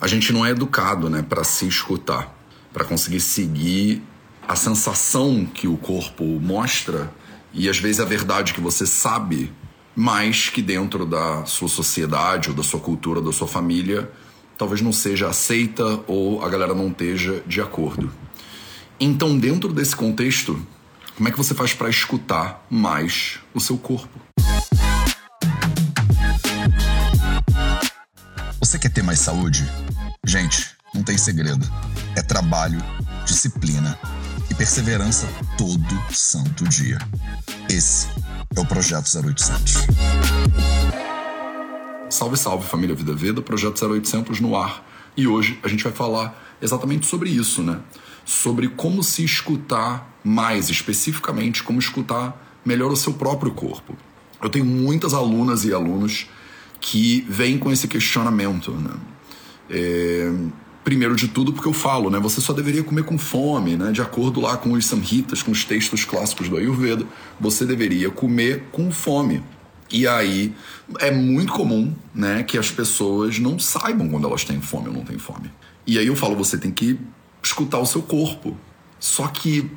a 0.00 0.06
gente 0.06 0.32
não 0.32 0.44
é 0.46 0.50
educado, 0.50 1.10
né, 1.10 1.22
para 1.22 1.44
se 1.44 1.66
escutar, 1.68 2.34
para 2.72 2.84
conseguir 2.84 3.20
seguir 3.20 4.02
a 4.48 4.56
sensação 4.56 5.44
que 5.44 5.68
o 5.68 5.76
corpo 5.76 6.24
mostra 6.24 7.12
e 7.52 7.68
às 7.68 7.78
vezes 7.78 8.00
a 8.00 8.04
verdade 8.04 8.54
que 8.54 8.60
você 8.60 8.86
sabe, 8.86 9.52
mas 9.94 10.48
que 10.48 10.62
dentro 10.62 11.04
da 11.04 11.44
sua 11.44 11.68
sociedade 11.68 12.48
ou 12.48 12.54
da 12.54 12.62
sua 12.62 12.80
cultura, 12.80 13.20
da 13.20 13.32
sua 13.32 13.46
família, 13.46 14.10
talvez 14.56 14.80
não 14.80 14.92
seja 14.92 15.28
aceita 15.28 16.00
ou 16.06 16.42
a 16.42 16.48
galera 16.48 16.74
não 16.74 16.88
esteja 16.88 17.42
de 17.46 17.60
acordo. 17.60 18.10
Então, 18.98 19.38
dentro 19.38 19.72
desse 19.72 19.94
contexto, 19.94 20.60
como 21.16 21.28
é 21.28 21.32
que 21.32 21.38
você 21.38 21.54
faz 21.54 21.74
para 21.74 21.90
escutar 21.90 22.64
mais 22.70 23.40
o 23.52 23.60
seu 23.60 23.76
corpo? 23.76 24.18
Você 28.60 28.78
quer 28.78 28.90
ter 28.90 29.02
mais 29.02 29.18
saúde? 29.18 29.66
Gente, 30.26 30.76
não 30.94 31.02
tem 31.02 31.16
segredo. 31.16 31.66
É 32.14 32.22
trabalho, 32.22 32.78
disciplina 33.24 33.98
e 34.50 34.54
perseverança 34.54 35.26
todo 35.56 36.14
santo 36.14 36.68
dia. 36.68 36.98
Esse 37.70 38.06
é 38.54 38.60
o 38.60 38.66
Projeto 38.66 39.06
0800. 39.06 39.86
Salve, 42.10 42.36
salve 42.36 42.66
família 42.66 42.94
Vida 42.94 43.14
Veda, 43.14 43.40
Projeto 43.40 43.82
0800 43.82 44.40
no 44.40 44.56
ar. 44.56 44.86
E 45.16 45.26
hoje 45.26 45.58
a 45.62 45.68
gente 45.68 45.82
vai 45.82 45.92
falar 45.92 46.38
exatamente 46.60 47.06
sobre 47.06 47.30
isso, 47.30 47.62
né? 47.62 47.80
Sobre 48.24 48.68
como 48.68 49.02
se 49.02 49.24
escutar 49.24 50.18
mais, 50.22 50.68
especificamente 50.68 51.62
como 51.62 51.78
escutar 51.78 52.60
melhor 52.64 52.92
o 52.92 52.96
seu 52.96 53.14
próprio 53.14 53.52
corpo. 53.52 53.96
Eu 54.40 54.50
tenho 54.50 54.66
muitas 54.66 55.14
alunas 55.14 55.64
e 55.64 55.72
alunos 55.72 56.26
que 56.78 57.26
vêm 57.28 57.58
com 57.58 57.72
esse 57.72 57.88
questionamento, 57.88 58.70
né? 58.72 58.92
É, 59.70 60.32
primeiro 60.82 61.14
de 61.14 61.28
tudo 61.28 61.52
porque 61.52 61.68
eu 61.68 61.72
falo, 61.72 62.10
né? 62.10 62.18
Você 62.18 62.40
só 62.40 62.52
deveria 62.52 62.82
comer 62.82 63.04
com 63.04 63.16
fome, 63.16 63.76
né? 63.76 63.92
De 63.92 64.02
acordo 64.02 64.40
lá 64.40 64.56
com 64.56 64.72
os 64.72 64.84
samhitas, 64.86 65.42
com 65.42 65.52
os 65.52 65.64
textos 65.64 66.04
clássicos 66.04 66.48
do 66.48 66.56
Ayurveda, 66.56 67.06
você 67.38 67.64
deveria 67.64 68.10
comer 68.10 68.64
com 68.72 68.90
fome. 68.90 69.42
E 69.92 70.06
aí 70.06 70.54
é 71.00 71.10
muito 71.10 71.52
comum, 71.52 71.92
né, 72.14 72.44
que 72.44 72.56
as 72.56 72.70
pessoas 72.70 73.40
não 73.40 73.58
saibam 73.58 74.08
quando 74.08 74.26
elas 74.26 74.44
têm 74.44 74.60
fome 74.60 74.88
ou 74.88 74.94
não 74.94 75.04
têm 75.04 75.18
fome. 75.18 75.50
E 75.84 75.98
aí 75.98 76.06
eu 76.06 76.14
falo, 76.14 76.36
você 76.36 76.56
tem 76.56 76.70
que 76.70 76.98
escutar 77.42 77.78
o 77.78 77.86
seu 77.86 78.00
corpo. 78.00 78.56
Só 79.00 79.26
que 79.26 79.68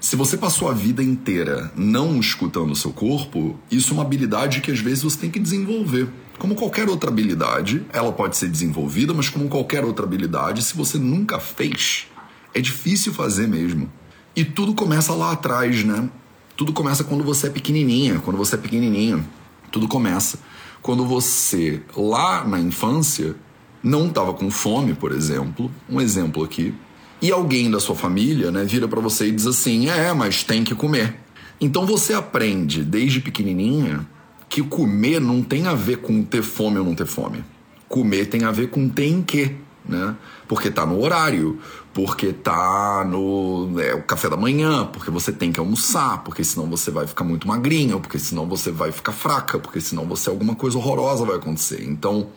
se 0.00 0.16
você 0.16 0.36
passou 0.36 0.70
a 0.70 0.72
vida 0.72 1.02
inteira 1.02 1.70
não 1.76 2.18
escutando 2.18 2.70
o 2.70 2.76
seu 2.76 2.90
corpo, 2.90 3.58
isso 3.70 3.90
é 3.90 3.94
uma 3.94 4.02
habilidade 4.02 4.62
que 4.62 4.70
às 4.70 4.80
vezes 4.80 5.02
você 5.02 5.18
tem 5.18 5.30
que 5.30 5.38
desenvolver. 5.38 6.08
Como 6.38 6.54
qualquer 6.54 6.88
outra 6.88 7.10
habilidade, 7.10 7.84
ela 7.92 8.10
pode 8.10 8.36
ser 8.36 8.48
desenvolvida, 8.48 9.12
mas 9.12 9.28
como 9.28 9.46
qualquer 9.48 9.84
outra 9.84 10.06
habilidade, 10.06 10.64
se 10.64 10.74
você 10.74 10.96
nunca 10.96 11.38
fez, 11.38 12.06
é 12.54 12.60
difícil 12.62 13.12
fazer 13.12 13.46
mesmo. 13.46 13.92
E 14.34 14.42
tudo 14.42 14.72
começa 14.72 15.12
lá 15.12 15.32
atrás, 15.32 15.84
né? 15.84 16.08
Tudo 16.56 16.72
começa 16.72 17.04
quando 17.04 17.22
você 17.22 17.48
é 17.48 17.50
pequenininha, 17.50 18.20
quando 18.20 18.38
você 18.38 18.54
é 18.54 18.58
pequenininho. 18.58 19.26
Tudo 19.70 19.86
começa 19.86 20.38
quando 20.82 21.04
você, 21.04 21.82
lá 21.94 22.42
na 22.44 22.58
infância, 22.58 23.36
não 23.82 24.06
estava 24.06 24.32
com 24.32 24.50
fome, 24.50 24.94
por 24.94 25.12
exemplo. 25.12 25.70
Um 25.88 26.00
exemplo 26.00 26.42
aqui. 26.42 26.74
E 27.22 27.30
alguém 27.30 27.70
da 27.70 27.78
sua 27.78 27.94
família, 27.94 28.50
né, 28.50 28.64
vira 28.64 28.88
para 28.88 29.00
você 29.00 29.28
e 29.28 29.32
diz 29.32 29.46
assim: 29.46 29.88
"É, 29.88 30.12
mas 30.12 30.42
tem 30.42 30.64
que 30.64 30.74
comer". 30.74 31.16
Então 31.60 31.84
você 31.84 32.14
aprende 32.14 32.82
desde 32.82 33.20
pequenininha 33.20 34.06
que 34.48 34.62
comer 34.62 35.20
não 35.20 35.42
tem 35.42 35.66
a 35.66 35.74
ver 35.74 35.98
com 35.98 36.22
ter 36.22 36.42
fome 36.42 36.78
ou 36.78 36.84
não 36.84 36.94
ter 36.94 37.06
fome. 37.06 37.44
Comer 37.88 38.26
tem 38.26 38.44
a 38.44 38.50
ver 38.50 38.70
com 38.70 38.88
tem 38.88 39.22
que, 39.22 39.56
né? 39.86 40.16
Porque 40.48 40.70
tá 40.70 40.86
no 40.86 41.00
horário, 41.00 41.58
porque 41.92 42.32
tá 42.32 43.04
no 43.06 43.78
é, 43.78 43.94
o 43.94 44.02
café 44.02 44.28
da 44.28 44.36
manhã, 44.36 44.86
porque 44.86 45.10
você 45.10 45.30
tem 45.30 45.52
que 45.52 45.60
almoçar, 45.60 46.24
porque 46.24 46.42
senão 46.42 46.66
você 46.66 46.90
vai 46.90 47.06
ficar 47.06 47.24
muito 47.24 47.46
magrinha, 47.46 47.98
porque 47.98 48.18
senão 48.18 48.46
você 48.46 48.72
vai 48.72 48.90
ficar 48.90 49.12
fraca, 49.12 49.58
porque 49.58 49.80
senão 49.80 50.06
você 50.06 50.30
alguma 50.30 50.54
coisa 50.54 50.78
horrorosa 50.78 51.24
vai 51.24 51.36
acontecer. 51.36 51.84
Então, 51.84 52.28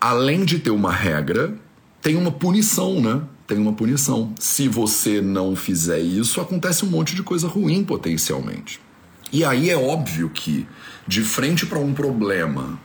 além 0.00 0.44
de 0.44 0.58
ter 0.58 0.70
uma 0.70 0.92
regra, 0.92 1.58
tem 2.02 2.16
uma 2.16 2.30
punição, 2.30 3.00
né? 3.00 3.22
Tem 3.48 3.56
uma 3.56 3.72
punição. 3.72 4.34
Se 4.38 4.68
você 4.68 5.22
não 5.22 5.56
fizer 5.56 5.98
isso, 5.98 6.38
acontece 6.38 6.84
um 6.84 6.88
monte 6.90 7.14
de 7.14 7.22
coisa 7.22 7.48
ruim 7.48 7.82
potencialmente. 7.82 8.78
E 9.32 9.42
aí 9.42 9.70
é 9.70 9.76
óbvio 9.76 10.28
que, 10.28 10.66
de 11.06 11.22
frente 11.22 11.64
para 11.64 11.78
um 11.78 11.94
problema 11.94 12.78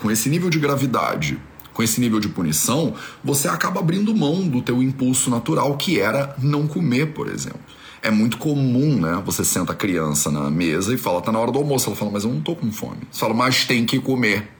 com 0.00 0.10
esse 0.10 0.30
nível 0.30 0.48
de 0.48 0.58
gravidade, 0.58 1.38
com 1.74 1.82
esse 1.82 2.00
nível 2.00 2.18
de 2.18 2.30
punição, 2.30 2.94
você 3.22 3.46
acaba 3.46 3.80
abrindo 3.80 4.16
mão 4.16 4.48
do 4.48 4.62
teu 4.62 4.82
impulso 4.82 5.28
natural, 5.28 5.76
que 5.76 6.00
era 6.00 6.34
não 6.38 6.66
comer, 6.66 7.12
por 7.12 7.28
exemplo. 7.28 7.60
É 8.02 8.10
muito 8.10 8.38
comum, 8.38 8.98
né? 8.98 9.22
Você 9.26 9.44
senta 9.44 9.72
a 9.72 9.76
criança 9.76 10.30
na 10.30 10.50
mesa 10.50 10.94
e 10.94 10.96
fala, 10.96 11.20
tá 11.20 11.30
na 11.30 11.38
hora 11.38 11.52
do 11.52 11.58
almoço. 11.58 11.90
Ela 11.90 11.96
fala, 11.96 12.10
mas 12.10 12.24
eu 12.24 12.32
não 12.32 12.40
tô 12.40 12.56
com 12.56 12.72
fome. 12.72 13.02
Você 13.10 13.20
fala, 13.20 13.34
mas 13.34 13.66
tem 13.66 13.84
que 13.84 14.00
comer. 14.00 14.55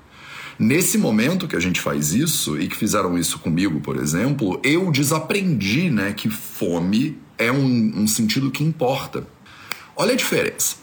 Nesse 0.58 0.96
momento 0.96 1.46
que 1.46 1.56
a 1.56 1.60
gente 1.60 1.80
faz 1.80 2.14
isso, 2.14 2.58
e 2.58 2.66
que 2.66 2.76
fizeram 2.76 3.18
isso 3.18 3.38
comigo, 3.38 3.80
por 3.80 3.96
exemplo, 3.96 4.58
eu 4.64 4.90
desaprendi, 4.90 5.90
né, 5.90 6.12
que 6.14 6.30
fome 6.30 7.18
é 7.36 7.52
um, 7.52 7.92
um 7.94 8.06
sentido 8.06 8.50
que 8.50 8.64
importa. 8.64 9.26
Olha 9.94 10.12
a 10.12 10.16
diferença. 10.16 10.76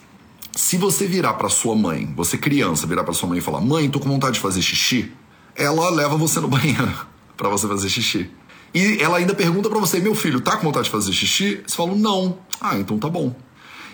Se 0.55 0.77
você 0.77 1.07
virar 1.07 1.33
para 1.33 1.49
sua 1.49 1.75
mãe, 1.75 2.13
você 2.15 2.37
criança, 2.37 2.85
virar 2.85 3.03
para 3.03 3.13
sua 3.13 3.27
mãe 3.27 3.39
e 3.39 3.41
falar: 3.41 3.61
"Mãe, 3.61 3.89
tô 3.89 3.99
com 3.99 4.07
vontade 4.07 4.35
de 4.35 4.39
fazer 4.39 4.61
xixi", 4.61 5.11
ela 5.55 5.89
leva 5.89 6.15
você 6.15 6.39
no 6.39 6.47
banheiro 6.49 6.93
para 7.35 7.49
você 7.49 7.67
fazer 7.67 7.89
xixi. 7.89 8.29
E 8.73 8.97
ela 9.01 9.17
ainda 9.17 9.33
pergunta 9.33 9.67
para 9.69 9.79
você: 9.79 9.99
"Meu 9.99 10.13
filho, 10.13 10.39
tá 10.39 10.57
com 10.57 10.63
vontade 10.63 10.85
de 10.85 10.91
fazer 10.91 11.11
xixi?" 11.11 11.63
Você 11.65 11.75
fala: 11.75 11.95
"Não". 11.95 12.37
Ah, 12.61 12.77
então 12.77 12.99
tá 12.99 13.09
bom. 13.09 13.35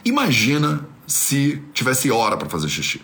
Imagina 0.03 0.85
se 1.07 1.61
tivesse 1.73 2.11
hora 2.11 2.35
para 2.35 2.49
fazer 2.49 2.67
xixi. 2.67 3.01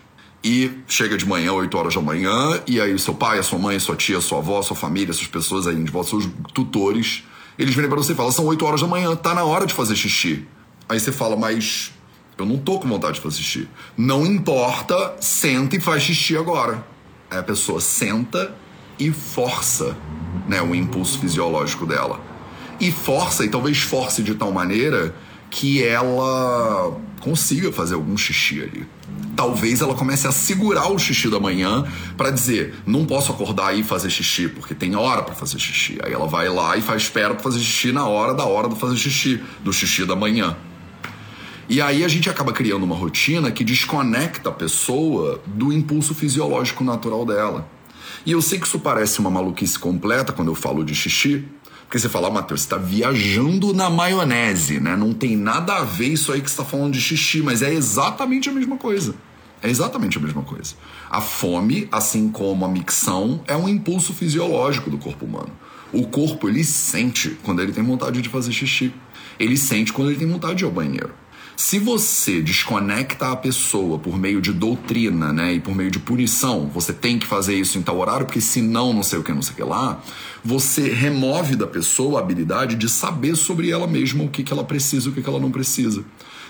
E 0.48 0.72
chega 0.88 1.18
de 1.18 1.26
manhã, 1.26 1.54
8 1.54 1.76
horas 1.76 1.96
da 1.96 2.02
manhã, 2.02 2.62
e 2.68 2.80
aí 2.80 2.94
o 2.94 3.00
seu 3.00 3.16
pai, 3.16 3.40
a 3.40 3.44
sua 3.44 3.58
mãe, 3.58 3.78
a 3.78 3.80
sua 3.80 3.96
tia, 3.96 4.20
a 4.20 4.22
sua 4.22 4.38
avó, 4.38 4.62
sua 4.62 4.76
família, 4.76 5.10
essas 5.10 5.26
pessoas 5.26 5.66
aí 5.66 5.76
seus 6.04 6.30
tutores, 6.54 7.24
eles 7.58 7.74
vêm 7.74 7.88
para 7.88 7.98
você 7.98 8.12
e 8.12 8.16
falam: 8.16 8.32
"São 8.32 8.46
8 8.46 8.64
horas 8.64 8.82
da 8.82 8.86
manhã, 8.86 9.16
tá 9.16 9.34
na 9.34 9.44
hora 9.44 9.66
de 9.66 9.74
fazer 9.74 9.96
xixi". 9.96 10.48
Aí 10.88 11.00
você 11.00 11.12
fala: 11.12 11.36
"Mas 11.36 11.92
eu 12.38 12.46
não 12.46 12.60
tô 12.60 12.78
com 12.78 12.88
vontade 12.88 13.16
de 13.16 13.22
fazer 13.22 13.38
xixi. 13.38 13.68
Não 13.98 14.24
importa, 14.24 15.16
senta 15.20 15.78
e 15.78 15.80
faz 15.80 16.04
xixi 16.04 16.38
agora. 16.38 16.86
Aí 17.32 17.40
a 17.40 17.44
pessoa 17.44 17.82
senta 17.82 18.54
e 19.00 19.12
força 19.12 19.98
né, 20.48 20.62
o 20.62 20.76
impulso 20.76 21.18
fisiológico 21.18 21.88
dela. 21.88 22.22
E 22.80 22.92
força, 22.92 23.44
e 23.44 23.50
talvez 23.50 23.80
force 23.80 24.22
de 24.22 24.36
tal 24.36 24.52
maneira 24.52 25.16
que 25.56 25.82
ela 25.82 27.00
consiga 27.22 27.72
fazer 27.72 27.96
algum 27.96 28.18
xixi 28.18 28.62
ali. 28.62 28.86
Talvez 29.38 29.80
ela 29.80 29.96
comece 29.96 30.28
a 30.28 30.32
segurar 30.32 30.92
o 30.92 31.00
xixi 31.00 31.30
da 31.30 31.40
manhã 31.40 31.86
para 32.18 32.30
dizer: 32.30 32.76
não 32.86 33.06
posso 33.06 33.32
acordar 33.32 33.74
e 33.74 33.82
fazer 33.82 34.10
xixi, 34.10 34.50
porque 34.50 34.76
tem 34.76 34.98
hora 34.98 35.24
para 35.24 35.34
fazer 35.34 35.58
xixi. 35.58 35.98
Aí 36.04 36.12
ela 36.12 36.28
vai 36.28 36.50
lá 36.50 36.76
e 36.76 36.82
faz 36.82 37.04
espera 37.04 37.34
para 37.34 37.42
fazer 37.42 37.60
xixi 37.60 37.94
na 37.94 38.06
hora 38.06 38.34
da 38.34 38.44
hora 38.44 38.68
do 38.68 38.76
fazer 38.76 38.98
xixi, 38.98 39.42
do 39.64 39.72
xixi 39.72 40.04
da 40.04 40.14
manhã. 40.14 40.58
E 41.70 41.82
aí 41.82 42.04
a 42.04 42.08
gente 42.10 42.30
acaba 42.30 42.52
criando 42.52 42.84
uma 42.84 42.96
rotina 42.96 43.50
que 43.50 43.64
desconecta 43.64 44.50
a 44.50 44.52
pessoa 44.52 45.42
do 45.46 45.72
impulso 45.72 46.14
fisiológico 46.14 46.84
natural 46.84 47.26
dela. 47.26 47.66
E 48.26 48.34
eu 48.34 48.42
sei 48.42 48.60
que 48.60 48.68
isso 48.68 48.80
parece 48.80 49.20
uma 49.20 49.30
maluquice 49.30 49.80
completa 49.80 50.34
quando 50.34 50.50
eu 50.50 50.56
falo 50.56 50.84
de 50.84 50.94
xixi, 50.94 51.46
porque 51.86 52.00
você 52.00 52.10
fala, 52.10 52.30
Matheus, 52.30 52.62
você 52.62 52.66
está 52.66 52.78
viajando 52.78 53.74
na 53.74 53.90
maionese, 53.90 54.80
né? 54.80 54.96
Não 54.96 55.14
tem 55.14 55.38
nada 55.38 55.76
a 55.76 55.84
ver 55.84 56.08
isso 56.08 56.32
aí 56.32 56.42
que 56.42 56.50
você 56.50 56.54
está 56.54 56.66
falando 56.66 56.94
de 56.94 57.00
xixi, 57.00 57.42
mas 57.42 57.62
é 57.62 57.72
exatamente 57.72 58.50
a 58.50 58.52
mesma 58.52 58.76
coisa. 58.76 59.16
É 59.62 59.70
exatamente 59.70 60.18
a 60.18 60.22
mesma 60.22 60.42
coisa. 60.42 60.76
A 61.10 61.22
fome, 61.22 61.88
assim 61.92 62.30
como 62.30 62.66
a 62.66 62.68
micção, 62.68 63.42
é 63.48 63.56
um 63.56 63.70
impulso 63.70 64.14
fisiológico 64.14 64.90
do 64.90 64.98
corpo 64.98 65.26
humano. 65.26 65.52
O 65.94 66.08
corpo, 66.08 66.50
ele 66.50 66.64
sente 66.64 67.38
quando 67.44 67.62
ele 67.62 67.72
tem 67.72 67.84
vontade 67.84 68.22
de 68.22 68.30
fazer 68.30 68.52
xixi. 68.52 68.94
Ele 69.40 69.56
sente 69.56 69.94
quando 69.94 70.10
ele 70.10 70.20
tem 70.20 70.28
vontade 70.28 70.56
de 70.56 70.64
ir 70.64 70.66
ao 70.66 70.72
banheiro. 70.72 71.14
Se 71.58 71.80
você 71.80 72.42
desconecta 72.42 73.32
a 73.32 73.36
pessoa 73.36 73.98
por 73.98 74.18
meio 74.18 74.42
de 74.42 74.52
doutrina, 74.52 75.32
né, 75.32 75.54
e 75.54 75.60
por 75.60 75.74
meio 75.74 75.90
de 75.90 76.00
punição, 76.00 76.68
você 76.68 76.92
tem 76.92 77.18
que 77.18 77.26
fazer 77.26 77.56
isso 77.56 77.78
em 77.78 77.82
tal 77.82 77.98
horário, 77.98 78.26
porque 78.26 78.42
senão 78.42 78.92
não 78.92 79.04
sei 79.04 79.20
o 79.20 79.24
que, 79.24 79.32
não 79.32 79.42
sei 79.42 79.54
o 79.54 79.56
que 79.56 79.64
lá, 79.64 80.02
você 80.44 80.90
remove 80.90 81.56
da 81.56 81.66
pessoa 81.66 82.20
a 82.20 82.24
habilidade 82.24 82.76
de 82.76 82.90
saber 82.90 83.36
sobre 83.36 83.72
ela 83.72 83.88
mesma 83.88 84.24
o 84.24 84.30
que, 84.30 84.44
que 84.44 84.52
ela 84.52 84.66
precisa 84.66 85.08
e 85.08 85.12
o 85.12 85.14
que, 85.14 85.22
que 85.22 85.30
ela 85.30 85.40
não 85.40 85.50
precisa. 85.50 86.04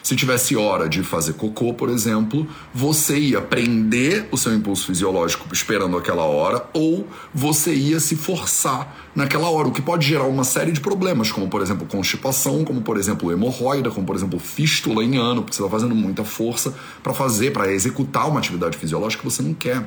Se 0.06 0.16
tivesse 0.16 0.56
hora 0.56 0.88
de 0.88 1.02
fazer 1.02 1.34
cocô, 1.34 1.74
por 1.74 1.90
exemplo, 1.90 2.48
você 2.72 3.18
ia 3.18 3.42
prender 3.42 4.28
o 4.31 4.38
seu 4.38 4.54
impulso 4.54 4.86
fisiológico 4.86 5.52
esperando 5.52 5.98
aquela 5.98 6.22
hora, 6.25 6.63
ou 6.74 7.07
você 7.34 7.74
ia 7.74 8.00
se 8.00 8.16
forçar 8.16 8.96
naquela 9.16 9.50
hora, 9.50 9.68
o 9.68 9.72
que 9.72 9.81
pode 9.81 10.07
gerar 10.07 10.25
uma 10.25 10.44
série 10.44 10.72
de 10.72 10.80
problemas, 10.80 11.31
como 11.31 11.50
por 11.50 11.60
exemplo 11.60 11.88
constipação, 11.88 12.63
como 12.63 12.84
por 12.84 12.98
exemplo 12.98 13.31
hemorroida, 13.31 13.90
como 13.90 14.06
por 14.06 14.16
exemplo 14.16 14.38
fístula 14.38 15.04
em 15.04 15.18
ano, 15.18 15.42
porque 15.42 15.56
você 15.56 15.63
está 15.63 15.72
fazendo 15.72 15.96
muita 15.96 16.24
força 16.24 16.75
para 17.02 17.12
fazer, 17.12 17.52
para 17.52 17.74
executar 17.74 18.30
uma 18.30 18.38
atividade 18.38 18.78
fisiológica 18.78 19.24
que 19.24 19.28
você 19.28 19.42
não 19.42 19.56
quer. 19.56 19.84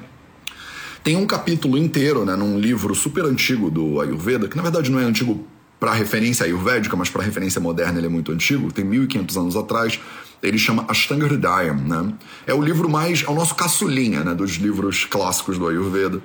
Tem 1.04 1.14
um 1.14 1.28
capítulo 1.28 1.78
inteiro, 1.78 2.24
né, 2.24 2.34
num 2.34 2.58
livro 2.58 2.92
super 2.92 3.24
antigo 3.24 3.70
do 3.70 4.00
Ayurveda, 4.00 4.48
que 4.48 4.56
na 4.56 4.64
verdade 4.64 4.90
não 4.90 4.98
é 4.98 5.04
antigo 5.04 5.46
para 5.78 5.92
referência 5.92 6.44
ayurvédica, 6.44 6.96
mas 6.96 7.08
para 7.08 7.22
referência 7.22 7.60
moderna 7.60 7.98
ele 7.98 8.06
é 8.06 8.10
muito 8.10 8.32
antigo, 8.32 8.72
tem 8.72 8.84
1500 8.84 9.36
anos 9.36 9.56
atrás. 9.56 10.00
Ele 10.42 10.58
chama 10.58 10.84
Ashtanga 10.88 11.26
Hridayam, 11.26 11.76
né? 11.76 12.12
É 12.46 12.54
o 12.54 12.62
livro 12.62 12.88
mais, 12.88 13.24
é 13.26 13.30
o 13.30 13.34
nosso 13.34 13.54
caçulinha, 13.54 14.22
né, 14.22 14.34
dos 14.34 14.52
livros 14.52 15.04
clássicos 15.04 15.58
do 15.58 15.66
Ayurveda. 15.66 16.20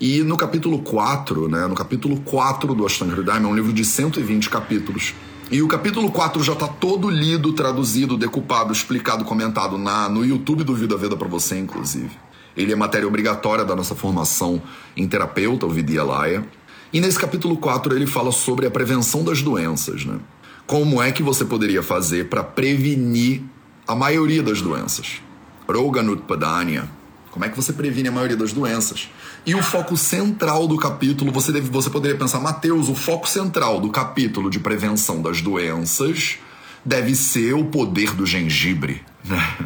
E 0.00 0.22
no 0.22 0.36
capítulo 0.36 0.80
4, 0.80 1.48
né, 1.48 1.66
no 1.66 1.74
capítulo 1.74 2.20
4 2.20 2.74
do 2.74 2.84
Ashtanga 2.84 3.14
Hridayam, 3.14 3.44
é 3.44 3.48
um 3.48 3.54
livro 3.54 3.72
de 3.72 3.84
120 3.84 4.50
capítulos. 4.50 5.14
E 5.50 5.62
o 5.62 5.68
capítulo 5.68 6.10
4 6.10 6.42
já 6.42 6.52
está 6.52 6.68
todo 6.68 7.08
lido, 7.08 7.54
traduzido, 7.54 8.18
decupado, 8.18 8.70
explicado, 8.70 9.24
comentado 9.24 9.78
na, 9.78 10.06
no 10.06 10.22
YouTube 10.22 10.62
do 10.62 10.74
Vida 10.74 10.94
Veda 10.94 11.16
para 11.16 11.26
você, 11.26 11.58
inclusive. 11.58 12.10
Ele 12.54 12.72
é 12.72 12.76
matéria 12.76 13.08
obrigatória 13.08 13.64
da 13.64 13.74
nossa 13.74 13.94
formação 13.94 14.60
em 14.94 15.08
terapeuta, 15.08 15.64
o 15.64 15.70
Vidyalaya. 15.70 16.44
E 16.92 17.00
nesse 17.00 17.18
capítulo 17.18 17.56
4 17.58 17.94
ele 17.94 18.06
fala 18.06 18.32
sobre 18.32 18.66
a 18.66 18.70
prevenção 18.70 19.22
das 19.22 19.42
doenças, 19.42 20.04
né? 20.04 20.18
Como 20.66 21.02
é 21.02 21.12
que 21.12 21.22
você 21.22 21.44
poderia 21.44 21.82
fazer 21.82 22.28
para 22.28 22.42
prevenir 22.42 23.42
a 23.86 23.94
maioria 23.94 24.42
das 24.42 24.60
doenças? 24.60 25.22
Roganutpadanya. 25.66 26.88
Como 27.30 27.44
é 27.44 27.48
que 27.48 27.56
você 27.56 27.72
previne 27.72 28.08
a 28.08 28.12
maioria 28.12 28.36
das 28.36 28.52
doenças? 28.52 29.08
E 29.46 29.54
o 29.54 29.62
foco 29.62 29.96
central 29.96 30.66
do 30.66 30.76
capítulo, 30.76 31.30
você, 31.30 31.52
deve, 31.52 31.70
você 31.70 31.90
poderia 31.90 32.16
pensar, 32.16 32.40
Mateus, 32.40 32.88
o 32.88 32.94
foco 32.94 33.28
central 33.28 33.80
do 33.80 33.90
capítulo 33.90 34.50
de 34.50 34.58
prevenção 34.58 35.22
das 35.22 35.40
doenças 35.40 36.38
deve 36.84 37.14
ser 37.14 37.54
o 37.54 37.66
poder 37.66 38.14
do 38.14 38.26
gengibre. 38.26 39.02
Né? 39.24 39.56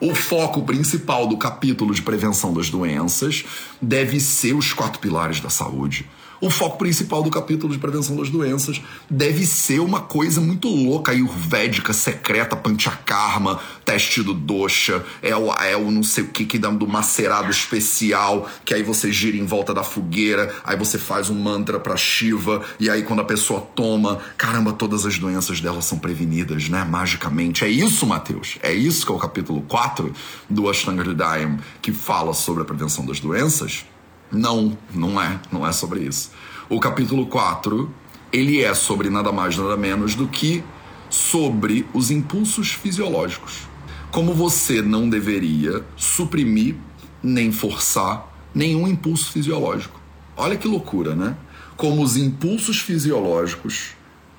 O 0.00 0.14
foco 0.14 0.62
principal 0.62 1.28
do 1.28 1.36
capítulo 1.36 1.94
de 1.94 2.02
prevenção 2.02 2.52
das 2.52 2.68
doenças 2.70 3.44
deve 3.80 4.18
ser 4.18 4.54
os 4.54 4.72
quatro 4.72 5.00
pilares 5.00 5.40
da 5.40 5.50
saúde 5.50 6.08
o 6.42 6.50
foco 6.50 6.76
principal 6.76 7.22
do 7.22 7.30
capítulo 7.30 7.72
de 7.72 7.78
prevenção 7.78 8.16
das 8.16 8.28
doenças 8.28 8.82
deve 9.08 9.46
ser 9.46 9.78
uma 9.78 10.00
coisa 10.00 10.40
muito 10.40 10.68
louca, 10.68 11.12
ayurvédica, 11.12 11.92
secreta, 11.92 12.56
panchakarma, 12.56 13.60
teste 13.84 14.24
do 14.24 14.34
dosha, 14.34 15.04
é 15.22 15.36
o, 15.36 15.52
é 15.54 15.76
o 15.76 15.88
não 15.88 16.02
sei 16.02 16.24
o 16.24 16.28
que 16.28 16.44
que 16.44 16.58
dá 16.58 16.68
do 16.68 16.84
macerado 16.84 17.48
especial, 17.48 18.50
que 18.64 18.74
aí 18.74 18.82
você 18.82 19.12
gira 19.12 19.36
em 19.36 19.46
volta 19.46 19.72
da 19.72 19.84
fogueira, 19.84 20.52
aí 20.64 20.76
você 20.76 20.98
faz 20.98 21.30
um 21.30 21.40
mantra 21.40 21.78
pra 21.78 21.96
Shiva, 21.96 22.60
e 22.80 22.90
aí 22.90 23.04
quando 23.04 23.20
a 23.20 23.24
pessoa 23.24 23.60
toma, 23.60 24.18
caramba, 24.36 24.72
todas 24.72 25.06
as 25.06 25.16
doenças 25.20 25.60
dela 25.60 25.80
são 25.80 25.96
prevenidas, 25.96 26.68
né? 26.68 26.82
Magicamente. 26.82 27.64
É 27.64 27.68
isso, 27.68 28.04
Mateus. 28.04 28.58
É 28.64 28.74
isso 28.74 29.06
que 29.06 29.12
é 29.12 29.14
o 29.14 29.18
capítulo 29.18 29.62
4 29.62 30.12
do 30.50 30.68
Ashtanga 30.68 31.02
Hridayam, 31.02 31.58
que 31.80 31.92
fala 31.92 32.34
sobre 32.34 32.62
a 32.62 32.64
prevenção 32.64 33.06
das 33.06 33.20
doenças. 33.20 33.84
Não, 34.32 34.76
não 34.94 35.20
é. 35.20 35.38
Não 35.52 35.66
é 35.66 35.72
sobre 35.72 36.00
isso. 36.00 36.30
O 36.68 36.80
capítulo 36.80 37.26
4, 37.26 37.92
ele 38.32 38.62
é 38.62 38.72
sobre 38.72 39.10
nada 39.10 39.30
mais, 39.30 39.56
nada 39.56 39.76
menos 39.76 40.14
do 40.14 40.26
que 40.26 40.64
sobre 41.10 41.86
os 41.92 42.10
impulsos 42.10 42.72
fisiológicos. 42.72 43.68
Como 44.10 44.32
você 44.32 44.80
não 44.80 45.08
deveria 45.08 45.84
suprimir 45.96 46.76
nem 47.22 47.52
forçar 47.52 48.26
nenhum 48.54 48.88
impulso 48.88 49.30
fisiológico. 49.30 50.00
Olha 50.36 50.56
que 50.56 50.66
loucura, 50.66 51.14
né? 51.14 51.36
Como 51.76 52.02
os 52.02 52.16
impulsos 52.16 52.78
fisiológicos, 52.80 53.90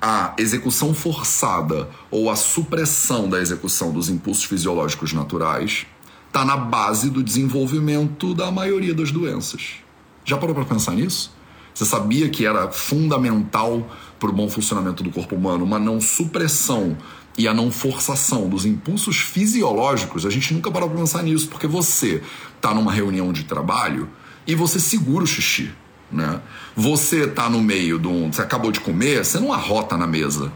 a 0.02 0.34
execução 0.38 0.92
forçada 0.92 1.88
ou 2.10 2.28
a 2.28 2.36
supressão 2.36 3.28
da 3.28 3.40
execução 3.40 3.92
dos 3.92 4.08
impulsos 4.08 4.44
fisiológicos 4.44 5.12
naturais 5.12 5.86
está 6.26 6.44
na 6.44 6.56
base 6.56 7.10
do 7.10 7.22
desenvolvimento 7.22 8.34
da 8.34 8.50
maioria 8.50 8.92
das 8.92 9.12
doenças. 9.12 9.83
Já 10.24 10.36
parou 10.36 10.54
para 10.54 10.64
pensar 10.64 10.92
nisso? 10.92 11.32
Você 11.74 11.84
sabia 11.84 12.28
que 12.28 12.46
era 12.46 12.70
fundamental 12.70 13.86
para 14.18 14.30
o 14.30 14.32
bom 14.32 14.48
funcionamento 14.48 15.02
do 15.02 15.10
corpo 15.10 15.34
humano 15.34 15.64
uma 15.64 15.78
não 15.78 16.00
supressão 16.00 16.96
e 17.36 17.48
a 17.48 17.52
não 17.52 17.70
forçação 17.70 18.48
dos 18.48 18.64
impulsos 18.64 19.16
fisiológicos? 19.16 20.24
A 20.24 20.30
gente 20.30 20.54
nunca 20.54 20.70
parou 20.70 20.88
para 20.88 20.98
pensar 20.98 21.22
nisso, 21.22 21.48
porque 21.48 21.66
você 21.66 22.22
está 22.56 22.72
numa 22.72 22.92
reunião 22.92 23.32
de 23.32 23.44
trabalho 23.44 24.08
e 24.46 24.54
você 24.54 24.78
segura 24.78 25.24
o 25.24 25.26
xixi. 25.26 25.72
Né? 26.10 26.40
Você 26.76 27.24
está 27.24 27.50
no 27.50 27.60
meio 27.60 27.98
de 27.98 28.06
um. 28.06 28.32
Você 28.32 28.40
acabou 28.40 28.70
de 28.70 28.78
comer, 28.78 29.24
você 29.24 29.40
não 29.40 29.52
arrota 29.52 29.96
na 29.96 30.06
mesa. 30.06 30.52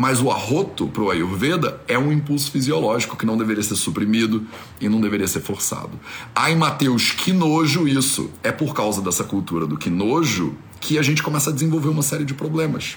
Mas 0.00 0.22
o 0.22 0.30
arroto 0.30 0.86
para 0.88 1.02
o 1.02 1.10
Ayurveda 1.10 1.78
é 1.86 1.98
um 1.98 2.10
impulso 2.10 2.50
fisiológico 2.50 3.18
que 3.18 3.26
não 3.26 3.36
deveria 3.36 3.62
ser 3.62 3.76
suprimido 3.76 4.46
e 4.80 4.88
não 4.88 4.98
deveria 4.98 5.28
ser 5.28 5.40
forçado. 5.42 5.90
Ai, 6.34 6.54
Mateus, 6.54 7.10
que 7.10 7.34
nojo 7.34 7.86
isso! 7.86 8.30
É 8.42 8.50
por 8.50 8.72
causa 8.72 9.02
dessa 9.02 9.24
cultura 9.24 9.66
do 9.66 9.76
que 9.76 9.90
nojo 9.90 10.54
que 10.80 10.98
a 10.98 11.02
gente 11.02 11.22
começa 11.22 11.50
a 11.50 11.52
desenvolver 11.52 11.90
uma 11.90 12.00
série 12.00 12.24
de 12.24 12.32
problemas 12.32 12.96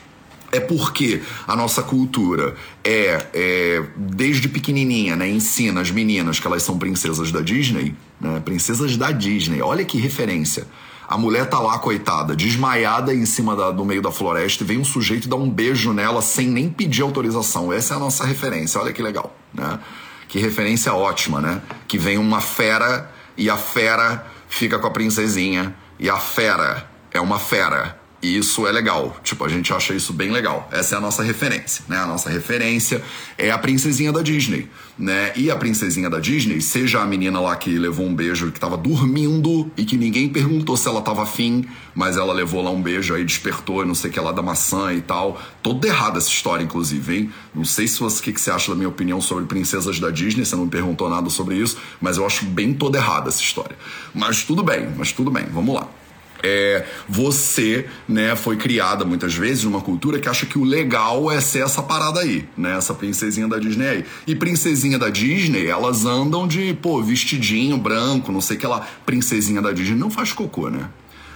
é 0.54 0.60
porque 0.60 1.20
a 1.48 1.56
nossa 1.56 1.82
cultura 1.82 2.56
é, 2.84 3.26
é, 3.34 3.84
desde 3.98 4.48
pequenininha, 4.48 5.16
né, 5.16 5.28
ensina 5.28 5.82
as 5.82 5.90
meninas 5.90 6.40
que 6.40 6.46
elas 6.46 6.62
são 6.62 6.78
princesas 6.78 7.32
da 7.32 7.42
Disney, 7.42 7.96
né, 8.22 8.40
princesas 8.46 8.96
da 8.96 9.12
Disney. 9.12 9.64
Olha 9.64 9.84
que 9.84 9.98
referência. 9.98 10.68
A 11.08 11.18
mulher 11.18 11.50
tá 11.50 11.60
lá, 11.60 11.78
coitada, 11.80 12.36
desmaiada 12.36 13.14
em 13.14 13.26
cima 13.26 13.56
da, 13.56 13.72
do 13.72 13.84
meio 13.84 14.02
da 14.02 14.12
floresta 14.12 14.64
e 14.64 14.68
vem 14.68 14.78
um 14.78 14.86
sujeito 14.86 15.28
dar 15.28 15.36
um 15.36 15.50
beijo 15.50 15.94
nela 15.94 16.22
sem 16.22 16.48
nem 16.48 16.70
pedir 16.70 17.02
autorização. 17.02 17.72
Essa 17.72 17.94
é 17.94 17.98
a 17.98 18.00
nossa 18.00 18.26
referência, 18.26 18.80
olha 18.80 18.94
que 18.94 19.02
legal, 19.02 19.36
né? 19.54 19.80
Que 20.28 20.40
referência 20.40 20.94
ótima, 20.94 21.40
né? 21.40 21.62
Que 21.88 21.98
vem 21.98 22.18
uma 22.18 22.42
fera 22.42 23.12
e 23.38 23.50
a 23.50 23.58
fera 23.58 24.26
fica 24.48 24.80
com 24.80 24.88
a 24.88 24.92
princesinha 24.92 25.76
e 26.00 26.10
a 26.10 26.18
fera 26.18 26.90
é 27.12 27.20
uma 27.20 27.38
fera 27.38 28.00
e 28.24 28.38
isso 28.38 28.66
é 28.66 28.72
legal. 28.72 29.18
Tipo, 29.22 29.44
a 29.44 29.50
gente 29.50 29.74
acha 29.74 29.94
isso 29.94 30.14
bem 30.14 30.32
legal. 30.32 30.70
Essa 30.72 30.96
é 30.96 30.98
a 30.98 31.02
nossa 31.02 31.22
referência, 31.22 31.84
né? 31.90 31.98
A 31.98 32.08
nossa 32.08 32.30
referência 32.30 33.04
é 33.38 33.52
a 33.52 33.58
princesinha 33.58 34.14
da 34.14 34.22
Disney, 34.22 34.70
né? 34.98 35.34
E 35.36 35.52
a 35.52 35.58
princesinha 35.58 36.10
da 36.10 36.20
Disney, 36.20 36.62
seja 36.62 37.02
a 37.02 37.06
menina 37.06 37.42
lá 37.42 37.54
que 37.58 37.78
levou 37.78 38.06
um 38.06 38.16
beijo 38.16 38.50
que 38.50 38.60
tava 38.60 38.78
dormindo 38.78 39.70
e 39.76 39.84
que 39.84 39.98
ninguém 39.98 40.30
perguntou 40.30 40.78
se 40.78 40.88
ela 40.88 41.02
tava 41.02 41.24
afim, 41.24 41.66
mas 41.94 42.16
ela 42.16 42.32
levou 42.32 42.64
lá 42.64 42.72
um 42.72 42.82
beijo 42.82 43.14
aí, 43.14 43.26
despertou, 43.26 43.86
não 43.86 43.94
sei 43.94 44.10
o 44.10 44.14
que 44.14 44.20
lá 44.22 44.32
da 44.32 44.42
maçã 44.42 44.94
e 44.94 45.02
tal. 45.02 45.40
Toda 45.62 45.86
errada 45.86 46.18
essa 46.18 46.30
história, 46.30 46.64
inclusive, 46.64 47.18
hein? 47.18 47.32
Não 47.54 47.66
sei 47.66 47.90
se 47.90 48.00
você, 48.00 48.22
o 48.22 48.24
que, 48.24 48.32
que 48.32 48.40
você 48.40 48.52
acha 48.52 48.72
da 48.72 48.76
minha 48.76 48.90
opinião 48.90 49.20
sobre 49.20 49.44
princesas 49.44 50.00
da 50.00 50.10
Disney, 50.10 50.46
você 50.46 50.56
não 50.56 50.64
me 50.64 50.72
perguntou 50.72 51.10
nada 51.10 51.30
sobre 51.30 51.56
isso, 51.56 51.78
mas 52.00 52.16
eu 52.16 52.26
acho 52.26 52.46
bem 52.46 52.74
toda 52.74 52.98
errada 52.98 53.28
essa 53.28 53.42
história. 53.42 53.76
Mas 54.16 54.44
tudo 54.44 54.64
bem, 54.64 54.88
mas 54.96 55.12
tudo 55.12 55.30
bem, 55.30 55.46
vamos 55.52 55.76
lá 55.76 55.90
é, 56.44 56.86
você 57.08 57.88
né, 58.08 58.36
foi 58.36 58.58
criada 58.58 59.06
muitas 59.06 59.34
vezes 59.34 59.64
numa 59.64 59.80
cultura 59.80 60.20
que 60.20 60.28
acha 60.28 60.46
que 60.46 60.60
o 60.60 60.64
legal 60.64 61.32
é 61.32 61.40
ser 61.40 61.64
essa 61.64 61.82
parada 61.82 62.20
aí, 62.20 62.46
né? 62.58 62.78
Essa 62.78 62.94
princesinha 62.94 63.48
da 63.48 63.58
Disney 63.58 63.88
aí. 63.88 64.06
E 64.28 64.36
princesinha 64.36 65.00
da 65.00 65.10
Disney, 65.10 65.66
elas 65.68 66.06
andam 66.06 66.46
de, 66.46 66.74
pô, 66.74 67.02
vestidinho 67.02 67.78
branco, 67.78 68.32
não 68.32 68.42
sei 68.42 68.58
que 68.58 68.68
lá. 68.68 68.86
Princesinha 69.06 69.62
da 69.62 69.72
Disney 69.72 69.96
não 69.96 70.12
faz 70.12 70.34
cocô, 70.34 70.70
né? 70.70 70.90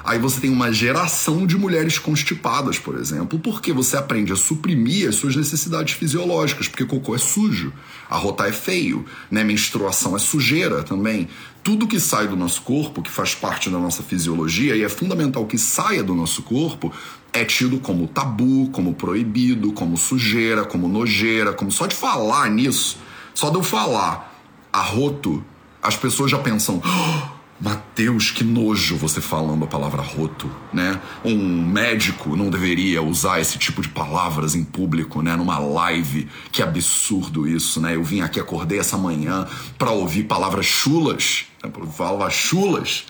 Aí 0.07 0.17
você 0.17 0.39
tem 0.39 0.49
uma 0.49 0.71
geração 0.71 1.45
de 1.45 1.57
mulheres 1.57 1.99
constipadas, 1.99 2.79
por 2.79 2.95
exemplo, 2.95 3.37
porque 3.39 3.73
você 3.73 3.97
aprende 3.97 4.31
a 4.31 4.37
suprimir 4.37 5.09
as 5.09 5.15
suas 5.15 5.35
necessidades 5.35 5.95
fisiológicas, 5.95 6.69
porque 6.69 6.85
cocô 6.85 7.13
é 7.13 7.17
sujo, 7.17 7.73
arrotar 8.09 8.47
é 8.47 8.53
feio, 8.53 9.05
né? 9.29 9.43
menstruação 9.43 10.15
é 10.15 10.19
sujeira 10.19 10.81
também. 10.81 11.27
Tudo 11.63 11.87
que 11.87 11.99
sai 11.99 12.27
do 12.27 12.35
nosso 12.35 12.61
corpo, 12.61 13.01
que 13.01 13.11
faz 13.11 13.35
parte 13.35 13.69
da 13.69 13.77
nossa 13.77 14.01
fisiologia, 14.01 14.75
e 14.75 14.83
é 14.83 14.89
fundamental 14.89 15.45
que 15.45 15.57
saia 15.57 16.03
do 16.03 16.15
nosso 16.15 16.41
corpo, 16.43 16.91
é 17.33 17.43
tido 17.43 17.79
como 17.79 18.07
tabu, 18.07 18.69
como 18.71 18.93
proibido, 18.93 19.73
como 19.73 19.97
sujeira, 19.97 20.63
como 20.63 20.87
nojeira, 20.87 21.53
como 21.53 21.71
só 21.71 21.85
de 21.85 21.95
falar 21.95 22.49
nisso, 22.49 22.97
só 23.33 23.49
de 23.49 23.55
eu 23.55 23.63
falar 23.63 24.33
arroto, 24.71 25.43
as 25.81 25.95
pessoas 25.95 26.31
já 26.31 26.37
pensam. 26.37 26.81
Oh, 26.83 27.36
Mateus, 27.59 28.29
que 28.29 28.43
nojo 28.43 28.95
você 28.97 29.19
falando 29.19 29.63
a 29.63 29.67
palavra 29.67 30.01
roto, 30.01 30.49
né? 30.71 31.01
Um 31.25 31.65
médico 31.65 32.35
não 32.35 32.51
deveria 32.51 33.01
usar 33.01 33.39
esse 33.39 33.57
tipo 33.57 33.81
de 33.81 33.89
palavras 33.89 34.53
em 34.53 34.63
público, 34.63 35.23
né? 35.23 35.35
Numa 35.35 35.57
live. 35.57 36.27
Que 36.51 36.61
absurdo 36.61 37.47
isso, 37.47 37.81
né? 37.81 37.95
Eu 37.95 38.03
vim 38.03 38.21
aqui, 38.21 38.39
acordei 38.39 38.77
essa 38.77 38.95
manhã 38.95 39.47
para 39.75 39.89
ouvir 39.89 40.25
palavras 40.25 40.67
chulas, 40.67 41.45
né? 41.63 41.71
palavras 41.97 42.33
chulas. 42.33 43.05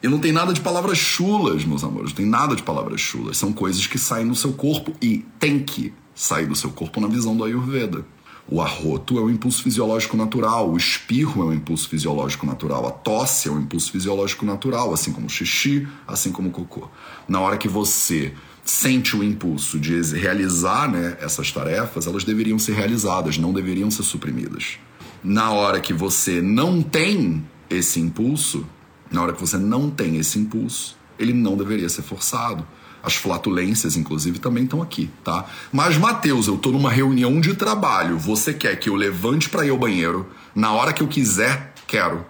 E 0.00 0.08
não 0.08 0.20
tem 0.20 0.30
nada 0.30 0.52
de 0.52 0.60
palavras 0.60 0.98
chulas, 0.98 1.64
meus 1.64 1.82
amores, 1.82 2.10
não 2.10 2.16
tem 2.16 2.26
nada 2.26 2.54
de 2.54 2.62
palavras 2.62 3.00
chulas. 3.00 3.36
São 3.36 3.52
coisas 3.52 3.86
que 3.86 3.98
saem 3.98 4.28
do 4.28 4.34
seu 4.34 4.52
corpo 4.52 4.92
e 5.02 5.24
tem 5.40 5.58
que 5.58 5.92
sair 6.14 6.46
do 6.46 6.54
seu 6.54 6.70
corpo 6.70 7.00
na 7.00 7.08
visão 7.08 7.36
do 7.36 7.44
Ayurveda. 7.44 8.04
O 8.48 8.60
arroto 8.60 9.18
é 9.18 9.22
um 9.22 9.30
impulso 9.30 9.62
fisiológico 9.62 10.16
natural, 10.16 10.70
o 10.70 10.76
espirro 10.76 11.42
é 11.42 11.46
um 11.46 11.54
impulso 11.54 11.88
fisiológico 11.88 12.44
natural, 12.44 12.86
a 12.86 12.90
tosse 12.90 13.48
é 13.48 13.50
um 13.50 13.60
impulso 13.60 13.90
fisiológico 13.90 14.44
natural, 14.44 14.92
assim 14.92 15.12
como 15.12 15.26
o 15.26 15.30
xixi, 15.30 15.86
assim 16.06 16.32
como 16.32 16.48
o 16.48 16.52
cocô. 16.52 16.88
Na 17.28 17.40
hora 17.40 17.56
que 17.56 17.68
você 17.68 18.34
sente 18.64 19.16
o 19.16 19.24
impulso 19.24 19.78
de 19.78 20.00
realizar 20.16 20.90
né, 20.90 21.16
essas 21.20 21.50
tarefas, 21.50 22.06
elas 22.06 22.24
deveriam 22.24 22.58
ser 22.58 22.74
realizadas, 22.74 23.38
não 23.38 23.52
deveriam 23.52 23.90
ser 23.90 24.02
suprimidas. 24.02 24.78
Na 25.22 25.50
hora 25.52 25.80
que 25.80 25.92
você 25.92 26.40
não 26.40 26.82
tem 26.82 27.44
esse 27.70 28.00
impulso, 28.00 28.66
Na 29.10 29.22
hora 29.22 29.34
que 29.34 29.40
você 29.40 29.58
não 29.58 29.90
tem 29.90 30.16
esse 30.16 30.38
impulso, 30.38 30.96
ele 31.18 31.34
não 31.34 31.54
deveria 31.54 31.88
ser 31.88 32.00
forçado. 32.00 32.66
As 33.02 33.14
flatulências, 33.14 33.96
inclusive, 33.96 34.38
também 34.38 34.64
estão 34.64 34.80
aqui, 34.80 35.10
tá? 35.24 35.44
Mas, 35.72 35.96
Matheus, 35.96 36.46
eu 36.46 36.56
tô 36.56 36.70
numa 36.70 36.90
reunião 36.90 37.40
de 37.40 37.54
trabalho. 37.54 38.16
Você 38.16 38.54
quer 38.54 38.76
que 38.76 38.88
eu 38.88 38.94
levante 38.94 39.48
para 39.48 39.66
ir 39.66 39.70
ao 39.70 39.78
banheiro 39.78 40.26
na 40.54 40.72
hora 40.72 40.92
que 40.92 41.02
eu 41.02 41.08
quiser? 41.08 41.74
Quero. 41.86 42.24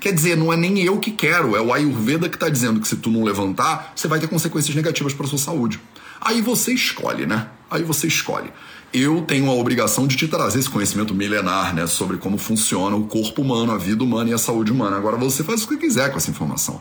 Quer 0.00 0.12
dizer, 0.12 0.36
não 0.36 0.52
é 0.52 0.56
nem 0.56 0.80
eu 0.80 0.98
que 0.98 1.10
quero, 1.10 1.56
é 1.56 1.60
o 1.60 1.72
Ayurveda 1.72 2.28
que 2.28 2.36
está 2.36 2.48
dizendo 2.48 2.80
que 2.80 2.88
se 2.88 2.96
tu 2.96 3.10
não 3.10 3.24
levantar, 3.24 3.92
você 3.94 4.08
vai 4.08 4.18
ter 4.18 4.26
consequências 4.26 4.74
negativas 4.74 5.14
para 5.14 5.26
sua 5.26 5.38
saúde. 5.38 5.80
Aí 6.20 6.40
você 6.40 6.72
escolhe, 6.72 7.26
né? 7.26 7.48
Aí 7.70 7.82
você 7.82 8.06
escolhe. 8.06 8.50
Eu 8.92 9.22
tenho 9.22 9.50
a 9.50 9.54
obrigação 9.54 10.06
de 10.06 10.16
te 10.16 10.28
trazer 10.28 10.60
esse 10.60 10.70
conhecimento 10.70 11.14
milenar, 11.14 11.74
né, 11.74 11.86
sobre 11.86 12.16
como 12.16 12.38
funciona 12.38 12.94
o 12.94 13.06
corpo 13.06 13.42
humano, 13.42 13.72
a 13.72 13.76
vida 13.76 14.04
humana 14.04 14.30
e 14.30 14.32
a 14.32 14.38
saúde 14.38 14.70
humana. 14.70 14.96
Agora 14.96 15.16
você 15.16 15.42
faz 15.42 15.64
o 15.64 15.68
que 15.68 15.76
quiser 15.76 16.10
com 16.10 16.16
essa 16.16 16.30
informação. 16.30 16.80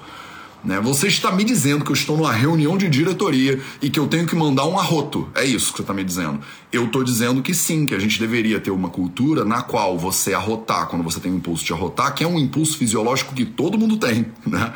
Né? 0.63 0.79
Você 0.79 1.08
está 1.08 1.32
me 1.32 1.43
dizendo 1.43 1.84
que 1.84 1.91
eu 1.91 1.96
estou 1.96 2.15
numa 2.15 2.32
reunião 2.32 2.77
de 2.77 2.88
diretoria 2.89 3.60
e 3.82 3.89
que 3.89 4.00
eu 4.00 4.08
tenho 4.08 4.25
que 4.25 4.36
mandar 4.36 4.65
um 4.65 4.79
arroto. 4.79 5.29
É 5.36 5.43
isso 5.43 5.72
que 5.72 5.77
você 5.77 5.84
está 5.84 5.93
me 5.93 6.03
dizendo. 6.03 6.39
Eu 6.72 6.86
estou 6.86 7.03
dizendo 7.03 7.41
que 7.41 7.53
sim, 7.53 7.86
que 7.86 7.93
a 7.93 8.00
gente 8.00 8.20
deveria 8.20 8.60
ter 8.60 8.72
uma 8.72 8.89
cultura 8.89 9.43
na 9.43 9.62
qual 9.62 9.98
você 9.98 10.34
arrotar, 10.34 10.88
quando 10.88 11.03
você 11.03 11.20
tem 11.20 11.32
o 11.32 11.36
impulso 11.36 11.65
de 11.65 11.74
arrotar, 11.74 12.13
que 12.15 12.24
é 12.24 12.27
um 12.27 12.39
impulso 12.39 12.77
fisiológico 12.77 13.36
que 13.36 13.46
todo 13.46 13.77
mundo 13.77 13.98
tem. 13.98 14.25
Né? 14.46 14.72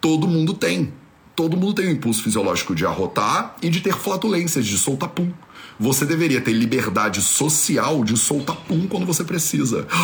Todo 0.00 0.28
mundo 0.28 0.54
tem. 0.54 0.92
Todo 1.34 1.56
mundo 1.56 1.74
tem 1.74 1.88
o 1.88 1.90
impulso 1.90 2.22
fisiológico 2.22 2.74
de 2.74 2.86
arrotar 2.86 3.56
e 3.60 3.68
de 3.68 3.80
ter 3.80 3.92
flatulências, 3.92 4.64
de 4.64 4.78
soltar 4.78 5.08
pum. 5.08 5.32
Você 5.78 6.06
deveria 6.06 6.40
ter 6.40 6.52
liberdade 6.52 7.20
social 7.20 8.02
de 8.02 8.16
soltar 8.16 8.56
pum 8.56 8.86
quando 8.88 9.06
você 9.06 9.24
precisa. 9.24 9.86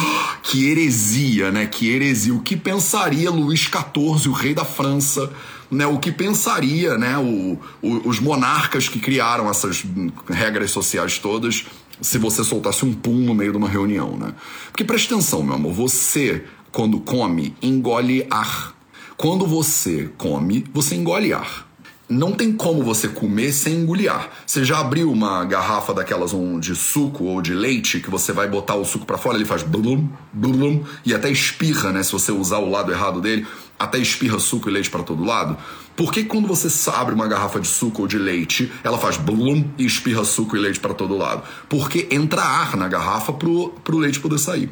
Que 0.42 0.68
heresia, 0.68 1.50
né? 1.50 1.66
Que 1.66 1.88
heresia. 1.88 2.34
O 2.34 2.42
que 2.42 2.56
pensaria 2.56 3.30
Luís 3.30 3.60
XIV, 3.60 4.28
o 4.28 4.32
rei 4.32 4.52
da 4.52 4.64
França, 4.64 5.32
né? 5.70 5.86
O 5.86 5.98
que 5.98 6.12
pensaria, 6.12 6.98
né? 6.98 7.16
O, 7.16 7.58
o, 7.80 8.08
os 8.08 8.20
monarcas 8.20 8.88
que 8.88 8.98
criaram 8.98 9.48
essas 9.48 9.82
regras 10.28 10.70
sociais 10.70 11.18
todas 11.18 11.64
se 12.02 12.18
você 12.18 12.42
soltasse 12.42 12.84
um 12.84 12.92
pum 12.92 13.14
no 13.14 13.34
meio 13.34 13.52
de 13.52 13.58
uma 13.58 13.68
reunião, 13.68 14.16
né? 14.16 14.34
Porque 14.66 14.84
presta 14.84 15.14
atenção, 15.14 15.42
meu 15.42 15.54
amor, 15.54 15.72
você, 15.72 16.44
quando 16.70 17.00
come, 17.00 17.54
engole 17.62 18.26
ar. 18.28 18.74
Quando 19.16 19.46
você 19.46 20.10
come, 20.18 20.64
você 20.74 20.96
engole 20.96 21.32
ar 21.32 21.71
não 22.08 22.32
tem 22.32 22.52
como 22.52 22.82
você 22.82 23.08
comer 23.08 23.52
sem 23.52 23.74
engolir. 23.74 24.12
Você 24.46 24.64
já 24.64 24.80
abriu 24.80 25.10
uma 25.10 25.44
garrafa 25.44 25.94
daquelas 25.94 26.32
um, 26.32 26.58
de 26.58 26.74
suco 26.74 27.24
ou 27.24 27.40
de 27.40 27.54
leite 27.54 28.00
que 28.00 28.10
você 28.10 28.32
vai 28.32 28.48
botar 28.48 28.74
o 28.74 28.84
suco 28.84 29.06
para 29.06 29.16
fora, 29.16 29.36
ele 29.36 29.44
faz 29.44 29.62
blum, 29.62 30.08
blum, 30.32 30.84
e 31.04 31.14
até 31.14 31.30
espirra, 31.30 31.90
né? 31.92 32.02
Se 32.02 32.12
você 32.12 32.30
usar 32.30 32.58
o 32.58 32.70
lado 32.70 32.92
errado 32.92 33.20
dele, 33.20 33.46
até 33.78 33.98
espirra 33.98 34.38
suco 34.38 34.68
e 34.68 34.72
leite 34.72 34.90
para 34.90 35.02
todo 35.02 35.24
lado. 35.24 35.56
Por 35.96 36.12
que 36.12 36.24
quando 36.24 36.46
você 36.46 36.68
abre 36.90 37.14
uma 37.14 37.26
garrafa 37.26 37.60
de 37.60 37.68
suco 37.68 38.02
ou 38.02 38.08
de 38.08 38.18
leite, 38.18 38.72
ela 38.82 38.98
faz 38.98 39.16
blum 39.16 39.64
e 39.78 39.84
espirra 39.84 40.24
suco 40.24 40.56
e 40.56 40.58
leite 40.58 40.80
para 40.80 40.94
todo 40.94 41.16
lado? 41.16 41.42
Porque 41.68 42.08
entra 42.10 42.42
ar 42.42 42.76
na 42.76 42.88
garrafa 42.88 43.32
pro, 43.32 43.70
pro 43.84 43.98
leite 43.98 44.20
poder 44.20 44.38
sair. 44.38 44.70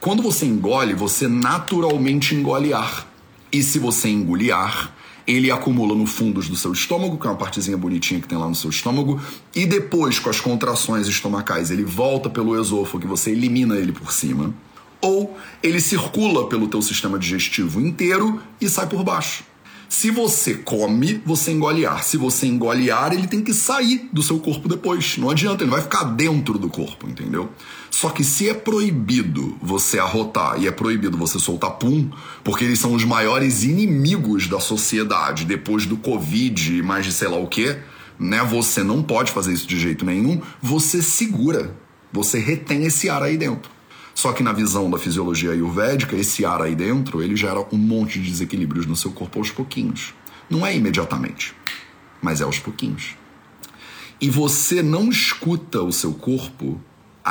Quando 0.00 0.22
você 0.22 0.46
engole, 0.46 0.94
você 0.94 1.28
naturalmente 1.28 2.34
engole 2.34 2.72
ar. 2.72 3.06
E 3.52 3.62
se 3.62 3.78
você 3.78 4.08
engolir 4.08 4.54
ar, 4.54 4.96
ele 5.30 5.50
acumula 5.50 5.94
no 5.94 6.06
fundos 6.06 6.48
do 6.48 6.56
seu 6.56 6.72
estômago, 6.72 7.18
que 7.18 7.26
é 7.26 7.30
uma 7.30 7.36
partezinha 7.36 7.76
bonitinha 7.76 8.20
que 8.20 8.28
tem 8.28 8.38
lá 8.38 8.48
no 8.48 8.54
seu 8.54 8.70
estômago, 8.70 9.20
e 9.54 9.66
depois, 9.66 10.18
com 10.18 10.30
as 10.30 10.40
contrações 10.40 11.06
estomacais, 11.08 11.70
ele 11.70 11.84
volta 11.84 12.28
pelo 12.28 12.60
esôfago 12.60 13.04
e 13.04 13.08
você 13.08 13.30
elimina 13.30 13.76
ele 13.76 13.92
por 13.92 14.12
cima. 14.12 14.54
Ou 15.00 15.36
ele 15.62 15.80
circula 15.80 16.46
pelo 16.48 16.68
teu 16.68 16.82
sistema 16.82 17.18
digestivo 17.18 17.80
inteiro 17.80 18.40
e 18.60 18.68
sai 18.68 18.86
por 18.86 19.02
baixo. 19.02 19.44
Se 19.88 20.08
você 20.10 20.54
come, 20.54 21.20
você 21.26 21.50
engole 21.50 21.84
ar. 21.84 22.04
Se 22.04 22.16
você 22.16 22.46
engole 22.46 22.90
ar, 22.92 23.12
ele 23.12 23.26
tem 23.26 23.42
que 23.42 23.52
sair 23.52 24.08
do 24.12 24.22
seu 24.22 24.38
corpo 24.38 24.68
depois. 24.68 25.18
Não 25.18 25.28
adianta, 25.28 25.64
ele 25.64 25.70
vai 25.70 25.82
ficar 25.82 26.04
dentro 26.04 26.58
do 26.58 26.68
corpo, 26.68 27.08
entendeu? 27.08 27.50
Só 28.00 28.08
que 28.08 28.24
se 28.24 28.48
é 28.48 28.54
proibido 28.54 29.58
você 29.60 29.98
arrotar 29.98 30.58
e 30.58 30.66
é 30.66 30.70
proibido 30.70 31.18
você 31.18 31.38
soltar 31.38 31.72
pum, 31.72 32.08
porque 32.42 32.64
eles 32.64 32.78
são 32.78 32.94
os 32.94 33.04
maiores 33.04 33.62
inimigos 33.62 34.48
da 34.48 34.58
sociedade 34.58 35.44
depois 35.44 35.84
do 35.84 35.98
Covid 35.98 36.78
e 36.78 36.80
mais 36.80 37.04
de 37.04 37.12
sei 37.12 37.28
lá 37.28 37.36
o 37.36 37.46
que, 37.46 37.76
né? 38.18 38.42
Você 38.42 38.82
não 38.82 39.02
pode 39.02 39.30
fazer 39.30 39.52
isso 39.52 39.66
de 39.66 39.78
jeito 39.78 40.02
nenhum. 40.06 40.40
Você 40.62 41.02
segura, 41.02 41.76
você 42.10 42.38
retém 42.38 42.84
esse 42.84 43.10
ar 43.10 43.22
aí 43.22 43.36
dentro. 43.36 43.70
Só 44.14 44.32
que 44.32 44.42
na 44.42 44.54
visão 44.54 44.90
da 44.90 44.96
fisiologia 44.96 45.50
ayurvédica, 45.50 46.16
esse 46.16 46.42
ar 46.42 46.62
aí 46.62 46.74
dentro, 46.74 47.22
ele 47.22 47.36
gera 47.36 47.60
um 47.70 47.76
monte 47.76 48.18
de 48.18 48.30
desequilíbrios 48.30 48.86
no 48.86 48.96
seu 48.96 49.12
corpo 49.12 49.40
aos 49.40 49.50
pouquinhos. 49.50 50.14
Não 50.48 50.66
é 50.66 50.74
imediatamente, 50.74 51.54
mas 52.22 52.40
é 52.40 52.44
aos 52.44 52.58
pouquinhos. 52.58 53.14
E 54.18 54.30
você 54.30 54.82
não 54.82 55.10
escuta 55.10 55.82
o 55.82 55.92
seu 55.92 56.14
corpo, 56.14 56.80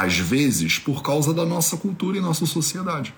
às 0.03 0.17
vezes, 0.17 0.79
por 0.79 1.01
causa 1.01 1.33
da 1.33 1.45
nossa 1.45 1.77
cultura 1.77 2.17
e 2.17 2.21
nossa 2.21 2.45
sociedade. 2.45 3.13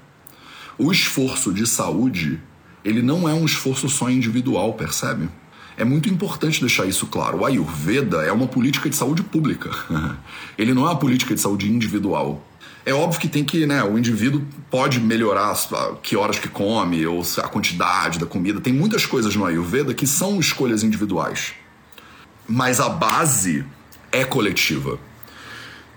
O 0.78 0.92
esforço 0.92 1.54
de 1.54 1.68
saúde, 1.68 2.40
ele 2.84 3.02
não 3.02 3.28
é 3.28 3.34
um 3.34 3.46
esforço 3.46 3.88
só 3.90 4.10
individual, 4.10 4.74
percebe? 4.74 5.30
É 5.78 5.84
muito 5.84 6.10
importante 6.10 6.60
deixar 6.60 6.86
isso 6.86 7.08
claro. 7.08 7.40
O 7.40 7.46
Ayurveda 7.46 8.24
é 8.24 8.32
uma 8.32 8.48
política 8.48 8.90
de 8.90 8.96
saúde 8.96 9.24
pública. 9.24 9.70
Ele 10.58 10.74
não 10.74 10.84
é 10.84 10.90
uma 10.90 10.98
política 10.98 11.34
de 11.34 11.42
saúde 11.42 11.72
individual. 11.72 12.46
É 12.86 12.94
óbvio 12.94 13.20
que 13.20 13.28
tem 13.28 13.44
que, 13.44 13.66
né, 13.66 13.84
o 13.84 13.98
indivíduo 13.98 14.46
pode 14.70 15.00
melhorar 15.00 15.56
que 16.02 16.16
horas 16.16 16.40
que 16.40 16.50
come, 16.50 17.06
ou 17.06 17.24
a 17.38 17.48
quantidade 17.48 18.20
da 18.20 18.26
comida. 18.26 18.60
Tem 18.60 18.74
muitas 18.74 19.06
coisas 19.06 19.36
no 19.36 19.46
Ayurveda 19.46 19.94
que 19.94 20.06
são 20.06 20.40
escolhas 20.40 20.84
individuais. 20.84 21.54
Mas 22.48 22.80
a 22.80 22.90
base 22.90 23.64
é 24.12 24.26
coletiva. 24.26 25.00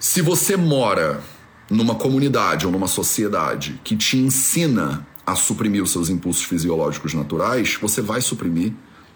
Se 0.06 0.20
você 0.20 0.54
mora 0.54 1.22
numa 1.70 1.94
comunidade 1.94 2.66
ou 2.66 2.70
numa 2.70 2.86
sociedade 2.86 3.80
que 3.82 3.96
te 3.96 4.18
ensina 4.18 5.04
a 5.24 5.34
suprimir 5.34 5.82
os 5.82 5.92
seus 5.92 6.10
impulsos 6.10 6.44
fisiológicos 6.44 7.14
naturais, 7.14 7.78
você 7.80 8.02
vai 8.02 8.20
suprimir 8.20 8.74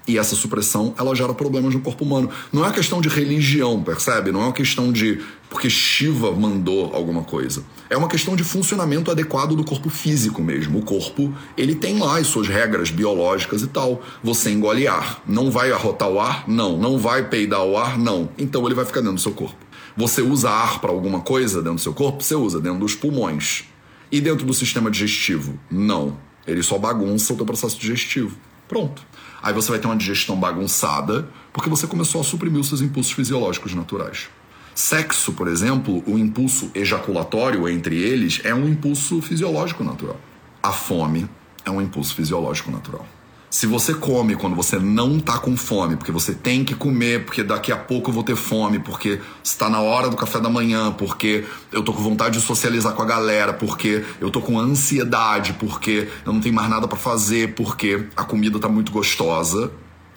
e 0.08 0.16
essa 0.16 0.34
supressão, 0.34 0.94
ela 0.98 1.14
gera 1.14 1.34
problemas 1.34 1.74
no 1.74 1.82
corpo 1.82 2.06
humano. 2.06 2.30
Não 2.50 2.64
é 2.64 2.68
uma 2.68 2.72
questão 2.72 3.02
de 3.02 3.10
religião, 3.10 3.82
percebe? 3.82 4.32
Não 4.32 4.40
é 4.40 4.44
uma 4.44 4.52
questão 4.54 4.90
de 4.90 5.20
porque 5.50 5.68
Shiva 5.68 6.32
mandou 6.32 6.94
alguma 6.94 7.22
coisa. 7.22 7.62
É 7.90 7.96
uma 7.96 8.08
questão 8.08 8.34
de 8.34 8.42
funcionamento 8.42 9.10
adequado 9.10 9.54
do 9.54 9.64
corpo 9.64 9.90
físico 9.90 10.40
mesmo. 10.40 10.78
O 10.78 10.82
corpo, 10.82 11.34
ele 11.54 11.74
tem 11.74 11.98
lá 11.98 12.16
as 12.16 12.28
suas 12.28 12.48
regras 12.48 12.90
biológicas 12.90 13.60
e 13.60 13.66
tal. 13.66 14.02
Você 14.24 14.50
engole 14.50 14.88
ar. 14.88 15.22
Não 15.26 15.50
vai 15.50 15.70
arrotar 15.70 16.08
o 16.08 16.18
ar? 16.18 16.48
Não. 16.48 16.78
Não 16.78 16.96
vai 16.96 17.28
peidar 17.28 17.62
o 17.62 17.76
ar? 17.76 17.98
Não. 17.98 18.30
Então 18.38 18.64
ele 18.64 18.74
vai 18.74 18.86
ficar 18.86 19.00
dentro 19.00 19.16
do 19.16 19.20
seu 19.20 19.32
corpo. 19.32 19.67
Você 19.98 20.22
usa 20.22 20.48
ar 20.48 20.80
para 20.80 20.92
alguma 20.92 21.22
coisa 21.22 21.56
dentro 21.56 21.74
do 21.74 21.80
seu 21.80 21.92
corpo? 21.92 22.22
Você 22.22 22.36
usa 22.36 22.60
dentro 22.60 22.78
dos 22.78 22.94
pulmões. 22.94 23.64
E 24.12 24.20
dentro 24.20 24.46
do 24.46 24.54
sistema 24.54 24.92
digestivo? 24.92 25.58
Não. 25.68 26.16
Ele 26.46 26.62
só 26.62 26.78
bagunça 26.78 27.32
o 27.32 27.36
teu 27.36 27.44
processo 27.44 27.76
digestivo. 27.76 28.38
Pronto. 28.68 29.02
Aí 29.42 29.52
você 29.52 29.70
vai 29.72 29.80
ter 29.80 29.88
uma 29.88 29.96
digestão 29.96 30.38
bagunçada, 30.38 31.28
porque 31.52 31.68
você 31.68 31.84
começou 31.84 32.20
a 32.20 32.24
suprimir 32.24 32.60
os 32.60 32.68
seus 32.68 32.80
impulsos 32.80 33.10
fisiológicos 33.10 33.74
naturais. 33.74 34.28
Sexo, 34.72 35.32
por 35.32 35.48
exemplo, 35.48 36.00
o 36.06 36.16
impulso 36.16 36.70
ejaculatório 36.76 37.68
entre 37.68 38.00
eles 38.00 38.40
é 38.44 38.54
um 38.54 38.68
impulso 38.68 39.20
fisiológico 39.20 39.82
natural. 39.82 40.20
A 40.62 40.70
fome 40.70 41.28
é 41.64 41.72
um 41.72 41.82
impulso 41.82 42.14
fisiológico 42.14 42.70
natural. 42.70 43.04
Se 43.50 43.66
você 43.66 43.94
come 43.94 44.36
quando 44.36 44.54
você 44.54 44.78
não 44.78 45.18
tá 45.18 45.38
com 45.38 45.56
fome, 45.56 45.96
porque 45.96 46.12
você 46.12 46.34
tem 46.34 46.64
que 46.64 46.74
comer, 46.74 47.24
porque 47.24 47.42
daqui 47.42 47.72
a 47.72 47.76
pouco 47.78 48.10
eu 48.10 48.14
vou 48.14 48.22
ter 48.22 48.36
fome, 48.36 48.78
porque 48.78 49.20
está 49.42 49.70
na 49.70 49.80
hora 49.80 50.10
do 50.10 50.16
café 50.16 50.38
da 50.38 50.50
manhã, 50.50 50.92
porque 50.92 51.46
eu 51.72 51.82
tô 51.82 51.94
com 51.94 52.02
vontade 52.02 52.38
de 52.38 52.44
socializar 52.44 52.92
com 52.92 53.00
a 53.00 53.06
galera, 53.06 53.54
porque 53.54 54.04
eu 54.20 54.30
tô 54.30 54.42
com 54.42 54.58
ansiedade, 54.58 55.54
porque 55.54 56.08
eu 56.26 56.32
não 56.32 56.40
tenho 56.40 56.54
mais 56.54 56.68
nada 56.68 56.86
para 56.86 56.98
fazer, 56.98 57.54
porque 57.54 58.04
a 58.14 58.22
comida 58.22 58.58
tá 58.58 58.68
muito 58.68 58.92
gostosa, 58.92 59.72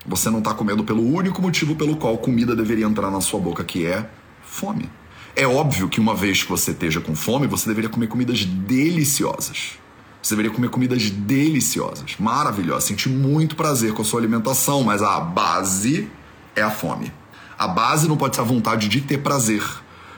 você 0.06 0.30
não 0.30 0.42
tá 0.42 0.54
comendo 0.54 0.84
pelo 0.84 1.02
único 1.02 1.42
motivo 1.42 1.74
pelo 1.76 1.96
qual 1.96 2.18
comida 2.18 2.54
deveria 2.54 2.86
entrar 2.86 3.10
na 3.10 3.22
sua 3.22 3.40
boca, 3.40 3.64
que 3.64 3.86
é 3.86 4.10
fome. 4.44 4.90
É 5.38 5.48
óbvio 5.48 5.88
que 5.88 6.02
uma 6.02 6.14
vez 6.14 6.44
que 6.44 6.50
você 6.50 6.72
esteja 6.72 7.00
com 7.00 7.16
fome, 7.16 7.48
você 7.48 7.70
deveria 7.70 7.90
comer 7.90 8.08
comidas 8.08 8.44
deliciosas. 8.44 9.81
Você 10.22 10.36
deveria 10.36 10.52
comer 10.52 10.70
comidas 10.70 11.10
deliciosas, 11.10 12.16
maravilhosas, 12.20 12.84
sentir 12.84 13.10
muito 13.10 13.56
prazer 13.56 13.94
com 13.94 14.04
a 14.04 14.06
sua 14.06 14.20
alimentação, 14.20 14.84
mas 14.84 15.02
a 15.02 15.20
base 15.20 16.08
é 16.56 16.62
a 16.62 16.70
fome. 16.70 17.12
A 17.58 17.68
base 17.68 18.08
não 18.08 18.18
pode 18.18 18.36
ser 18.36 18.42
a 18.42 18.46
vontade 18.46 18.88
de 18.88 19.02
ter 19.02 19.18
prazer, 19.18 19.64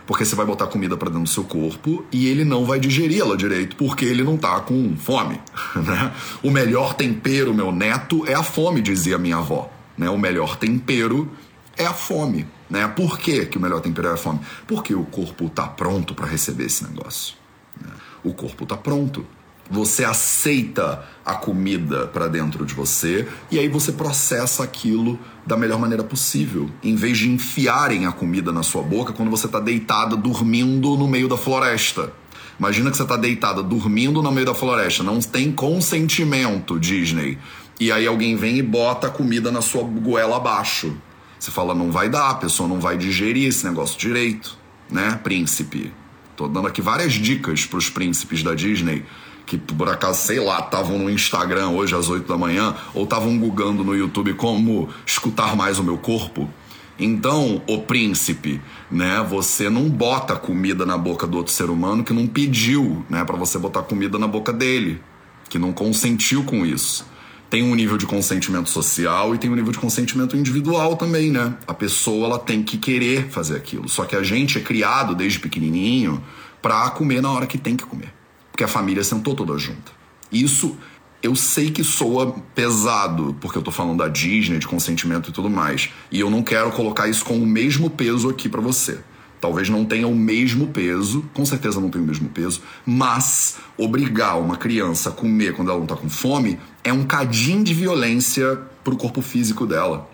porque 0.05 0.25
você 0.25 0.35
vai 0.35 0.45
botar 0.45 0.67
comida 0.67 0.97
para 0.97 1.09
dentro 1.09 1.23
do 1.23 1.29
seu 1.29 1.45
corpo 1.45 2.05
e 2.11 2.27
ele 2.27 2.43
não 2.43 2.65
vai 2.65 2.79
digerir 2.79 3.21
ela 3.21 3.37
direito, 3.37 3.75
porque 3.77 4.03
ele 4.03 4.23
não 4.23 4.37
tá 4.37 4.59
com 4.59 4.95
fome. 4.97 5.39
Né? 5.75 6.11
O 6.41 6.51
melhor 6.51 6.93
tempero, 6.93 7.53
meu 7.53 7.71
neto, 7.71 8.25
é 8.27 8.33
a 8.33 8.43
fome, 8.43 8.81
dizia 8.81 9.17
minha 9.17 9.37
avó. 9.37 9.71
Né? 9.97 10.09
O 10.09 10.17
melhor 10.17 10.57
tempero 10.57 11.31
é 11.77 11.85
a 11.85 11.93
fome. 11.93 12.45
Né? 12.69 12.87
Por 12.87 13.17
que, 13.17 13.45
que 13.45 13.57
o 13.57 13.61
melhor 13.61 13.81
tempero 13.81 14.09
é 14.09 14.13
a 14.13 14.17
fome? 14.17 14.39
Porque 14.67 14.93
o 14.93 15.03
corpo 15.05 15.49
tá 15.49 15.67
pronto 15.67 16.13
para 16.13 16.27
receber 16.27 16.65
esse 16.65 16.83
negócio. 16.83 17.35
Né? 17.79 17.91
O 18.23 18.33
corpo 18.33 18.65
tá 18.65 18.77
pronto. 18.77 19.25
Você 19.73 20.05
aceita 20.05 21.03
a 21.25 21.33
comida 21.33 22.05
para 22.05 22.27
dentro 22.27 22.63
de 22.63 22.75
você 22.75 23.27
e 23.49 23.57
aí 23.57 23.67
você 23.67 23.91
processa 23.91 24.63
aquilo 24.63 25.19
da 25.47 25.57
melhor 25.57 25.79
maneira 25.79 26.03
possível, 26.03 26.69
em 26.83 26.95
vez 26.95 27.17
de 27.17 27.27
enfiarem 27.27 28.05
a 28.05 28.11
comida 28.11 28.51
na 28.51 28.61
sua 28.61 28.83
boca 28.83 29.13
quando 29.13 29.31
você 29.31 29.47
está 29.47 29.59
deitada 29.59 30.15
dormindo 30.15 30.95
no 30.95 31.07
meio 31.07 31.27
da 31.27 31.35
floresta. 31.35 32.13
Imagina 32.59 32.91
que 32.91 32.97
você 32.97 33.01
está 33.01 33.17
deitada 33.17 33.63
dormindo 33.63 34.21
no 34.21 34.31
meio 34.31 34.45
da 34.45 34.53
floresta, 34.53 35.01
não 35.01 35.19
tem 35.19 35.51
consentimento, 35.51 36.79
Disney. 36.79 37.39
E 37.79 37.91
aí 37.91 38.05
alguém 38.05 38.35
vem 38.35 38.59
e 38.59 38.61
bota 38.61 39.07
a 39.07 39.09
comida 39.09 39.51
na 39.51 39.63
sua 39.63 39.81
goela 39.81 40.37
abaixo. 40.37 40.95
Você 41.39 41.49
fala, 41.49 41.73
não 41.73 41.89
vai 41.89 42.09
dar, 42.09 42.29
a 42.29 42.35
pessoa 42.35 42.69
não 42.69 42.79
vai 42.79 42.95
digerir 42.95 43.47
esse 43.47 43.65
negócio 43.65 43.99
direito, 43.99 44.55
né, 44.87 45.19
príncipe? 45.23 45.91
Tô 46.35 46.47
dando 46.47 46.67
aqui 46.67 46.79
várias 46.79 47.13
dicas 47.13 47.65
para 47.65 47.79
os 47.79 47.89
príncipes 47.89 48.43
da 48.43 48.53
Disney 48.53 49.03
que 49.45 49.57
por 49.57 49.89
acaso, 49.89 50.21
sei 50.21 50.39
lá, 50.39 50.59
estavam 50.59 50.97
no 50.97 51.09
Instagram 51.09 51.69
hoje 51.69 51.95
às 51.95 52.09
8 52.09 52.27
da 52.27 52.37
manhã 52.37 52.75
ou 52.93 53.03
estavam 53.03 53.37
googando 53.37 53.83
no 53.83 53.95
YouTube 53.95 54.33
como 54.33 54.89
escutar 55.05 55.55
mais 55.55 55.79
o 55.79 55.83
meu 55.83 55.97
corpo. 55.97 56.49
Então, 56.97 57.61
o 57.67 57.79
príncipe, 57.79 58.61
né, 58.89 59.25
você 59.27 59.69
não 59.69 59.89
bota 59.89 60.35
comida 60.35 60.85
na 60.85 60.97
boca 60.97 61.25
do 61.25 61.37
outro 61.37 61.51
ser 61.51 61.69
humano 61.69 62.03
que 62.03 62.13
não 62.13 62.27
pediu, 62.27 63.03
né, 63.09 63.25
para 63.25 63.35
você 63.35 63.57
botar 63.57 63.81
comida 63.81 64.19
na 64.19 64.27
boca 64.27 64.53
dele, 64.53 65.01
que 65.49 65.57
não 65.57 65.73
consentiu 65.73 66.43
com 66.43 66.65
isso. 66.65 67.05
Tem 67.49 67.63
um 67.63 67.75
nível 67.75 67.97
de 67.97 68.05
consentimento 68.05 68.69
social 68.69 69.33
e 69.33 69.37
tem 69.37 69.49
um 69.49 69.55
nível 69.55 69.71
de 69.71 69.79
consentimento 69.79 70.35
individual 70.35 70.95
também, 70.95 71.29
né? 71.29 71.55
A 71.67 71.73
pessoa 71.73 72.25
ela 72.25 72.39
tem 72.39 72.63
que 72.63 72.79
querer 72.79 73.29
fazer 73.29 73.55
aquilo. 73.55 73.87
Só 73.87 74.05
que 74.05 74.15
a 74.15 74.23
gente 74.23 74.57
é 74.57 74.61
criado 74.61 75.13
desde 75.13 75.39
pequenininho 75.39 76.23
para 76.63 76.89
comer 76.89 77.21
na 77.21 77.31
hora 77.31 77.45
que 77.45 77.59
tem 77.59 77.75
que 77.75 77.83
comer 77.83 78.11
porque 78.53 78.63
a 78.63 78.67
família 78.67 79.03
sentou 79.03 79.33
toda 79.33 79.57
junta. 79.57 79.91
Isso 80.31 80.77
eu 81.23 81.35
sei 81.35 81.71
que 81.71 81.83
soa 81.83 82.35
pesado, 82.53 83.35
porque 83.41 83.57
eu 83.57 83.63
tô 83.63 83.71
falando 83.71 83.97
da 83.97 84.07
Disney, 84.07 84.59
de 84.59 84.67
consentimento 84.67 85.31
e 85.31 85.33
tudo 85.33 85.49
mais. 85.49 85.89
E 86.11 86.19
eu 86.19 86.29
não 86.29 86.43
quero 86.43 86.71
colocar 86.71 87.07
isso 87.07 87.25
com 87.25 87.35
o 87.35 87.47
mesmo 87.47 87.89
peso 87.89 88.29
aqui 88.29 88.47
para 88.47 88.61
você. 88.61 88.99
Talvez 89.41 89.69
não 89.69 89.83
tenha 89.85 90.07
o 90.07 90.15
mesmo 90.15 90.67
peso, 90.67 91.25
com 91.33 91.43
certeza 91.43 91.81
não 91.81 91.89
tem 91.89 91.99
o 91.99 92.05
mesmo 92.05 92.29
peso, 92.29 92.61
mas 92.85 93.57
obrigar 93.75 94.39
uma 94.39 94.55
criança 94.55 95.09
a 95.09 95.11
comer 95.11 95.55
quando 95.55 95.71
ela 95.71 95.79
não 95.79 95.87
tá 95.87 95.95
com 95.95 96.07
fome 96.07 96.59
é 96.83 96.93
um 96.93 97.05
cadinho 97.05 97.63
de 97.63 97.73
violência 97.73 98.61
pro 98.83 98.95
corpo 98.95 99.21
físico 99.21 99.65
dela. 99.65 100.07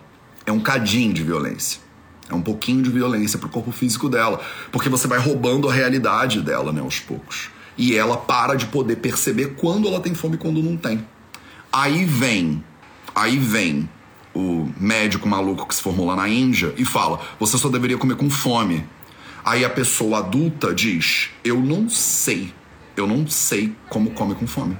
É 0.46 0.50
um 0.50 0.60
cadinho 0.60 1.12
de 1.12 1.22
violência. 1.22 1.78
É 2.28 2.34
um 2.34 2.40
pouquinho 2.40 2.82
de 2.82 2.90
violência 2.90 3.38
pro 3.38 3.50
corpo 3.50 3.70
físico 3.70 4.08
dela. 4.08 4.40
Porque 4.72 4.88
você 4.88 5.06
vai 5.06 5.18
roubando 5.18 5.68
a 5.68 5.74
realidade 5.74 6.40
dela, 6.40 6.72
né, 6.72 6.80
aos 6.80 7.00
poucos 7.00 7.50
e 7.80 7.96
ela 7.96 8.18
para 8.18 8.54
de 8.56 8.66
poder 8.66 8.96
perceber 8.96 9.54
quando 9.56 9.88
ela 9.88 10.00
tem 10.00 10.14
fome 10.14 10.34
e 10.34 10.38
quando 10.38 10.62
não 10.62 10.76
tem. 10.76 11.02
Aí 11.72 12.04
vem, 12.04 12.62
aí 13.14 13.38
vem 13.38 13.88
o 14.34 14.68
médico 14.78 15.26
maluco 15.26 15.66
que 15.66 15.74
se 15.74 15.80
formou 15.80 16.06
lá 16.06 16.14
na 16.14 16.28
Índia 16.28 16.74
e 16.76 16.84
fala: 16.84 17.18
você 17.38 17.56
só 17.56 17.70
deveria 17.70 17.96
comer 17.96 18.16
com 18.16 18.28
fome. 18.28 18.84
Aí 19.42 19.64
a 19.64 19.70
pessoa 19.70 20.18
adulta 20.18 20.74
diz: 20.74 21.30
eu 21.42 21.58
não 21.58 21.88
sei, 21.88 22.52
eu 22.94 23.06
não 23.06 23.26
sei 23.26 23.74
como 23.88 24.10
come 24.10 24.34
com 24.34 24.46
fome. 24.46 24.76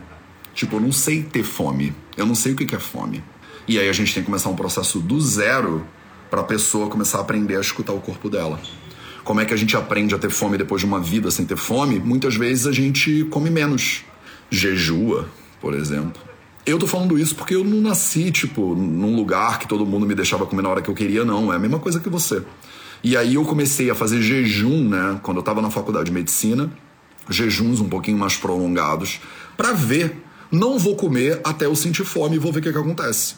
Tipo, 0.52 0.76
eu 0.76 0.80
não 0.80 0.92
sei 0.92 1.22
ter 1.22 1.42
fome, 1.42 1.94
eu 2.18 2.26
não 2.26 2.34
sei 2.34 2.52
o 2.52 2.56
que 2.56 2.74
é 2.74 2.78
fome. 2.78 3.24
E 3.66 3.78
aí 3.78 3.88
a 3.88 3.92
gente 3.94 4.12
tem 4.12 4.22
que 4.22 4.26
começar 4.26 4.50
um 4.50 4.56
processo 4.56 5.00
do 5.00 5.18
zero 5.18 5.86
para 6.30 6.42
a 6.42 6.44
pessoa 6.44 6.90
começar 6.90 7.16
a 7.16 7.20
aprender 7.22 7.56
a 7.56 7.60
escutar 7.60 7.94
o 7.94 8.00
corpo 8.00 8.28
dela. 8.28 8.60
Como 9.30 9.40
é 9.40 9.44
que 9.44 9.54
a 9.54 9.56
gente 9.56 9.76
aprende 9.76 10.12
a 10.12 10.18
ter 10.18 10.28
fome 10.28 10.58
depois 10.58 10.80
de 10.80 10.88
uma 10.88 10.98
vida 10.98 11.30
sem 11.30 11.46
ter 11.46 11.56
fome? 11.56 12.00
Muitas 12.00 12.34
vezes 12.34 12.66
a 12.66 12.72
gente 12.72 13.22
come 13.30 13.48
menos. 13.48 14.04
Jejua, 14.50 15.28
por 15.60 15.72
exemplo. 15.72 16.20
Eu 16.66 16.80
tô 16.80 16.86
falando 16.88 17.16
isso 17.16 17.36
porque 17.36 17.54
eu 17.54 17.62
não 17.62 17.80
nasci, 17.80 18.32
tipo, 18.32 18.74
num 18.74 19.14
lugar 19.14 19.60
que 19.60 19.68
todo 19.68 19.86
mundo 19.86 20.04
me 20.04 20.16
deixava 20.16 20.44
comer 20.46 20.62
na 20.62 20.68
hora 20.70 20.82
que 20.82 20.90
eu 20.90 20.94
queria, 20.96 21.24
não. 21.24 21.52
É 21.52 21.54
a 21.54 21.58
mesma 21.60 21.78
coisa 21.78 22.00
que 22.00 22.08
você. 22.08 22.42
E 23.04 23.16
aí 23.16 23.34
eu 23.36 23.44
comecei 23.44 23.88
a 23.88 23.94
fazer 23.94 24.20
jejum, 24.20 24.88
né? 24.88 25.20
Quando 25.22 25.36
eu 25.36 25.44
tava 25.44 25.62
na 25.62 25.70
faculdade 25.70 26.06
de 26.06 26.12
medicina, 26.12 26.68
jejuns 27.28 27.78
um 27.78 27.88
pouquinho 27.88 28.18
mais 28.18 28.36
prolongados, 28.36 29.20
para 29.56 29.72
ver. 29.72 30.24
Não 30.50 30.76
vou 30.76 30.96
comer 30.96 31.40
até 31.44 31.66
eu 31.66 31.76
sentir 31.76 32.04
fome 32.04 32.34
e 32.34 32.38
vou 32.40 32.50
ver 32.52 32.58
o 32.58 32.62
que, 32.64 32.72
que 32.72 32.78
acontece. 32.78 33.36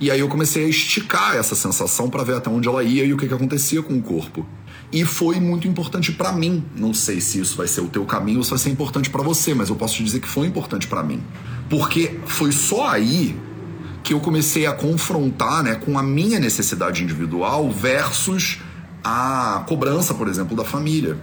E 0.00 0.10
aí 0.10 0.20
eu 0.20 0.28
comecei 0.28 0.64
a 0.64 0.68
esticar 0.68 1.36
essa 1.36 1.54
sensação 1.54 2.08
para 2.08 2.24
ver 2.24 2.36
até 2.36 2.48
onde 2.48 2.66
ela 2.66 2.82
ia 2.82 3.04
e 3.04 3.12
o 3.12 3.18
que, 3.18 3.28
que 3.28 3.34
acontecia 3.34 3.82
com 3.82 3.92
o 3.92 4.00
corpo 4.00 4.46
e 4.92 5.04
foi 5.04 5.38
muito 5.38 5.68
importante 5.68 6.12
para 6.12 6.32
mim. 6.32 6.64
Não 6.76 6.92
sei 6.92 7.20
se 7.20 7.40
isso 7.40 7.56
vai 7.56 7.68
ser 7.68 7.80
o 7.80 7.88
teu 7.88 8.04
caminho 8.04 8.38
ou 8.38 8.44
se 8.44 8.50
vai 8.50 8.58
ser 8.58 8.70
importante 8.70 9.08
para 9.08 9.22
você, 9.22 9.54
mas 9.54 9.68
eu 9.68 9.76
posso 9.76 9.94
te 9.94 10.04
dizer 10.04 10.20
que 10.20 10.28
foi 10.28 10.46
importante 10.46 10.86
para 10.86 11.02
mim. 11.02 11.22
Porque 11.68 12.18
foi 12.26 12.50
só 12.50 12.88
aí 12.88 13.38
que 14.02 14.12
eu 14.12 14.20
comecei 14.20 14.66
a 14.66 14.72
confrontar, 14.72 15.62
né, 15.62 15.74
com 15.76 15.98
a 15.98 16.02
minha 16.02 16.40
necessidade 16.40 17.02
individual 17.02 17.70
versus 17.70 18.58
a 19.04 19.64
cobrança, 19.68 20.14
por 20.14 20.26
exemplo, 20.26 20.56
da 20.56 20.64
família. 20.64 21.16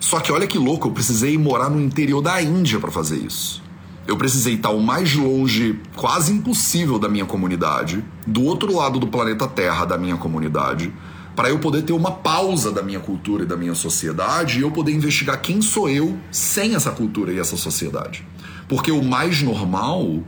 Só 0.00 0.20
que 0.20 0.32
olha 0.32 0.46
que 0.46 0.58
louco, 0.58 0.88
eu 0.88 0.92
precisei 0.92 1.36
morar 1.36 1.68
no 1.68 1.80
interior 1.80 2.22
da 2.22 2.40
Índia 2.40 2.80
para 2.80 2.90
fazer 2.90 3.18
isso. 3.18 3.62
Eu 4.06 4.16
precisei 4.16 4.54
estar 4.54 4.70
o 4.70 4.80
mais 4.80 5.14
longe, 5.14 5.78
quase 5.94 6.32
impossível 6.32 6.98
da 6.98 7.08
minha 7.08 7.26
comunidade, 7.26 8.02
do 8.26 8.42
outro 8.42 8.74
lado 8.74 8.98
do 8.98 9.06
planeta 9.06 9.46
Terra 9.46 9.84
da 9.84 9.98
minha 9.98 10.16
comunidade, 10.16 10.92
para 11.34 11.48
eu 11.48 11.58
poder 11.58 11.82
ter 11.82 11.92
uma 11.92 12.10
pausa 12.10 12.72
da 12.72 12.82
minha 12.82 13.00
cultura 13.00 13.44
e 13.44 13.46
da 13.46 13.56
minha 13.56 13.74
sociedade 13.74 14.58
e 14.58 14.62
eu 14.62 14.70
poder 14.70 14.92
investigar 14.92 15.40
quem 15.40 15.62
sou 15.62 15.88
eu 15.88 16.18
sem 16.30 16.74
essa 16.74 16.90
cultura 16.90 17.32
e 17.32 17.38
essa 17.38 17.56
sociedade. 17.56 18.26
Porque 18.68 18.90
o 18.90 19.02
mais 19.02 19.42
normal 19.42 20.22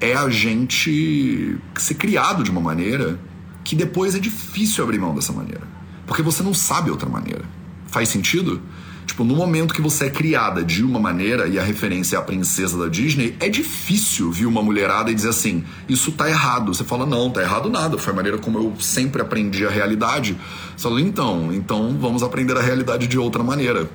é 0.00 0.14
a 0.14 0.28
gente 0.28 1.58
ser 1.76 1.94
criado 1.94 2.42
de 2.42 2.50
uma 2.50 2.60
maneira 2.60 3.18
que 3.64 3.74
depois 3.74 4.14
é 4.14 4.18
difícil 4.18 4.84
abrir 4.84 4.98
mão 4.98 5.14
dessa 5.14 5.32
maneira. 5.32 5.62
Porque 6.06 6.22
você 6.22 6.42
não 6.42 6.54
sabe 6.54 6.90
outra 6.90 7.08
maneira. 7.08 7.44
Faz 7.86 8.08
sentido? 8.08 8.62
Tipo, 9.08 9.24
no 9.24 9.34
momento 9.34 9.72
que 9.72 9.80
você 9.80 10.04
é 10.04 10.10
criada 10.10 10.62
de 10.62 10.84
uma 10.84 11.00
maneira 11.00 11.48
e 11.48 11.58
a 11.58 11.62
referência 11.62 12.16
é 12.16 12.18
a 12.18 12.22
princesa 12.22 12.76
da 12.76 12.88
Disney, 12.88 13.34
é 13.40 13.48
difícil 13.48 14.30
vir 14.30 14.44
uma 14.44 14.62
mulherada 14.62 15.10
e 15.10 15.14
dizer 15.14 15.30
assim: 15.30 15.64
isso 15.88 16.12
tá 16.12 16.28
errado. 16.28 16.74
Você 16.74 16.84
fala, 16.84 17.06
não, 17.06 17.30
tá 17.30 17.40
errado 17.40 17.70
nada. 17.70 17.96
Foi 17.96 18.12
a 18.12 18.16
maneira 18.16 18.36
como 18.36 18.58
eu 18.58 18.74
sempre 18.78 19.22
aprendi 19.22 19.66
a 19.66 19.70
realidade. 19.70 20.36
Você 20.76 20.82
fala, 20.82 21.00
então, 21.00 21.50
então 21.54 21.96
vamos 21.98 22.22
aprender 22.22 22.56
a 22.56 22.60
realidade 22.60 23.06
de 23.06 23.18
outra 23.18 23.42
maneira. 23.42 23.90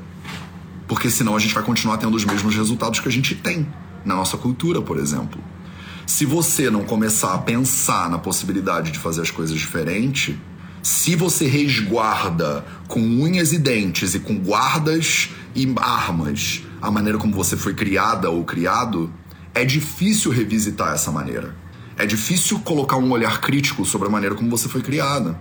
Porque 0.88 1.12
senão 1.12 1.36
a 1.36 1.40
gente 1.40 1.54
vai 1.54 1.64
continuar 1.64 1.98
tendo 1.98 2.18
os 2.18 2.26
mesmos 2.26 2.56
resultados 2.56 3.00
que 3.00 3.08
a 3.08 3.12
gente 3.12 3.36
tem 3.36 3.68
na 4.04 4.16
nossa 4.16 4.36
cultura, 4.36 4.82
por 4.82 4.98
exemplo. 4.98 5.40
Se 6.08 6.26
você 6.26 6.72
não 6.72 6.84
começar 6.84 7.36
a 7.36 7.38
pensar 7.38 8.10
na 8.10 8.18
possibilidade 8.18 8.92
de 8.92 8.98
fazer 8.98 9.22
as 9.22 9.30
coisas 9.30 9.58
diferente, 9.58 10.38
se 10.84 11.16
você 11.16 11.48
resguarda 11.48 12.66
com 12.90 13.00
unhas 13.00 13.54
e 13.54 13.58
dentes 13.58 14.14
e 14.16 14.20
com 14.20 14.38
guardas 14.38 15.30
e 15.56 15.74
armas 15.78 16.62
a 16.82 16.92
maneira 16.92 17.18
como 17.18 17.34
você 17.34 17.56
foi 17.56 17.74
criada 17.74 18.30
ou 18.30 18.44
criado, 18.44 19.10
é 19.56 19.64
difícil 19.64 20.30
revisitar 20.30 20.94
essa 20.94 21.10
maneira. 21.10 21.56
É 21.98 22.06
difícil 22.06 22.60
colocar 22.60 22.98
um 22.98 23.12
olhar 23.12 23.40
crítico 23.40 23.86
sobre 23.86 24.10
a 24.10 24.12
maneira 24.12 24.36
como 24.36 24.50
você 24.50 24.68
foi 24.68 24.82
criada. 24.82 25.40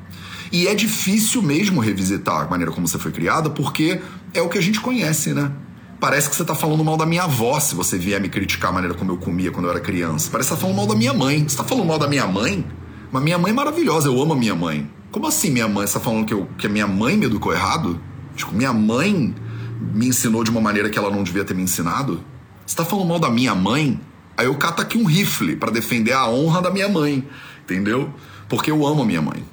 E 0.52 0.68
é 0.68 0.74
difícil 0.76 1.42
mesmo 1.42 1.80
revisitar 1.80 2.42
a 2.42 2.48
maneira 2.48 2.70
como 2.70 2.86
você 2.86 2.98
foi 2.98 3.10
criada, 3.10 3.50
porque 3.50 4.00
é 4.32 4.40
o 4.40 4.48
que 4.48 4.58
a 4.58 4.62
gente 4.62 4.80
conhece, 4.80 5.34
né? 5.34 5.50
Parece 5.98 6.30
que 6.30 6.36
você 6.36 6.44
tá 6.44 6.54
falando 6.54 6.84
mal 6.84 6.96
da 6.96 7.06
minha 7.06 7.24
avó 7.24 7.58
se 7.58 7.74
você 7.74 7.98
vier 7.98 8.20
me 8.20 8.28
criticar 8.28 8.70
a 8.70 8.74
maneira 8.74 8.94
como 8.94 9.10
eu 9.10 9.16
comia 9.16 9.50
quando 9.50 9.64
eu 9.64 9.72
era 9.72 9.80
criança. 9.80 10.28
Parece 10.30 10.50
que 10.50 10.54
você 10.54 10.60
tá 10.60 10.66
falando 10.68 10.76
mal 10.76 10.86
da 10.86 10.94
minha 10.94 11.12
mãe. 11.12 11.48
Você 11.48 11.56
tá 11.56 11.64
falando 11.64 11.86
mal 11.86 11.98
da 11.98 12.06
minha 12.06 12.28
mãe? 12.28 12.64
Mas 13.10 13.22
minha 13.24 13.38
mãe 13.38 13.50
é 13.50 13.54
maravilhosa, 13.54 14.06
eu 14.06 14.22
amo 14.22 14.34
a 14.34 14.36
minha 14.36 14.54
mãe. 14.54 14.88
Como 15.12 15.26
assim 15.26 15.50
minha 15.50 15.68
mãe? 15.68 15.86
Você 15.86 15.92
tá 15.92 16.00
falando 16.00 16.24
que, 16.24 16.32
eu, 16.32 16.48
que 16.56 16.66
a 16.66 16.70
minha 16.70 16.86
mãe 16.86 17.18
me 17.18 17.26
educou 17.26 17.52
errado? 17.52 18.00
Tipo, 18.34 18.54
minha 18.54 18.72
mãe 18.72 19.34
me 19.78 20.08
ensinou 20.08 20.42
de 20.42 20.50
uma 20.50 20.60
maneira 20.60 20.88
que 20.88 20.98
ela 20.98 21.10
não 21.10 21.22
devia 21.22 21.44
ter 21.44 21.52
me 21.52 21.62
ensinado? 21.62 22.24
Você 22.64 22.74
tá 22.74 22.82
falando 22.82 23.08
mal 23.08 23.18
da 23.18 23.28
minha 23.28 23.54
mãe? 23.54 24.00
Aí 24.38 24.46
eu 24.46 24.54
cato 24.54 24.80
aqui 24.80 24.96
um 24.96 25.04
rifle 25.04 25.54
para 25.54 25.70
defender 25.70 26.12
a 26.12 26.26
honra 26.26 26.62
da 26.62 26.70
minha 26.70 26.88
mãe, 26.88 27.28
entendeu? 27.62 28.08
Porque 28.48 28.70
eu 28.70 28.86
amo 28.86 29.02
a 29.02 29.04
minha 29.04 29.20
mãe. 29.20 29.44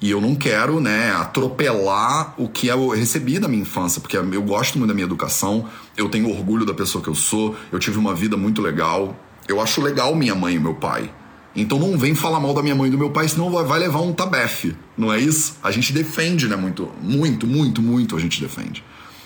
E 0.00 0.12
eu 0.12 0.20
não 0.20 0.36
quero, 0.36 0.80
né, 0.80 1.10
atropelar 1.12 2.32
o 2.38 2.48
que 2.48 2.68
eu 2.68 2.90
recebi 2.90 3.40
da 3.40 3.48
minha 3.48 3.62
infância, 3.62 4.00
porque 4.00 4.16
eu 4.16 4.42
gosto 4.42 4.78
muito 4.78 4.88
da 4.88 4.94
minha 4.94 5.06
educação, 5.06 5.68
eu 5.96 6.08
tenho 6.08 6.30
orgulho 6.30 6.64
da 6.64 6.74
pessoa 6.74 7.02
que 7.02 7.08
eu 7.08 7.14
sou, 7.16 7.56
eu 7.72 7.80
tive 7.80 7.98
uma 7.98 8.14
vida 8.14 8.36
muito 8.36 8.62
legal. 8.62 9.16
Eu 9.48 9.60
acho 9.60 9.82
legal 9.82 10.14
minha 10.14 10.36
mãe 10.36 10.54
e 10.54 10.60
meu 10.60 10.74
pai. 10.74 11.10
Então 11.54 11.78
não 11.78 11.96
vem 11.96 12.14
falar 12.14 12.40
mal 12.40 12.52
da 12.52 12.62
minha 12.62 12.74
mãe 12.74 12.88
e 12.88 12.90
do 12.90 12.98
meu 12.98 13.10
pai, 13.10 13.28
senão 13.28 13.50
vai 13.50 13.78
levar 13.78 14.00
um 14.00 14.12
tabefe, 14.12 14.74
não 14.98 15.12
é 15.12 15.20
isso? 15.20 15.56
A 15.62 15.70
gente 15.70 15.92
defende, 15.92 16.48
né? 16.48 16.56
Muito, 16.56 16.90
muito, 17.00 17.46
muito, 17.46 17.80
muito 17.80 18.16
a 18.16 18.20
gente 18.20 18.40
defende. 18.40 18.82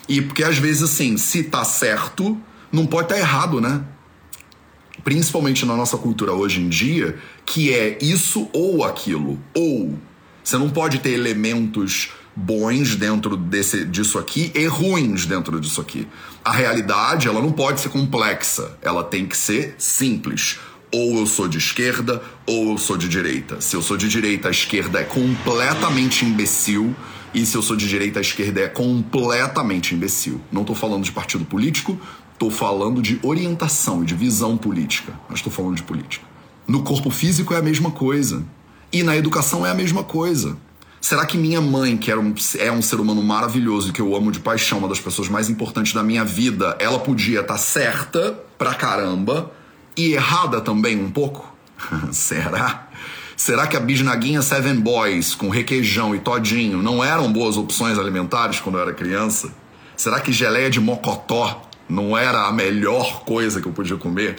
E 0.08 0.20
porque 0.20 0.42
às 0.42 0.58
vezes, 0.58 0.82
assim, 0.82 1.16
se 1.16 1.42
tá 1.44 1.64
certo, 1.64 2.38
não 2.70 2.86
pode 2.86 3.04
estar 3.04 3.14
tá 3.14 3.20
errado, 3.20 3.60
né? 3.60 3.82
Principalmente 5.02 5.64
na 5.64 5.76
nossa 5.76 5.96
cultura 5.96 6.32
hoje 6.32 6.60
em 6.60 6.68
dia, 6.68 7.16
que 7.46 7.72
é 7.72 7.98
isso 8.00 8.48
ou 8.52 8.84
aquilo. 8.84 9.38
Ou 9.54 9.98
você 10.42 10.58
não 10.58 10.70
pode 10.70 10.98
ter 10.98 11.10
elementos 11.10 12.10
bons 12.34 12.94
dentro 12.94 13.36
desse, 13.36 13.84
disso 13.84 14.18
aqui 14.18 14.52
e 14.54 14.66
ruins 14.66 15.26
dentro 15.26 15.60
disso 15.60 15.80
aqui. 15.80 16.06
A 16.44 16.52
realidade, 16.52 17.26
ela 17.26 17.42
não 17.42 17.52
pode 17.52 17.80
ser 17.80 17.88
complexa, 17.88 18.78
ela 18.80 19.02
tem 19.02 19.26
que 19.26 19.36
ser 19.36 19.74
simples. 19.76 20.58
Ou 20.90 21.18
eu 21.18 21.26
sou 21.26 21.46
de 21.46 21.58
esquerda, 21.58 22.22
ou 22.46 22.72
eu 22.72 22.78
sou 22.78 22.96
de 22.96 23.08
direita. 23.08 23.60
Se 23.60 23.76
eu 23.76 23.82
sou 23.82 23.96
de 23.96 24.08
direita, 24.08 24.48
a 24.48 24.50
esquerda 24.50 25.00
é 25.00 25.04
completamente 25.04 26.24
imbecil. 26.24 26.94
E 27.34 27.44
se 27.44 27.56
eu 27.56 27.62
sou 27.62 27.76
de 27.76 27.86
direita, 27.86 28.20
a 28.20 28.22
esquerda 28.22 28.60
é 28.60 28.68
completamente 28.68 29.94
imbecil. 29.94 30.40
Não 30.50 30.62
estou 30.62 30.74
falando 30.74 31.04
de 31.04 31.12
partido 31.12 31.44
político, 31.44 32.00
estou 32.32 32.50
falando 32.50 33.02
de 33.02 33.18
orientação 33.22 34.02
e 34.02 34.06
de 34.06 34.14
visão 34.14 34.56
política. 34.56 35.12
Mas 35.28 35.40
estou 35.40 35.52
falando 35.52 35.76
de 35.76 35.82
política. 35.82 36.24
No 36.66 36.82
corpo 36.82 37.10
físico 37.10 37.52
é 37.52 37.58
a 37.58 37.62
mesma 37.62 37.90
coisa. 37.90 38.42
E 38.90 39.02
na 39.02 39.14
educação 39.14 39.66
é 39.66 39.70
a 39.70 39.74
mesma 39.74 40.02
coisa. 40.02 40.56
Será 41.02 41.26
que 41.26 41.36
minha 41.36 41.60
mãe, 41.60 41.96
que 41.98 42.12
um, 42.14 42.34
é 42.58 42.72
um 42.72 42.82
ser 42.82 42.98
humano 42.98 43.22
maravilhoso 43.22 43.90
e 43.90 43.92
que 43.92 44.00
eu 44.00 44.16
amo 44.16 44.32
de 44.32 44.40
paixão, 44.40 44.78
uma 44.78 44.88
das 44.88 45.00
pessoas 45.00 45.28
mais 45.28 45.50
importantes 45.50 45.92
da 45.92 46.02
minha 46.02 46.24
vida, 46.24 46.76
ela 46.80 46.98
podia 46.98 47.40
estar 47.40 47.54
tá 47.54 47.58
certa 47.58 48.32
pra 48.56 48.74
caramba 48.74 49.52
e 49.98 50.12
errada 50.14 50.60
também 50.60 50.96
um 50.96 51.10
pouco? 51.10 51.52
Será? 52.12 52.88
Será 53.36 53.66
que 53.66 53.76
a 53.76 53.80
bisnaguinha 53.80 54.40
Seven 54.42 54.76
Boys 54.76 55.34
com 55.34 55.48
requeijão 55.48 56.14
e 56.14 56.20
todinho 56.20 56.80
não 56.80 57.02
eram 57.02 57.32
boas 57.32 57.56
opções 57.56 57.98
alimentares 57.98 58.60
quando 58.60 58.76
eu 58.76 58.82
era 58.82 58.94
criança? 58.94 59.52
Será 59.96 60.20
que 60.20 60.32
geleia 60.32 60.70
de 60.70 60.80
mocotó 60.80 61.68
não 61.88 62.16
era 62.16 62.46
a 62.46 62.52
melhor 62.52 63.24
coisa 63.24 63.60
que 63.60 63.66
eu 63.66 63.72
podia 63.72 63.96
comer 63.96 64.36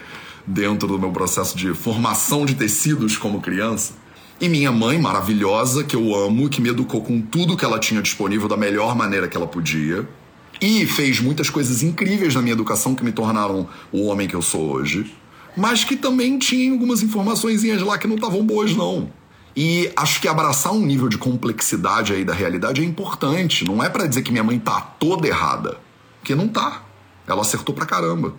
dentro 0.47 0.87
do 0.87 0.97
meu 0.97 1.11
processo 1.11 1.57
de 1.57 1.73
formação 1.73 2.45
de 2.45 2.55
tecidos 2.55 3.17
como 3.17 3.41
criança? 3.41 3.93
E 4.39 4.47
minha 4.47 4.71
mãe, 4.71 4.97
maravilhosa, 4.97 5.83
que 5.83 5.95
eu 5.97 6.15
amo, 6.15 6.47
que 6.47 6.61
me 6.61 6.69
educou 6.69 7.01
com 7.01 7.19
tudo 7.19 7.57
que 7.57 7.65
ela 7.65 7.77
tinha 7.79 8.01
disponível 8.01 8.47
da 8.47 8.55
melhor 8.55 8.95
maneira 8.95 9.27
que 9.27 9.35
ela 9.35 9.47
podia. 9.47 10.07
E 10.61 10.85
fez 10.85 11.19
muitas 11.19 11.49
coisas 11.49 11.83
incríveis 11.83 12.35
na 12.35 12.41
minha 12.41 12.53
educação 12.53 12.95
que 12.95 13.03
me 13.03 13.11
tornaram 13.11 13.67
o 13.91 14.05
homem 14.05 14.27
que 14.27 14.35
eu 14.35 14.41
sou 14.41 14.71
hoje. 14.71 15.13
Mas 15.55 15.83
que 15.83 15.95
também 15.95 16.37
tinha 16.37 16.71
algumas 16.71 17.01
informações 17.01 17.63
lá 17.81 17.97
que 17.97 18.07
não 18.07 18.15
estavam 18.15 18.45
boas, 18.45 18.75
não. 18.75 19.11
E 19.55 19.91
acho 19.95 20.21
que 20.21 20.27
abraçar 20.27 20.71
um 20.71 20.85
nível 20.85 21.09
de 21.09 21.17
complexidade 21.17 22.13
aí 22.13 22.23
da 22.23 22.33
realidade 22.33 22.81
é 22.81 22.85
importante. 22.85 23.65
Não 23.65 23.83
é 23.83 23.89
para 23.89 24.07
dizer 24.07 24.21
que 24.21 24.31
minha 24.31 24.43
mãe 24.43 24.59
tá 24.59 24.79
toda 24.79 25.27
errada. 25.27 25.77
Porque 26.19 26.35
não 26.35 26.47
tá. 26.47 26.83
Ela 27.27 27.41
acertou 27.41 27.75
pra 27.75 27.85
caramba. 27.85 28.33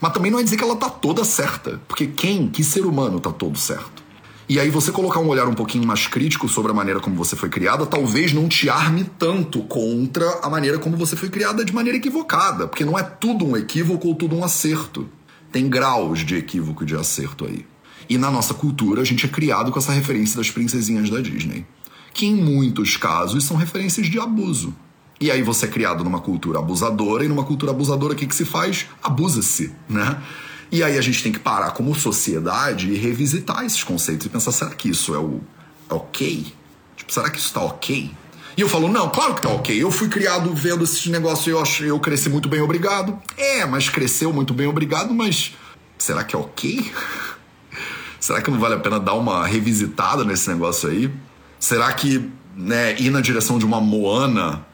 Mas 0.00 0.12
também 0.12 0.30
não 0.30 0.38
é 0.38 0.42
dizer 0.42 0.56
que 0.56 0.64
ela 0.64 0.76
tá 0.76 0.88
toda 0.88 1.24
certa. 1.24 1.80
Porque 1.88 2.06
quem, 2.06 2.48
que 2.48 2.62
ser 2.62 2.86
humano 2.86 3.18
tá 3.18 3.30
todo 3.30 3.58
certo? 3.58 4.00
E 4.48 4.58
aí 4.58 4.68
você 4.68 4.90
colocar 4.90 5.20
um 5.20 5.28
olhar 5.28 5.46
um 5.46 5.54
pouquinho 5.54 5.86
mais 5.86 6.08
crítico 6.08 6.48
sobre 6.48 6.72
a 6.72 6.74
maneira 6.74 6.98
como 6.98 7.14
você 7.14 7.36
foi 7.36 7.48
criada, 7.48 7.86
talvez 7.86 8.32
não 8.32 8.48
te 8.48 8.68
arme 8.68 9.04
tanto 9.16 9.62
contra 9.62 10.28
a 10.42 10.50
maneira 10.50 10.76
como 10.76 10.96
você 10.96 11.14
foi 11.14 11.28
criada 11.28 11.64
de 11.64 11.72
maneira 11.72 11.96
equivocada, 11.96 12.66
porque 12.66 12.84
não 12.84 12.98
é 12.98 13.02
tudo 13.04 13.46
um 13.46 13.56
equívoco 13.56 14.08
ou 14.08 14.14
tudo 14.16 14.34
um 14.34 14.42
acerto. 14.42 15.08
Tem 15.52 15.68
graus 15.68 16.20
de 16.20 16.36
equívoco 16.36 16.82
e 16.82 16.86
de 16.86 16.96
acerto 16.96 17.44
aí. 17.44 17.66
E 18.08 18.18
na 18.18 18.30
nossa 18.30 18.54
cultura 18.54 19.02
a 19.02 19.04
gente 19.04 19.26
é 19.26 19.28
criado 19.28 19.70
com 19.70 19.78
essa 19.78 19.92
referência 19.92 20.36
das 20.36 20.50
princesinhas 20.50 21.10
da 21.10 21.20
Disney, 21.20 21.64
que 22.12 22.26
em 22.26 22.34
muitos 22.34 22.96
casos 22.96 23.44
são 23.44 23.56
referências 23.56 24.06
de 24.06 24.18
abuso. 24.18 24.74
E 25.20 25.30
aí 25.30 25.42
você 25.42 25.66
é 25.66 25.68
criado 25.68 26.02
numa 26.02 26.20
cultura 26.20 26.58
abusadora 26.58 27.24
e 27.24 27.28
numa 27.28 27.44
cultura 27.44 27.72
abusadora 27.72 28.14
o 28.14 28.16
que, 28.16 28.26
que 28.26 28.34
se 28.34 28.44
faz? 28.44 28.86
Abusa-se, 29.02 29.72
né? 29.88 30.20
E 30.72 30.82
aí 30.82 30.96
a 30.96 31.00
gente 31.00 31.22
tem 31.22 31.32
que 31.32 31.38
parar 31.38 31.72
como 31.72 31.94
sociedade 31.94 32.90
e 32.90 32.96
revisitar 32.96 33.64
esses 33.64 33.82
conceitos 33.84 34.26
e 34.26 34.30
pensar: 34.30 34.52
será 34.52 34.70
que 34.70 34.88
isso 34.88 35.14
é 35.14 35.18
o 35.18 35.40
é 35.90 35.94
ok? 35.94 36.46
Tipo, 36.96 37.12
será 37.12 37.28
que 37.28 37.38
isso 37.38 37.52
tá 37.52 37.60
ok? 37.60 38.10
E 38.56 38.60
eu 38.60 38.68
falo, 38.68 38.88
não, 38.88 39.08
claro 39.08 39.34
que 39.34 39.42
tá 39.42 39.48
ok. 39.48 39.82
Eu 39.82 39.90
fui 39.90 40.08
criado 40.08 40.52
vendo 40.54 40.84
esses 40.84 41.06
negócios 41.06 41.46
e 41.46 41.50
eu, 41.50 41.60
acho, 41.60 41.84
eu 41.84 41.98
cresci 41.98 42.28
muito 42.28 42.48
bem, 42.48 42.60
obrigado. 42.60 43.18
É, 43.36 43.64
mas 43.64 43.88
cresceu 43.88 44.32
muito 44.32 44.52
bem, 44.52 44.66
obrigado, 44.66 45.14
mas 45.14 45.54
será 45.98 46.24
que 46.24 46.34
é 46.34 46.38
ok? 46.38 46.92
será 48.18 48.42
que 48.42 48.50
não 48.50 48.58
vale 48.58 48.74
a 48.74 48.80
pena 48.80 48.98
dar 48.98 49.14
uma 49.14 49.46
revisitada 49.46 50.24
nesse 50.24 50.48
negócio 50.48 50.88
aí? 50.88 51.10
Será 51.58 51.92
que 51.92 52.30
né, 52.56 52.96
ir 52.98 53.10
na 53.10 53.20
direção 53.20 53.58
de 53.58 53.64
uma 53.64 53.80
Moana 53.80 54.66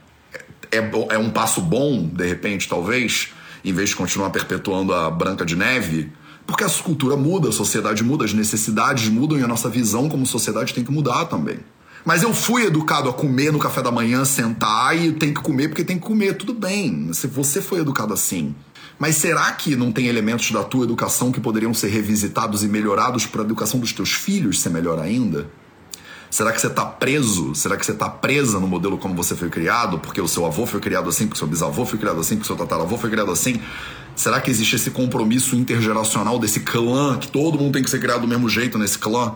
é, 0.70 0.78
é 1.10 1.18
um 1.18 1.30
passo 1.30 1.60
bom, 1.60 2.06
de 2.06 2.26
repente, 2.26 2.68
talvez? 2.68 3.30
em 3.66 3.72
vez 3.72 3.90
de 3.90 3.96
continuar 3.96 4.30
perpetuando 4.30 4.94
a 4.94 5.10
Branca 5.10 5.44
de 5.44 5.56
Neve, 5.56 6.12
porque 6.46 6.62
a 6.62 6.70
cultura 6.70 7.16
muda, 7.16 7.48
a 7.48 7.52
sociedade 7.52 8.04
muda, 8.04 8.24
as 8.24 8.32
necessidades 8.32 9.08
mudam 9.08 9.36
e 9.36 9.42
a 9.42 9.48
nossa 9.48 9.68
visão 9.68 10.08
como 10.08 10.24
sociedade 10.24 10.72
tem 10.72 10.84
que 10.84 10.92
mudar 10.92 11.24
também. 11.24 11.58
Mas 12.06 12.22
eu 12.22 12.32
fui 12.32 12.64
educado 12.64 13.08
a 13.08 13.12
comer 13.12 13.52
no 13.52 13.58
café 13.58 13.82
da 13.82 13.90
manhã, 13.90 14.24
sentar 14.24 14.96
e 14.96 15.10
tem 15.10 15.34
que 15.34 15.40
comer 15.40 15.66
porque 15.66 15.82
tem 15.82 15.98
que 15.98 16.06
comer, 16.06 16.34
tudo 16.34 16.54
bem. 16.54 17.12
Se 17.12 17.26
você 17.26 17.60
foi 17.60 17.80
educado 17.80 18.14
assim. 18.14 18.54
Mas 18.96 19.16
será 19.16 19.50
que 19.50 19.74
não 19.74 19.90
tem 19.90 20.06
elementos 20.06 20.52
da 20.52 20.62
tua 20.62 20.84
educação 20.84 21.32
que 21.32 21.40
poderiam 21.40 21.74
ser 21.74 21.88
revisitados 21.88 22.62
e 22.62 22.68
melhorados 22.68 23.26
para 23.26 23.42
a 23.42 23.44
educação 23.44 23.80
dos 23.80 23.92
teus 23.92 24.12
filhos 24.12 24.60
ser 24.60 24.70
melhor 24.70 25.00
ainda? 25.00 25.50
Será 26.30 26.52
que 26.52 26.60
você 26.60 26.68
está 26.68 26.84
preso? 26.84 27.56
Será 27.56 27.76
que 27.76 27.84
você 27.84 27.90
está 27.90 28.08
presa 28.08 28.60
no 28.60 28.68
modelo 28.68 28.98
como 28.98 29.12
você 29.16 29.34
foi 29.34 29.50
criado? 29.50 29.98
Porque 29.98 30.20
o 30.20 30.28
seu 30.28 30.46
avô 30.46 30.64
foi 30.64 30.78
criado 30.78 31.08
assim, 31.08 31.26
porque 31.26 31.36
o 31.36 31.38
seu 31.38 31.48
bisavô 31.48 31.84
foi 31.84 31.98
criado 31.98 32.20
assim, 32.20 32.36
porque 32.36 32.44
o 32.44 32.56
seu 32.56 32.56
tataravô 32.56 32.96
foi 32.96 33.10
criado 33.10 33.32
assim? 33.32 33.60
Será 34.14 34.40
que 34.40 34.48
existe 34.48 34.76
esse 34.76 34.92
compromisso 34.92 35.56
intergeracional 35.56 36.38
desse 36.38 36.60
clã, 36.60 37.18
que 37.18 37.26
todo 37.26 37.58
mundo 37.58 37.72
tem 37.72 37.82
que 37.82 37.90
ser 37.90 37.98
criado 37.98 38.20
do 38.20 38.28
mesmo 38.28 38.48
jeito 38.48 38.78
nesse 38.78 38.96
clã? 38.96 39.34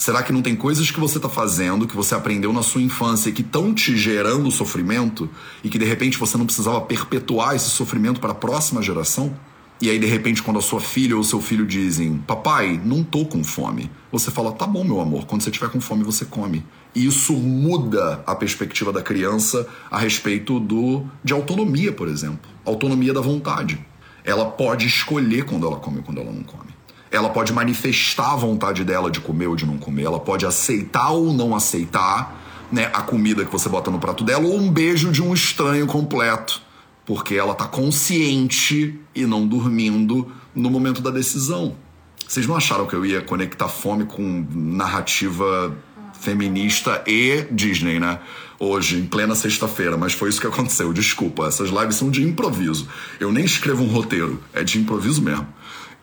Será 0.00 0.22
que 0.22 0.32
não 0.32 0.40
tem 0.40 0.56
coisas 0.56 0.90
que 0.90 0.98
você 0.98 1.18
está 1.18 1.28
fazendo, 1.28 1.86
que 1.86 1.94
você 1.94 2.14
aprendeu 2.14 2.54
na 2.54 2.62
sua 2.62 2.80
infância 2.80 3.28
e 3.28 3.32
que 3.34 3.42
estão 3.42 3.74
te 3.74 3.94
gerando 3.98 4.50
sofrimento 4.50 5.28
e 5.62 5.68
que 5.68 5.78
de 5.78 5.84
repente 5.84 6.16
você 6.16 6.38
não 6.38 6.46
precisava 6.46 6.80
perpetuar 6.80 7.54
esse 7.54 7.68
sofrimento 7.68 8.18
para 8.18 8.32
a 8.32 8.34
próxima 8.34 8.80
geração? 8.80 9.36
E 9.78 9.90
aí, 9.90 9.98
de 9.98 10.06
repente, 10.06 10.42
quando 10.42 10.58
a 10.58 10.62
sua 10.62 10.80
filha 10.80 11.14
ou 11.14 11.22
seu 11.22 11.38
filho 11.38 11.66
dizem, 11.66 12.16
papai, 12.16 12.80
não 12.82 13.04
tô 13.04 13.26
com 13.26 13.44
fome, 13.44 13.90
você 14.10 14.30
fala, 14.30 14.52
tá 14.52 14.66
bom, 14.66 14.82
meu 14.82 15.02
amor, 15.02 15.26
quando 15.26 15.42
você 15.42 15.50
tiver 15.50 15.68
com 15.68 15.82
fome, 15.82 16.02
você 16.02 16.24
come. 16.24 16.64
E 16.94 17.04
isso 17.04 17.34
muda 17.34 18.24
a 18.26 18.34
perspectiva 18.34 18.90
da 18.90 19.02
criança 19.02 19.68
a 19.90 19.98
respeito 19.98 20.58
do 20.58 21.04
de 21.22 21.34
autonomia, 21.34 21.92
por 21.92 22.08
exemplo. 22.08 22.50
Autonomia 22.64 23.12
da 23.12 23.20
vontade. 23.20 23.78
Ela 24.24 24.46
pode 24.46 24.86
escolher 24.86 25.44
quando 25.44 25.66
ela 25.66 25.76
come 25.76 25.98
e 25.98 26.02
quando 26.02 26.22
ela 26.22 26.32
não 26.32 26.42
come. 26.42 26.69
Ela 27.10 27.28
pode 27.30 27.52
manifestar 27.52 28.32
a 28.32 28.36
vontade 28.36 28.84
dela 28.84 29.10
de 29.10 29.20
comer 29.20 29.48
ou 29.48 29.56
de 29.56 29.66
não 29.66 29.78
comer. 29.78 30.04
Ela 30.04 30.20
pode 30.20 30.46
aceitar 30.46 31.10
ou 31.10 31.32
não 31.32 31.54
aceitar 31.54 32.68
né, 32.70 32.90
a 32.92 33.02
comida 33.02 33.44
que 33.44 33.50
você 33.50 33.68
bota 33.68 33.90
no 33.90 33.98
prato 33.98 34.22
dela 34.22 34.44
ou 34.44 34.56
um 34.56 34.70
beijo 34.70 35.10
de 35.10 35.22
um 35.22 35.34
estranho 35.34 35.86
completo 35.86 36.62
porque 37.10 37.34
ela 37.34 37.52
está 37.52 37.64
consciente 37.64 38.96
e 39.12 39.26
não 39.26 39.44
dormindo 39.44 40.30
no 40.54 40.70
momento 40.70 41.02
da 41.02 41.10
decisão. 41.10 41.74
Vocês 42.24 42.46
não 42.46 42.54
acharam 42.54 42.86
que 42.86 42.94
eu 42.94 43.04
ia 43.04 43.20
conectar 43.20 43.66
fome 43.66 44.04
com 44.04 44.46
narrativa 44.54 45.76
feminista 46.12 47.02
e 47.08 47.46
Disney, 47.50 47.98
né? 47.98 48.20
Hoje, 48.60 48.96
em 48.96 49.06
plena 49.06 49.34
sexta-feira, 49.34 49.96
mas 49.96 50.12
foi 50.12 50.28
isso 50.28 50.40
que 50.40 50.46
aconteceu. 50.46 50.92
Desculpa, 50.92 51.48
essas 51.48 51.70
lives 51.70 51.96
são 51.96 52.12
de 52.12 52.22
improviso. 52.22 52.86
Eu 53.18 53.32
nem 53.32 53.44
escrevo 53.44 53.82
um 53.82 53.88
roteiro, 53.88 54.40
é 54.52 54.62
de 54.62 54.78
improviso 54.78 55.20
mesmo. 55.20 55.48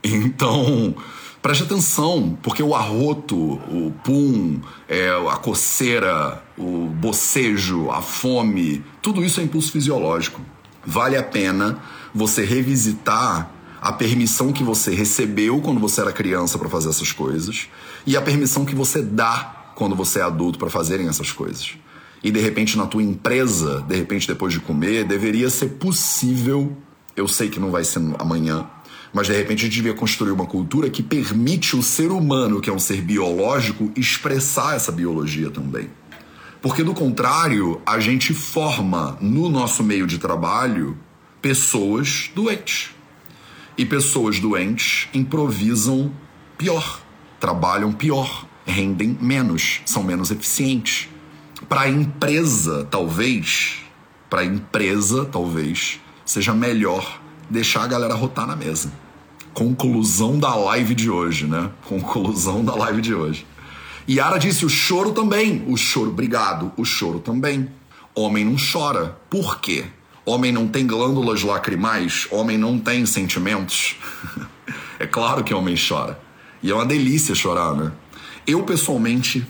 Então, 0.10 0.96
preste 1.42 1.64
atenção, 1.64 2.38
porque 2.42 2.64
o 2.64 2.76
arroto, 2.76 3.36
o 3.36 3.94
pum, 4.04 4.60
é, 4.88 5.10
a 5.30 5.36
coceira, 5.36 6.44
o 6.58 6.88
bocejo, 6.88 7.90
a 7.90 8.02
fome, 8.02 8.84
tudo 9.02 9.24
isso 9.24 9.40
é 9.40 9.44
impulso 9.44 9.72
fisiológico 9.72 10.42
vale 10.88 11.18
a 11.18 11.24
pena 11.24 11.80
você 12.16 12.46
revisitar 12.46 13.52
a 13.82 13.92
permissão 13.92 14.54
que 14.54 14.64
você 14.64 14.96
recebeu 14.96 15.62
quando 15.62 15.80
você 15.80 16.00
era 16.00 16.14
criança 16.14 16.58
para 16.58 16.70
fazer 16.70 16.90
essas 16.90 17.12
coisas 17.12 17.68
e 18.06 18.16
a 18.16 18.22
permissão 18.22 18.66
que 18.66 18.74
você 18.74 19.02
dá 19.02 19.74
quando 19.76 19.96
você 19.96 20.20
é 20.20 20.24
adulto 20.24 20.58
para 20.58 20.70
fazerem 20.70 21.08
essas 21.08 21.32
coisas. 21.32 21.76
E 22.24 22.32
de 22.32 22.40
repente 22.40 22.78
na 22.78 22.88
tua 22.88 23.04
empresa, 23.04 23.82
de 23.82 23.96
repente 23.96 24.28
depois 24.28 24.54
de 24.54 24.62
comer, 24.62 25.04
deveria 25.04 25.50
ser 25.50 25.68
possível, 25.72 26.76
eu 27.16 27.28
sei 27.28 27.50
que 27.50 27.60
não 27.60 27.70
vai 27.70 27.84
ser 27.84 28.02
amanhã, 28.18 28.66
mas 29.18 29.26
de 29.26 29.34
repente 29.34 29.62
a 29.62 29.64
gente 29.64 29.74
devia 29.74 29.96
construir 29.96 30.30
uma 30.30 30.46
cultura 30.46 30.92
que 30.92 31.02
permite 31.02 31.76
o 31.76 31.82
ser 31.82 32.12
humano, 32.12 32.62
que 32.62 32.70
é 32.70 32.74
um 32.74 32.78
ser 32.78 33.02
biológico, 33.02 33.92
expressar 33.96 34.76
essa 34.76 34.92
biologia 34.92 35.50
também. 35.50 35.90
Porque, 36.62 36.84
do 36.84 36.94
contrário, 36.94 37.82
a 37.84 38.00
gente 38.00 38.32
forma 38.32 39.18
no 39.20 39.50
nosso 39.50 39.84
meio 39.84 40.06
de 40.06 40.20
trabalho 40.20 40.96
pessoas 41.42 42.30
doentes. 42.36 42.92
E 43.76 43.88
pessoas 43.88 44.40
doentes 44.40 45.10
improvisam 45.12 46.12
pior, 46.56 47.02
trabalham 47.40 47.92
pior, 47.92 48.46
rendem 48.68 49.18
menos, 49.20 49.82
são 49.84 50.04
menos 50.04 50.30
eficientes. 50.30 51.10
Para 51.68 51.82
a 51.82 51.90
empresa, 51.90 52.86
talvez, 52.86 53.78
para 54.30 54.42
a 54.42 54.46
empresa, 54.46 55.26
talvez, 55.26 56.00
seja 56.24 56.54
melhor 56.54 57.20
deixar 57.50 57.84
a 57.84 57.88
galera 57.88 58.14
rotar 58.14 58.46
na 58.46 58.56
mesa. 58.56 59.07
Conclusão 59.58 60.38
da 60.38 60.54
live 60.54 60.94
de 60.94 61.10
hoje, 61.10 61.48
né? 61.48 61.72
Conclusão 61.90 62.64
da 62.64 62.76
live 62.76 63.02
de 63.02 63.12
hoje. 63.12 63.44
Yara 64.08 64.38
disse: 64.38 64.64
o 64.64 64.70
choro 64.70 65.14
também. 65.14 65.66
O 65.68 65.76
choro, 65.76 66.12
obrigado. 66.12 66.72
O 66.78 66.86
choro 66.86 67.18
também. 67.18 67.68
Homem 68.14 68.46
não 68.46 68.56
chora. 68.56 69.18
Por 69.32 69.60
quê? 69.60 69.86
Homem 70.24 70.52
não 70.52 70.68
tem 70.68 70.86
glândulas 70.86 71.42
lacrimais? 71.42 72.28
Homem 72.30 72.56
não 72.56 72.78
tem 72.78 73.04
sentimentos? 73.08 73.96
é 75.00 75.08
claro 75.08 75.44
que 75.44 75.56
homem 75.56 75.76
chora. 75.76 76.20
E 76.62 76.70
é 76.70 76.76
uma 76.76 76.86
delícia 76.86 77.34
chorar, 77.34 77.74
né? 77.74 77.92
Eu, 78.46 78.62
pessoalmente, 78.62 79.44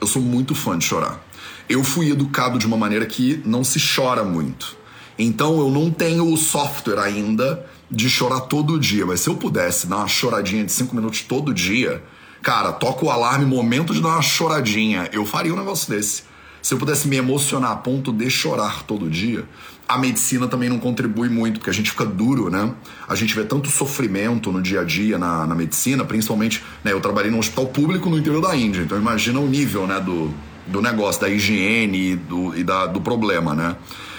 eu 0.00 0.08
sou 0.08 0.20
muito 0.20 0.56
fã 0.56 0.76
de 0.76 0.84
chorar. 0.84 1.24
Eu 1.68 1.84
fui 1.84 2.10
educado 2.10 2.58
de 2.58 2.66
uma 2.66 2.76
maneira 2.76 3.06
que 3.06 3.40
não 3.44 3.62
se 3.62 3.78
chora 3.78 4.24
muito. 4.24 4.76
Então 5.16 5.56
eu 5.60 5.70
não 5.70 5.88
tenho 5.88 6.32
o 6.32 6.36
software 6.36 6.98
ainda 6.98 7.64
de 7.90 8.08
chorar 8.10 8.40
todo 8.42 8.78
dia. 8.78 9.06
Mas 9.06 9.20
se 9.20 9.28
eu 9.28 9.36
pudesse 9.36 9.86
dar 9.86 9.98
uma 9.98 10.08
choradinha 10.08 10.64
de 10.64 10.72
cinco 10.72 10.94
minutos 10.94 11.22
todo 11.22 11.54
dia, 11.54 12.02
cara, 12.42 12.72
toca 12.72 13.04
o 13.04 13.10
alarme, 13.10 13.44
momento 13.44 13.94
de 13.94 14.00
dar 14.00 14.10
uma 14.10 14.22
choradinha. 14.22 15.08
Eu 15.12 15.24
faria 15.24 15.52
um 15.52 15.56
negócio 15.56 15.90
desse. 15.90 16.22
Se 16.62 16.74
eu 16.74 16.78
pudesse 16.78 17.06
me 17.06 17.16
emocionar 17.16 17.70
a 17.70 17.76
ponto 17.76 18.12
de 18.12 18.28
chorar 18.28 18.82
todo 18.82 19.08
dia, 19.08 19.44
a 19.88 19.96
medicina 19.96 20.48
também 20.48 20.68
não 20.68 20.80
contribui 20.80 21.28
muito, 21.28 21.60
porque 21.60 21.70
a 21.70 21.72
gente 21.72 21.90
fica 21.90 22.04
duro, 22.04 22.50
né? 22.50 22.72
A 23.08 23.14
gente 23.14 23.34
vê 23.36 23.44
tanto 23.44 23.70
sofrimento 23.70 24.50
no 24.50 24.60
dia 24.60 24.80
a 24.80 24.84
dia 24.84 25.16
na, 25.16 25.46
na 25.46 25.54
medicina, 25.54 26.04
principalmente, 26.04 26.62
né? 26.82 26.92
Eu 26.92 27.00
trabalhei 27.00 27.30
num 27.30 27.38
hospital 27.38 27.66
público 27.66 28.10
no 28.10 28.18
interior 28.18 28.42
da 28.42 28.56
Índia, 28.56 28.82
então 28.82 28.98
imagina 28.98 29.38
o 29.38 29.46
nível, 29.46 29.86
né, 29.86 30.00
do, 30.00 30.34
do 30.66 30.82
negócio, 30.82 31.20
da 31.20 31.28
higiene 31.28 32.10
e 32.10 32.16
do, 32.16 32.56
e 32.56 32.64
da, 32.64 32.86
do 32.86 33.00
problema, 33.00 33.54
né? 33.54 33.76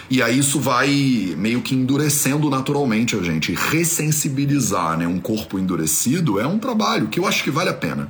E 0.09 0.21
aí 0.21 0.39
isso 0.39 0.59
vai 0.59 0.87
meio 1.37 1.61
que 1.61 1.75
endurecendo 1.75 2.49
naturalmente 2.49 3.15
a 3.15 3.21
gente. 3.21 3.53
Ressensibilizar 3.53 4.97
né, 4.97 5.05
um 5.05 5.19
corpo 5.19 5.59
endurecido 5.59 6.39
é 6.39 6.47
um 6.47 6.57
trabalho 6.57 7.07
que 7.07 7.19
eu 7.19 7.27
acho 7.27 7.43
que 7.43 7.51
vale 7.51 7.69
a 7.69 7.73
pena. 7.73 8.09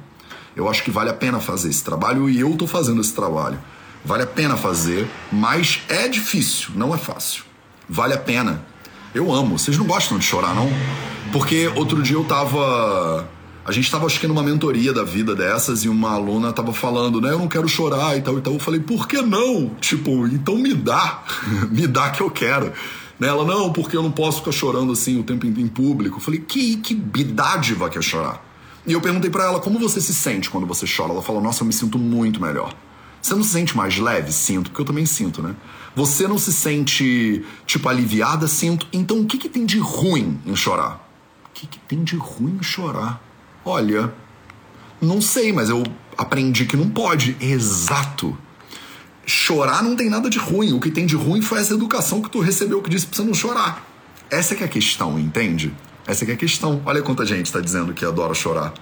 Eu 0.55 0.69
acho 0.69 0.83
que 0.83 0.91
vale 0.91 1.09
a 1.09 1.13
pena 1.13 1.39
fazer 1.39 1.69
esse 1.69 1.83
trabalho 1.83 2.29
e 2.29 2.39
eu 2.39 2.55
tô 2.55 2.67
fazendo 2.67 3.01
esse 3.01 3.13
trabalho. 3.13 3.59
Vale 4.05 4.23
a 4.23 4.27
pena 4.27 4.55
fazer, 4.55 5.07
mas 5.31 5.81
é 5.89 6.07
difícil, 6.07 6.69
não 6.75 6.93
é 6.93 6.97
fácil. 6.97 7.43
Vale 7.89 8.13
a 8.13 8.17
pena. 8.17 8.63
Eu 9.13 9.33
amo. 9.33 9.57
Vocês 9.57 9.77
não 9.77 9.85
gostam 9.85 10.17
de 10.17 10.25
chorar, 10.25 10.53
não? 10.53 10.69
Porque 11.31 11.67
outro 11.69 12.01
dia 12.01 12.15
eu 12.15 12.23
tava 12.23 13.27
a 13.67 13.71
gente 13.73 13.83
estava 13.83 14.05
acho 14.05 14.17
que 14.17 14.27
numa 14.27 14.41
mentoria 14.41 14.93
da 14.93 15.03
vida 15.03 15.35
dessas 15.35 15.83
e 15.83 15.89
uma 15.89 16.11
aluna 16.11 16.51
estava 16.51 16.71
falando, 16.71 17.19
né? 17.19 17.33
Eu 17.33 17.39
não 17.39 17.49
quero 17.49 17.67
chorar 17.67 18.17
e 18.17 18.21
tal 18.21 18.37
e 18.37 18.41
tal. 18.41 18.53
Eu 18.53 18.59
falei, 18.59 18.79
por 18.79 19.09
que 19.09 19.21
não? 19.21 19.71
Tipo, 19.81 20.25
então 20.25 20.55
me 20.55 20.73
dá, 20.73 21.21
me 21.69 21.85
dá 21.85 22.09
que 22.09 22.21
eu 22.21 22.31
quero. 22.31 22.71
Né? 23.19 23.27
Ela, 23.27 23.43
não, 23.43 23.73
porque 23.73 23.97
eu 23.97 24.01
não 24.01 24.09
posso 24.09 24.39
ficar 24.39 24.53
chorando 24.53 24.93
assim 24.93 25.19
o 25.19 25.23
tempo 25.23 25.45
em 25.45 25.67
público. 25.67 26.15
Eu 26.15 26.21
falei, 26.21 26.39
que, 26.39 26.77
que 26.77 26.95
bidádiva 26.95 27.89
que 27.89 27.97
é 27.97 28.01
chorar. 28.01 28.41
E 28.85 28.93
eu 28.93 29.01
perguntei 29.01 29.29
para 29.29 29.43
ela, 29.43 29.59
como 29.59 29.77
você 29.77 29.99
se 29.99 30.15
sente 30.15 30.49
quando 30.49 30.65
você 30.65 30.85
chora? 30.87 31.11
Ela 31.11 31.21
falou, 31.21 31.41
nossa, 31.41 31.61
eu 31.61 31.67
me 31.67 31.73
sinto 31.73 31.99
muito 31.99 32.41
melhor. 32.41 32.73
Você 33.21 33.35
não 33.35 33.43
se 33.43 33.49
sente 33.49 33.75
mais 33.75 33.97
leve? 33.97 34.31
Sinto, 34.31 34.69
porque 34.69 34.81
eu 34.81 34.85
também 34.85 35.05
sinto, 35.05 35.41
né? 35.41 35.53
Você 35.93 36.25
não 36.25 36.37
se 36.37 36.53
sente, 36.53 37.43
tipo, 37.65 37.89
aliviada? 37.89 38.47
Sinto. 38.47 38.87
Então, 38.93 39.19
o 39.19 39.25
que, 39.25 39.37
que 39.37 39.49
tem 39.49 39.65
de 39.65 39.77
ruim 39.77 40.39
em 40.45 40.55
chorar? 40.55 41.05
O 41.47 41.49
que, 41.53 41.67
que 41.67 41.79
tem 41.79 42.01
de 42.01 42.15
ruim 42.15 42.59
em 42.61 42.63
chorar? 42.63 43.26
Olha, 43.67 44.13
não 45.01 45.19
sei, 45.19 45.51
mas 45.51 45.67
eu 45.67 45.83
aprendi 46.17 46.65
que 46.65 46.77
não 46.77 46.89
pode. 46.89 47.35
Exato. 47.41 48.37
Chorar 49.25 49.83
não 49.83 49.93
tem 49.93 50.09
nada 50.09 50.29
de 50.29 50.37
ruim. 50.37 50.71
O 50.71 50.79
que 50.79 50.89
tem 50.89 51.05
de 51.05 51.17
ruim 51.17 51.41
foi 51.41 51.59
essa 51.59 51.73
educação 51.73 52.21
que 52.21 52.29
tu 52.29 52.39
recebeu 52.39 52.81
que 52.81 52.89
disse 52.89 53.05
pra 53.05 53.17
você 53.17 53.23
não 53.23 53.33
chorar. 53.33 53.85
Essa 54.31 54.53
é 54.53 54.57
que 54.57 54.63
é 54.63 54.67
a 54.67 54.69
questão, 54.69 55.19
entende? 55.19 55.73
Essa 56.07 56.23
é 56.23 56.25
que 56.25 56.31
é 56.31 56.35
a 56.35 56.37
questão. 56.37 56.81
Olha 56.85 57.01
quanta 57.01 57.25
gente 57.25 57.47
está 57.47 57.59
dizendo 57.59 57.93
que 57.93 58.05
adora 58.05 58.33
chorar. 58.33 58.73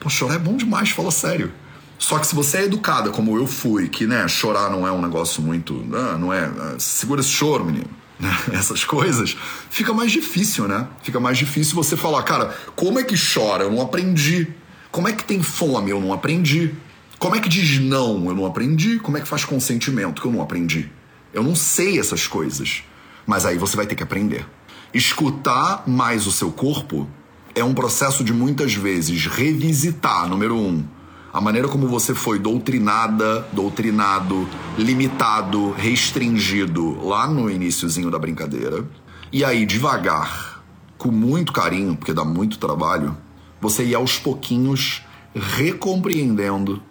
Pô, 0.00 0.08
chorar 0.08 0.36
é 0.36 0.38
bom 0.38 0.56
demais, 0.56 0.88
fala 0.88 1.10
sério. 1.10 1.52
Só 1.98 2.18
que 2.18 2.26
se 2.26 2.34
você 2.34 2.58
é 2.58 2.64
educada 2.64 3.10
como 3.10 3.36
eu 3.36 3.46
fui, 3.46 3.90
que 3.90 4.06
né, 4.06 4.26
chorar 4.26 4.70
não 4.70 4.88
é 4.88 4.90
um 4.90 5.02
negócio 5.02 5.42
muito. 5.42 5.84
Ah, 5.92 6.16
não 6.16 6.32
é. 6.32 6.50
Segura 6.78 7.20
esse 7.20 7.28
choro, 7.28 7.66
menino. 7.66 7.99
essas 8.52 8.84
coisas, 8.84 9.36
fica 9.70 9.92
mais 9.92 10.12
difícil, 10.12 10.68
né? 10.68 10.86
Fica 11.02 11.18
mais 11.18 11.38
difícil 11.38 11.74
você 11.74 11.96
falar, 11.96 12.22
cara, 12.22 12.54
como 12.76 12.98
é 12.98 13.04
que 13.04 13.14
chora? 13.16 13.64
Eu 13.64 13.72
não 13.72 13.80
aprendi. 13.80 14.48
Como 14.90 15.08
é 15.08 15.12
que 15.12 15.24
tem 15.24 15.42
fome? 15.42 15.90
Eu 15.90 16.00
não 16.00 16.12
aprendi. 16.12 16.74
Como 17.18 17.36
é 17.36 17.40
que 17.40 17.48
diz 17.48 17.78
não? 17.78 18.26
Eu 18.26 18.34
não 18.34 18.46
aprendi. 18.46 18.98
Como 18.98 19.16
é 19.16 19.20
que 19.20 19.28
faz 19.28 19.44
consentimento? 19.44 20.20
Que 20.20 20.28
eu 20.28 20.32
não 20.32 20.42
aprendi. 20.42 20.90
Eu 21.32 21.42
não 21.42 21.54
sei 21.54 21.98
essas 21.98 22.26
coisas. 22.26 22.82
Mas 23.26 23.46
aí 23.46 23.56
você 23.56 23.76
vai 23.76 23.86
ter 23.86 23.94
que 23.94 24.02
aprender. 24.02 24.46
Escutar 24.92 25.84
mais 25.86 26.26
o 26.26 26.32
seu 26.32 26.50
corpo 26.50 27.08
é 27.54 27.62
um 27.62 27.74
processo 27.74 28.24
de 28.24 28.32
muitas 28.32 28.74
vezes 28.74 29.26
revisitar, 29.26 30.28
número 30.28 30.56
um, 30.56 30.84
a 31.32 31.40
maneira 31.40 31.68
como 31.68 31.86
você 31.86 32.14
foi 32.14 32.38
doutrinada, 32.38 33.46
doutrinado, 33.52 34.48
limitado, 34.76 35.70
restringido 35.72 37.06
lá 37.06 37.28
no 37.28 37.48
iníciozinho 37.48 38.10
da 38.10 38.18
brincadeira. 38.18 38.84
E 39.32 39.44
aí, 39.44 39.64
devagar, 39.64 40.62
com 40.98 41.10
muito 41.10 41.52
carinho, 41.52 41.96
porque 41.96 42.12
dá 42.12 42.24
muito 42.24 42.58
trabalho, 42.58 43.16
você 43.60 43.84
ir 43.84 43.94
aos 43.94 44.18
pouquinhos 44.18 45.02
recompreendendo 45.34 46.82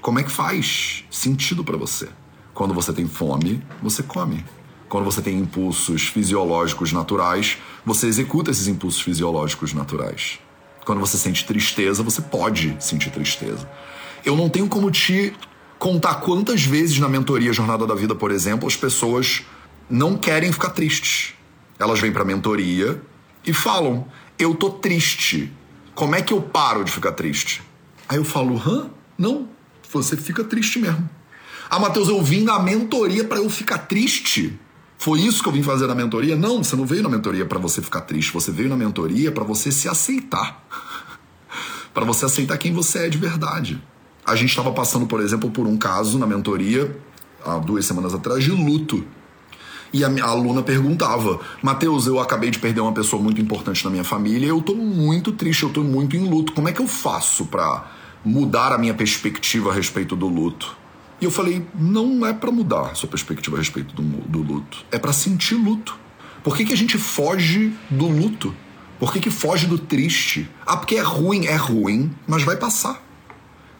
como 0.00 0.18
é 0.18 0.22
que 0.22 0.30
faz 0.30 1.04
sentido 1.10 1.62
para 1.62 1.76
você. 1.76 2.08
Quando 2.54 2.72
você 2.72 2.92
tem 2.92 3.06
fome, 3.06 3.62
você 3.82 4.02
come. 4.02 4.44
Quando 4.88 5.04
você 5.04 5.20
tem 5.20 5.38
impulsos 5.38 6.06
fisiológicos 6.06 6.92
naturais, 6.92 7.58
você 7.84 8.06
executa 8.06 8.50
esses 8.50 8.68
impulsos 8.68 9.02
fisiológicos 9.02 9.74
naturais. 9.74 10.38
Quando 10.84 11.00
você 11.00 11.16
sente 11.16 11.44
tristeza, 11.44 12.02
você 12.02 12.20
pode 12.20 12.76
sentir 12.78 13.10
tristeza. 13.10 13.68
Eu 14.24 14.36
não 14.36 14.48
tenho 14.48 14.68
como 14.68 14.90
te 14.90 15.34
contar 15.78 16.16
quantas 16.16 16.64
vezes 16.64 16.98
na 16.98 17.08
mentoria 17.08 17.52
Jornada 17.52 17.86
da 17.86 17.94
Vida, 17.94 18.14
por 18.14 18.30
exemplo, 18.30 18.68
as 18.68 18.76
pessoas 18.76 19.42
não 19.88 20.16
querem 20.16 20.52
ficar 20.52 20.70
tristes. 20.70 21.34
Elas 21.78 22.00
vêm 22.00 22.12
para 22.12 22.24
mentoria 22.24 23.00
e 23.46 23.52
falam: 23.52 24.06
"Eu 24.38 24.54
tô 24.54 24.70
triste. 24.70 25.52
Como 25.94 26.14
é 26.14 26.22
que 26.22 26.32
eu 26.32 26.40
paro 26.40 26.84
de 26.84 26.90
ficar 26.90 27.12
triste?" 27.12 27.62
Aí 28.08 28.16
eu 28.16 28.24
falo: 28.24 28.56
"Hã? 28.56 28.90
Não, 29.16 29.48
você 29.90 30.16
fica 30.16 30.44
triste 30.44 30.78
mesmo." 30.78 31.08
Ah, 31.68 31.78
Matheus, 31.78 32.08
eu 32.08 32.22
vim 32.22 32.42
na 32.42 32.58
mentoria 32.58 33.24
para 33.24 33.38
eu 33.38 33.48
ficar 33.48 33.78
triste. 33.78 34.58
Foi 35.04 35.20
isso 35.20 35.42
que 35.42 35.48
eu 35.50 35.52
vim 35.52 35.62
fazer 35.62 35.86
na 35.86 35.94
mentoria? 35.94 36.34
Não, 36.34 36.64
você 36.64 36.74
não 36.74 36.86
veio 36.86 37.02
na 37.02 37.10
mentoria 37.10 37.44
para 37.44 37.58
você 37.58 37.82
ficar 37.82 38.00
triste, 38.00 38.32
você 38.32 38.50
veio 38.50 38.70
na 38.70 38.76
mentoria 38.76 39.30
para 39.30 39.44
você 39.44 39.70
se 39.70 39.86
aceitar. 39.86 40.64
para 41.92 42.06
você 42.06 42.24
aceitar 42.24 42.56
quem 42.56 42.72
você 42.72 43.00
é 43.00 43.08
de 43.10 43.18
verdade. 43.18 43.78
A 44.24 44.34
gente 44.34 44.48
estava 44.48 44.72
passando, 44.72 45.06
por 45.06 45.20
exemplo, 45.20 45.50
por 45.50 45.66
um 45.66 45.76
caso 45.76 46.18
na 46.18 46.26
mentoria, 46.26 46.98
há 47.44 47.58
duas 47.58 47.84
semanas 47.84 48.14
atrás, 48.14 48.42
de 48.42 48.50
luto. 48.50 49.04
E 49.92 50.02
a, 50.02 50.08
a 50.08 50.26
aluna 50.26 50.62
perguntava: 50.62 51.38
Mateus, 51.62 52.06
eu 52.06 52.18
acabei 52.18 52.50
de 52.50 52.58
perder 52.58 52.80
uma 52.80 52.94
pessoa 52.94 53.22
muito 53.22 53.38
importante 53.38 53.84
na 53.84 53.90
minha 53.90 54.04
família, 54.04 54.46
eu 54.46 54.62
tô 54.62 54.74
muito 54.74 55.32
triste, 55.32 55.64
eu 55.64 55.70
tô 55.70 55.82
muito 55.82 56.16
em 56.16 56.26
luto. 56.26 56.54
Como 56.54 56.66
é 56.66 56.72
que 56.72 56.80
eu 56.80 56.88
faço 56.88 57.44
para 57.44 57.92
mudar 58.24 58.72
a 58.72 58.78
minha 58.78 58.94
perspectiva 58.94 59.70
a 59.70 59.74
respeito 59.74 60.16
do 60.16 60.28
luto? 60.28 60.74
E 61.20 61.24
eu 61.24 61.30
falei: 61.30 61.64
não 61.74 62.24
é 62.24 62.32
para 62.32 62.50
mudar 62.50 62.90
a 62.90 62.94
sua 62.94 63.08
perspectiva 63.08 63.56
a 63.56 63.58
respeito 63.58 63.94
do, 63.94 64.02
do 64.02 64.42
luto, 64.42 64.84
é 64.90 64.98
para 64.98 65.12
sentir 65.12 65.54
luto. 65.54 65.98
Por 66.42 66.56
que, 66.56 66.64
que 66.64 66.72
a 66.72 66.76
gente 66.76 66.98
foge 66.98 67.72
do 67.88 68.06
luto? 68.06 68.54
Por 68.98 69.12
que, 69.12 69.20
que 69.20 69.30
foge 69.30 69.66
do 69.66 69.78
triste? 69.78 70.48
Ah, 70.66 70.76
porque 70.76 70.96
é 70.96 71.02
ruim, 71.02 71.46
é 71.46 71.56
ruim, 71.56 72.12
mas 72.26 72.42
vai 72.42 72.56
passar. 72.56 73.02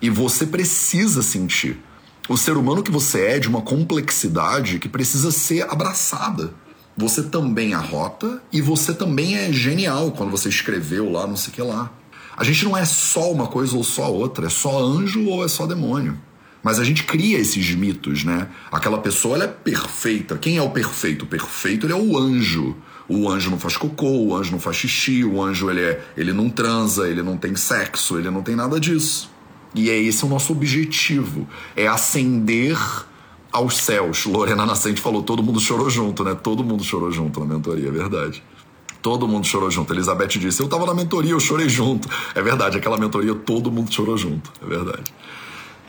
E 0.01 0.11
você 0.11 0.47
precisa 0.47 1.23
sentir. 1.23 1.81
O 2.29 2.37
ser 2.37 2.57
humano 2.57 2.83
que 2.83 2.91
você 2.91 3.27
é 3.27 3.39
de 3.39 3.49
uma 3.49 3.61
complexidade 3.61 4.79
que 4.79 4.89
precisa 4.89 5.31
ser 5.31 5.71
abraçada. 5.71 6.55
Você 6.97 7.23
também 7.23 7.75
arrota 7.75 8.43
e 8.53 8.61
você 8.61 8.95
também 8.95 9.37
é 9.37 9.53
genial 9.53 10.11
quando 10.13 10.31
você 10.31 10.49
escreveu 10.49 11.11
lá, 11.11 11.27
não 11.27 11.37
sei 11.37 11.53
o 11.53 11.55
que 11.55 11.63
lá. 11.63 11.93
A 12.37 12.43
gente 12.43 12.65
não 12.65 12.77
é 12.77 12.85
só 12.85 13.31
uma 13.31 13.47
coisa 13.47 13.77
ou 13.77 13.85
só 13.85 14.11
outra, 14.11 14.47
é 14.47 14.51
só 14.51 14.79
anjo 14.79 15.27
ou 15.27 15.45
é 15.45 15.49
só 15.49 15.67
demônio. 15.67 16.19
Mas 16.65 16.81
a 16.81 16.85
gente 16.85 17.05
cria 17.05 17.39
esses 17.39 17.75
mitos, 17.75 18.25
né? 18.25 18.49
Aquela 18.73 18.99
pessoa 18.99 19.37
ela 19.37 19.45
é 19.45 19.49
perfeita. 19.49 20.39
Quem 20.39 20.57
é 20.57 20.63
o 20.63 20.71
perfeito? 20.71 21.27
O 21.27 21.29
perfeito 21.29 21.87
ele 21.87 21.93
é 21.93 21.97
o 21.97 22.19
anjo. 22.19 22.75
O 23.07 23.29
anjo 23.29 23.51
não 23.51 23.59
faz 23.59 23.77
cocô, 23.77 24.09
o 24.09 24.35
anjo 24.35 24.51
não 24.51 24.59
faz 24.59 24.79
xixi, 24.79 25.23
o 25.23 25.43
anjo 25.43 25.69
ele, 25.69 25.83
é, 25.83 26.03
ele 26.17 26.33
não 26.33 26.49
transa, 26.49 27.07
ele 27.07 27.23
não 27.23 27.37
tem 27.37 27.55
sexo, 27.55 28.19
ele 28.19 28.31
não 28.31 28.43
tem 28.43 28.57
nada 28.57 28.81
disso. 28.81 29.31
E 29.75 29.91
é 29.91 29.99
esse 30.01 30.25
o 30.25 30.29
nosso 30.29 30.53
objetivo, 30.53 31.47
é 31.77 31.87
ascender 31.87 32.79
aos 33.53 33.77
céus. 33.77 34.25
Lorena 34.25 34.65
Nascente 34.65 35.03
falou, 35.03 35.23
todo 35.23 35.43
mundo 35.43 35.61
chorou 35.61 35.91
junto, 35.91 36.25
né? 36.25 36.35
Todo 36.35 36.65
mundo 36.65 36.83
chorou 36.83 37.11
junto 37.13 37.41
na 37.41 37.47
mentoria, 37.47 37.89
é 37.89 37.93
verdade. 37.93 38.43
Todo 39.03 39.29
mundo 39.29 39.47
chorou 39.47 39.71
junto. 39.71 39.93
Elizabeth 39.93 40.39
disse, 40.39 40.63
eu 40.63 40.69
tava 40.69 40.87
na 40.87 40.95
mentoria, 40.95 41.33
eu 41.33 41.41
chorei 41.41 41.69
junto. 41.69 42.09
É 42.35 42.41
verdade, 42.41 42.79
aquela 42.79 42.97
mentoria 42.97 43.35
todo 43.35 43.71
mundo 43.71 43.93
chorou 43.93 44.17
junto, 44.17 44.51
é 44.63 44.67
verdade. 44.67 45.13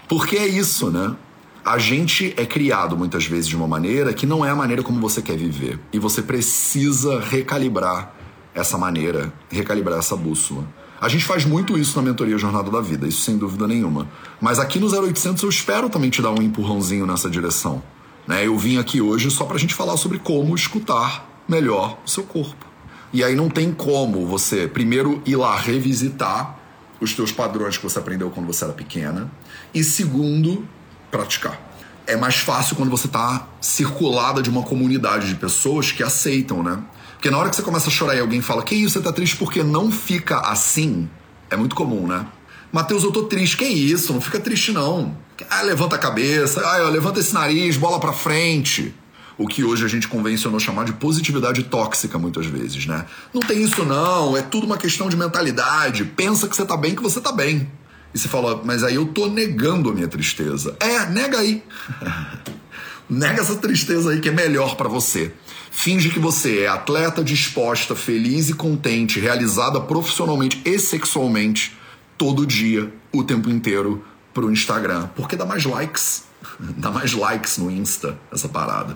Porque 0.08 0.38
é 0.38 0.48
isso, 0.48 0.90
né? 0.90 1.16
A 1.64 1.80
gente 1.80 2.34
é 2.38 2.46
criado 2.46 2.96
muitas 2.96 3.26
vezes 3.26 3.48
de 3.48 3.56
uma 3.56 3.68
maneira 3.68 4.14
que 4.14 4.26
não 4.26 4.46
é 4.46 4.52
a 4.52 4.56
maneira 4.56 4.84
como 4.84 5.00
você 5.00 5.22
quer 5.22 5.36
viver. 5.36 5.80
E 5.92 5.98
você 5.98 6.22
precisa 6.22 7.20
recalibrar 7.20 8.14
essa 8.54 8.78
maneira, 8.78 9.34
recalibrar 9.50 10.00
essa 10.00 10.16
bússola. 10.16 10.64
A 11.02 11.10
gente 11.10 11.26
faz 11.26 11.44
muito 11.44 11.78
isso 11.78 11.98
na 11.98 12.08
mentoria 12.08 12.38
Jornada 12.38 12.72
da 12.72 12.80
Vida, 12.80 13.08
isso 13.08 13.22
sem 13.22 13.38
dúvida 13.38 13.68
nenhuma. 13.68 14.08
Mas 14.40 14.60
aqui 14.60 14.80
no 14.80 14.88
0800 14.88 15.44
eu 15.44 15.50
espero 15.50 15.90
também 15.90 16.10
te 16.10 16.22
dar 16.22 16.32
um 16.32 16.42
empurrãozinho 16.42 17.06
nessa 17.06 17.30
direção. 17.30 17.84
Né? 18.28 18.48
Eu 18.48 18.58
vim 18.58 18.78
aqui 18.78 19.02
hoje 19.02 19.30
só 19.30 19.44
para 19.46 19.56
a 19.56 19.60
gente 19.60 19.74
falar 19.74 19.98
sobre 19.98 20.20
como 20.20 20.56
escutar 20.56 21.28
melhor 21.48 22.00
o 22.06 22.10
seu 22.10 22.24
corpo. 22.24 22.66
E 23.12 23.24
aí 23.24 23.36
não 23.36 23.50
tem 23.50 23.72
como 23.72 24.26
você, 24.26 24.68
primeiro, 24.68 25.22
ir 25.26 25.36
lá 25.36 25.56
revisitar 25.58 26.60
os 27.00 27.14
teus 27.14 27.32
padrões 27.32 27.78
que 27.78 27.84
você 27.84 28.00
aprendeu 28.00 28.30
quando 28.30 28.48
você 28.48 28.64
era 28.64 28.74
pequena. 28.74 29.30
E 29.76 29.84
segundo, 29.84 30.66
praticar. 31.12 31.62
É 32.08 32.16
mais 32.16 32.38
fácil 32.38 32.78
quando 32.78 32.90
você 32.90 33.08
está 33.08 33.46
circulada 33.60 34.42
de 34.42 34.50
uma 34.50 34.64
comunidade 34.64 35.28
de 35.28 35.36
pessoas 35.36 35.92
que 35.92 36.02
aceitam, 36.02 36.64
né? 36.64 36.82
Porque 37.14 37.30
na 37.30 37.38
hora 37.38 37.50
que 37.50 37.58
você 37.58 37.62
começa 37.62 37.90
a 37.90 37.92
chorar 37.92 38.16
e 38.16 38.22
alguém 38.22 38.42
fala, 38.42 38.64
que 38.64 38.74
isso, 38.74 38.94
você 38.94 39.02
tá 39.02 39.12
triste 39.12 39.36
porque 39.36 39.62
não 39.64 39.92
fica 39.92 40.40
assim, 40.40 41.10
é 41.50 41.58
muito 41.58 41.76
comum, 41.76 42.08
né? 42.08 42.26
Mateus, 42.72 43.04
eu 43.04 43.12
tô 43.12 43.24
triste. 43.24 43.58
Que 43.58 43.66
isso? 43.66 44.14
Não 44.14 44.22
fica 44.22 44.40
triste, 44.40 44.72
não. 44.72 45.18
Ah, 45.50 45.62
levanta 45.62 45.96
a 45.96 46.00
cabeça, 46.00 46.62
ah, 46.66 46.90
levanta 46.90 47.20
esse 47.20 47.34
nariz, 47.34 47.76
bola 47.76 48.00
pra 48.00 48.14
frente. 48.14 48.96
O 49.38 49.48
que 49.48 49.64
hoje 49.64 49.84
a 49.84 49.88
gente 49.90 50.08
convencionou 50.08 50.60
chamar 50.60 50.86
de 50.86 50.94
positividade 50.94 51.64
tóxica, 51.64 52.18
muitas 52.18 52.46
vezes, 52.46 52.86
né? 52.86 53.06
Não 53.34 53.42
tem 53.42 53.62
isso, 53.62 53.84
não. 53.84 54.38
É 54.38 54.42
tudo 54.42 54.66
uma 54.66 54.78
questão 54.78 55.10
de 55.10 55.18
mentalidade. 55.18 56.06
Pensa 56.06 56.48
que 56.48 56.56
você 56.56 56.64
tá 56.64 56.78
bem, 56.78 56.96
que 56.96 57.02
você 57.02 57.20
tá 57.20 57.34
bem. 57.34 57.70
E 58.16 58.18
você 58.18 58.30
fala, 58.30 58.62
mas 58.64 58.82
aí 58.82 58.96
eu 58.96 59.08
tô 59.08 59.28
negando 59.28 59.90
a 59.90 59.94
minha 59.94 60.08
tristeza. 60.08 60.78
É, 60.80 61.06
nega 61.08 61.38
aí. 61.38 61.62
nega 63.10 63.42
essa 63.42 63.58
tristeza 63.58 64.12
aí 64.12 64.22
que 64.22 64.30
é 64.30 64.32
melhor 64.32 64.78
para 64.78 64.88
você. 64.88 65.34
Finge 65.70 66.10
que 66.10 66.18
você 66.18 66.62
é 66.62 66.68
atleta 66.70 67.22
disposta, 67.22 67.94
feliz 67.94 68.48
e 68.48 68.54
contente, 68.54 69.20
realizada 69.20 69.82
profissionalmente 69.82 70.62
e 70.64 70.80
sexualmente 70.80 71.76
todo 72.18 72.46
dia, 72.46 72.90
o 73.12 73.22
tempo 73.22 73.50
inteiro, 73.50 74.02
pro 74.34 74.50
Instagram. 74.50 75.10
Porque 75.14 75.36
dá 75.36 75.46
mais 75.46 75.66
likes. 75.66 76.24
Dá 76.78 76.92
mais 76.92 77.12
likes 77.12 77.58
no 77.58 77.70
Insta, 77.70 78.18
essa 78.32 78.48
parada. 78.48 78.96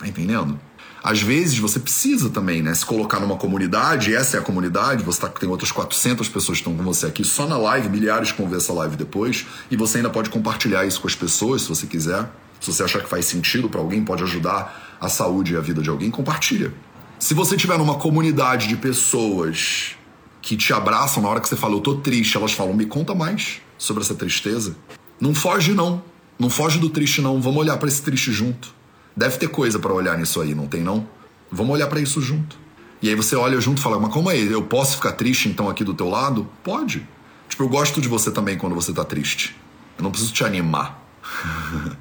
Tá 0.00 0.08
entendendo? 0.08 0.58
Às 1.02 1.20
vezes 1.20 1.58
você 1.58 1.78
precisa 1.78 2.30
também, 2.30 2.62
né? 2.62 2.74
Se 2.74 2.84
colocar 2.86 3.20
numa 3.20 3.36
comunidade, 3.36 4.14
essa 4.14 4.38
é 4.38 4.40
a 4.40 4.42
comunidade, 4.42 5.04
você 5.04 5.20
tá, 5.20 5.28
tem 5.28 5.48
outras 5.48 5.70
400 5.70 6.26
pessoas 6.28 6.58
que 6.58 6.62
estão 6.62 6.74
com 6.74 6.82
você 6.82 7.06
aqui 7.06 7.22
só 7.22 7.46
na 7.46 7.58
live, 7.58 7.90
milhares 7.90 8.32
que 8.32 8.40
vão 8.40 8.50
ver 8.50 8.56
essa 8.56 8.72
live 8.72 8.96
depois, 8.96 9.46
e 9.70 9.76
você 9.76 9.98
ainda 9.98 10.08
pode 10.08 10.30
compartilhar 10.30 10.86
isso 10.86 11.00
com 11.00 11.06
as 11.06 11.14
pessoas 11.14 11.62
se 11.62 11.68
você 11.68 11.86
quiser. 11.86 12.30
Se 12.60 12.72
você 12.72 12.82
achar 12.82 13.02
que 13.02 13.08
faz 13.08 13.26
sentido 13.26 13.68
para 13.68 13.80
alguém, 13.80 14.02
pode 14.02 14.22
ajudar 14.22 14.98
a 15.00 15.08
saúde 15.08 15.52
e 15.52 15.56
a 15.56 15.60
vida 15.60 15.82
de 15.82 15.90
alguém, 15.90 16.10
compartilha. 16.10 16.72
Se 17.18 17.34
você 17.34 17.56
tiver 17.56 17.76
numa 17.76 17.96
comunidade 17.96 18.66
de 18.66 18.76
pessoas 18.76 19.96
que 20.40 20.56
te 20.56 20.72
abraçam 20.72 21.22
na 21.22 21.28
hora 21.28 21.40
que 21.40 21.48
você 21.48 21.56
fala, 21.56 21.74
eu 21.74 21.80
tô 21.80 21.96
triste, 21.96 22.38
elas 22.38 22.52
falam, 22.52 22.74
me 22.74 22.86
conta 22.86 23.14
mais 23.14 23.60
sobre 23.76 24.02
essa 24.02 24.14
tristeza. 24.14 24.76
Não 25.20 25.34
foge, 25.34 25.74
não. 25.74 26.02
Não 26.38 26.48
foge 26.48 26.78
do 26.78 26.88
triste, 26.88 27.20
não. 27.20 27.40
Vamos 27.40 27.60
olhar 27.60 27.76
para 27.76 27.88
esse 27.88 28.00
triste 28.00 28.32
junto. 28.32 28.79
Deve 29.16 29.38
ter 29.38 29.48
coisa 29.48 29.78
para 29.78 29.92
olhar 29.92 30.16
nisso 30.16 30.40
aí, 30.40 30.54
não 30.54 30.66
tem, 30.66 30.82
não? 30.82 31.06
Vamos 31.50 31.74
olhar 31.74 31.86
para 31.88 32.00
isso 32.00 32.20
junto. 32.20 32.56
E 33.02 33.08
aí 33.08 33.14
você 33.14 33.34
olha 33.34 33.60
junto 33.60 33.78
e 33.78 33.82
fala, 33.82 33.98
mas 33.98 34.12
como 34.12 34.30
é? 34.30 34.36
Eu 34.36 34.62
posso 34.62 34.96
ficar 34.96 35.12
triste 35.12 35.48
então 35.48 35.68
aqui 35.68 35.82
do 35.82 35.94
teu 35.94 36.08
lado? 36.08 36.48
Pode. 36.62 37.06
Tipo, 37.48 37.64
eu 37.64 37.68
gosto 37.68 38.00
de 38.00 38.08
você 38.08 38.30
também 38.30 38.56
quando 38.56 38.74
você 38.74 38.92
tá 38.92 39.04
triste. 39.04 39.56
Eu 39.98 40.04
não 40.04 40.10
preciso 40.10 40.32
te 40.32 40.44
animar. 40.44 41.02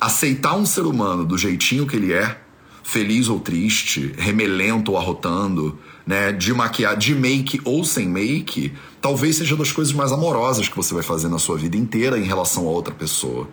Aceitar 0.00 0.54
um 0.56 0.66
ser 0.66 0.82
humano 0.82 1.24
do 1.24 1.38
jeitinho 1.38 1.86
que 1.86 1.96
ele 1.96 2.12
é, 2.12 2.38
feliz 2.82 3.28
ou 3.28 3.40
triste, 3.40 4.12
remelento 4.16 4.92
ou 4.92 4.98
arrotando, 4.98 5.78
né, 6.06 6.32
de 6.32 6.52
maquiar, 6.54 6.96
de 6.96 7.14
make 7.14 7.60
ou 7.64 7.84
sem 7.84 8.08
make, 8.08 8.72
talvez 9.00 9.36
seja 9.36 9.56
das 9.56 9.72
coisas 9.72 9.92
mais 9.92 10.12
amorosas 10.12 10.68
que 10.68 10.76
você 10.76 10.94
vai 10.94 11.02
fazer 11.02 11.28
na 11.28 11.38
sua 11.38 11.56
vida 11.56 11.76
inteira 11.76 12.18
em 12.18 12.24
relação 12.24 12.66
a 12.66 12.70
outra 12.70 12.94
pessoa. 12.94 13.48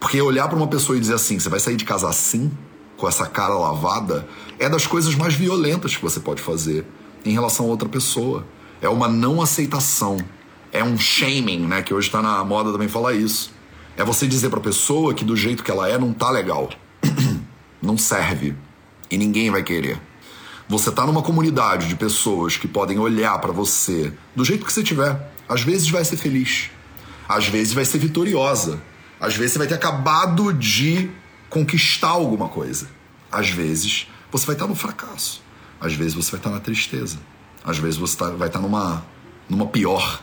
Porque 0.00 0.20
olhar 0.20 0.48
para 0.48 0.56
uma 0.56 0.66
pessoa 0.66 0.96
e 0.96 1.00
dizer 1.00 1.14
assim, 1.14 1.38
você 1.38 1.50
vai 1.50 1.60
sair 1.60 1.76
de 1.76 1.84
casa 1.84 2.08
assim, 2.08 2.50
com 2.96 3.06
essa 3.06 3.26
cara 3.26 3.54
lavada, 3.54 4.26
é 4.58 4.68
das 4.68 4.86
coisas 4.86 5.14
mais 5.14 5.34
violentas 5.34 5.94
que 5.94 6.02
você 6.02 6.18
pode 6.18 6.40
fazer 6.40 6.86
em 7.24 7.32
relação 7.32 7.66
a 7.66 7.68
outra 7.68 7.88
pessoa. 7.88 8.46
É 8.80 8.88
uma 8.88 9.06
não 9.06 9.42
aceitação. 9.42 10.16
É 10.72 10.82
um 10.82 10.98
shaming, 10.98 11.66
né? 11.66 11.82
Que 11.82 11.92
hoje 11.92 12.08
está 12.08 12.22
na 12.22 12.42
moda 12.42 12.72
também 12.72 12.88
falar 12.88 13.12
isso. 13.12 13.52
É 13.96 14.02
você 14.02 14.26
dizer 14.26 14.48
para 14.48 14.58
a 14.58 14.62
pessoa 14.62 15.12
que 15.12 15.24
do 15.24 15.36
jeito 15.36 15.62
que 15.62 15.70
ela 15.70 15.88
é 15.88 15.98
não 15.98 16.12
tá 16.14 16.30
legal. 16.30 16.70
não 17.82 17.98
serve. 17.98 18.56
E 19.10 19.18
ninguém 19.18 19.50
vai 19.50 19.62
querer. 19.62 20.00
Você 20.68 20.90
tá 20.90 21.04
numa 21.04 21.20
comunidade 21.20 21.88
de 21.88 21.96
pessoas 21.96 22.56
que 22.56 22.68
podem 22.68 22.98
olhar 22.98 23.38
para 23.40 23.52
você 23.52 24.12
do 24.34 24.44
jeito 24.44 24.64
que 24.64 24.72
você 24.72 24.82
tiver. 24.82 25.34
Às 25.48 25.62
vezes 25.62 25.90
vai 25.90 26.04
ser 26.04 26.16
feliz. 26.16 26.70
Às 27.28 27.48
vezes 27.48 27.72
vai 27.72 27.84
ser 27.84 27.98
vitoriosa. 27.98 28.80
Às 29.20 29.36
vezes 29.36 29.52
você 29.52 29.58
vai 29.58 29.68
ter 29.68 29.74
acabado 29.74 30.52
de 30.52 31.10
conquistar 31.48 32.08
alguma 32.08 32.48
coisa. 32.48 32.88
Às 33.30 33.50
vezes 33.50 34.06
você 34.30 34.46
vai 34.46 34.54
estar 34.54 34.66
no 34.66 34.74
fracasso. 34.74 35.42
Às 35.80 35.94
vezes 35.94 36.14
você 36.14 36.30
vai 36.30 36.40
estar 36.40 36.50
na 36.50 36.60
tristeza. 36.60 37.18
Às 37.64 37.78
vezes 37.78 37.98
você 37.98 38.16
tá, 38.16 38.30
vai 38.30 38.48
estar 38.48 38.60
numa, 38.60 39.04
numa 39.48 39.66
pior. 39.66 40.20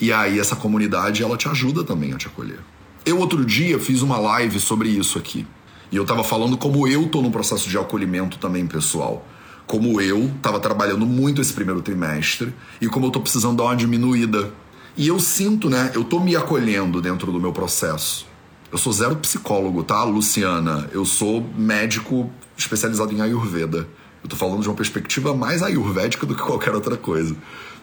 E 0.00 0.12
aí 0.12 0.38
essa 0.38 0.54
comunidade 0.54 1.22
ela 1.22 1.36
te 1.36 1.48
ajuda 1.48 1.82
também 1.84 2.12
a 2.12 2.16
te 2.16 2.26
acolher. 2.26 2.60
Eu 3.04 3.18
outro 3.18 3.44
dia 3.44 3.78
fiz 3.78 4.02
uma 4.02 4.18
live 4.18 4.60
sobre 4.60 4.88
isso 4.88 5.18
aqui. 5.18 5.46
E 5.90 5.96
eu 5.96 6.04
tava 6.04 6.22
falando 6.22 6.56
como 6.56 6.86
eu 6.86 7.08
tô 7.08 7.22
no 7.22 7.30
processo 7.30 7.68
de 7.68 7.78
acolhimento 7.78 8.38
também 8.38 8.66
pessoal 8.66 9.26
como 9.68 10.00
eu 10.00 10.32
estava 10.34 10.58
trabalhando 10.58 11.04
muito 11.04 11.42
esse 11.42 11.52
primeiro 11.52 11.82
trimestre 11.82 12.52
e 12.80 12.88
como 12.88 13.04
eu 13.04 13.08
estou 13.08 13.22
precisando 13.22 13.58
dar 13.58 13.64
uma 13.64 13.76
diminuída. 13.76 14.50
E 14.98 15.06
eu 15.06 15.20
sinto, 15.20 15.70
né? 15.70 15.92
Eu 15.94 16.02
estou 16.02 16.18
me 16.18 16.34
acolhendo 16.34 17.00
dentro 17.00 17.30
do 17.30 17.38
meu 17.38 17.52
processo. 17.52 18.26
Eu 18.72 18.76
sou 18.76 18.92
zero 18.92 19.14
psicólogo, 19.14 19.84
tá, 19.84 20.02
Luciana? 20.02 20.90
Eu 20.90 21.04
sou 21.04 21.40
médico 21.56 22.28
especializado 22.56 23.14
em 23.14 23.20
Ayurveda. 23.20 23.88
Eu 24.24 24.28
tô 24.28 24.34
falando 24.34 24.60
de 24.60 24.68
uma 24.68 24.74
perspectiva 24.74 25.32
mais 25.36 25.62
ayurvédica 25.62 26.26
do 26.26 26.34
que 26.34 26.42
qualquer 26.42 26.74
outra 26.74 26.96
coisa. 26.96 27.36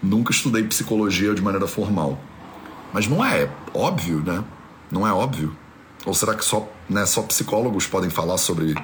Nunca 0.04 0.34
estudei 0.34 0.63
psicologia 0.63 1.34
de 1.34 1.41
maneira 1.41 1.67
formal. 1.67 2.19
Mas 2.91 3.08
não 3.08 3.23
é 3.23 3.49
óbvio, 3.73 4.21
né? 4.21 4.43
Não 4.91 5.08
é 5.08 5.13
óbvio. 5.13 5.56
Ou 6.06 6.13
será 6.13 6.36
que 6.36 6.43
só, 6.43 6.69
né, 6.89 7.06
só 7.06 7.21
psicólogos 7.21 7.88
podem 7.88 8.10
falar 8.10 8.38
sobre 8.38 8.75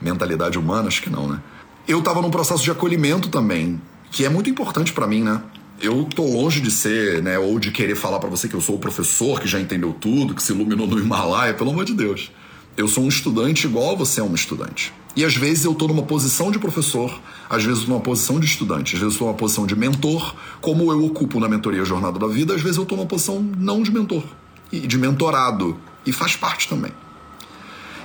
mentalidade 0.00 0.56
humana? 0.56 0.86
Acho 0.86 1.02
que 1.02 1.10
não, 1.10 1.26
né? 1.26 1.40
eu 1.86 1.98
estava 1.98 2.22
num 2.22 2.30
processo 2.30 2.62
de 2.62 2.70
acolhimento 2.70 3.28
também, 3.28 3.80
que 4.10 4.24
é 4.24 4.28
muito 4.28 4.48
importante 4.48 4.92
para 4.92 5.06
mim, 5.06 5.22
né? 5.22 5.42
Eu 5.84 6.02
tô 6.04 6.24
longe 6.24 6.62
de 6.62 6.70
ser, 6.70 7.22
né, 7.22 7.38
ou 7.38 7.58
de 7.58 7.70
querer 7.70 7.94
falar 7.94 8.18
para 8.18 8.30
você 8.30 8.48
que 8.48 8.54
eu 8.54 8.60
sou 8.62 8.76
o 8.76 8.78
professor 8.78 9.38
que 9.38 9.46
já 9.46 9.60
entendeu 9.60 9.92
tudo, 9.92 10.34
que 10.34 10.42
se 10.42 10.50
iluminou 10.50 10.86
no 10.86 10.98
Himalaia, 10.98 11.52
pelo 11.52 11.72
amor 11.72 11.84
de 11.84 11.92
Deus. 11.92 12.32
Eu 12.74 12.88
sou 12.88 13.04
um 13.04 13.08
estudante 13.08 13.66
igual 13.66 13.94
você 13.94 14.18
é 14.18 14.22
um 14.22 14.34
estudante. 14.34 14.94
E 15.14 15.22
às 15.22 15.36
vezes 15.36 15.66
eu 15.66 15.74
tô 15.74 15.86
numa 15.86 16.02
posição 16.02 16.50
de 16.50 16.58
professor, 16.58 17.20
às 17.50 17.62
vezes 17.62 17.84
numa 17.84 18.00
posição 18.00 18.40
de 18.40 18.46
estudante, 18.46 18.94
às 18.94 19.02
vezes 19.02 19.14
eu 19.16 19.18
tô 19.18 19.24
numa 19.26 19.36
posição 19.36 19.66
de 19.66 19.76
mentor, 19.76 20.34
como 20.62 20.90
eu 20.90 21.04
ocupo 21.04 21.38
na 21.38 21.50
mentoria 21.50 21.84
Jornada 21.84 22.18
da 22.18 22.28
Vida, 22.28 22.54
às 22.54 22.62
vezes 22.62 22.78
eu 22.78 22.86
tô 22.86 22.96
numa 22.96 23.06
posição 23.06 23.42
não 23.42 23.82
de 23.82 23.92
mentor, 23.92 24.24
e 24.72 24.80
de 24.80 24.96
mentorado, 24.96 25.78
e 26.06 26.12
faz 26.12 26.34
parte 26.34 26.66
também. 26.66 26.92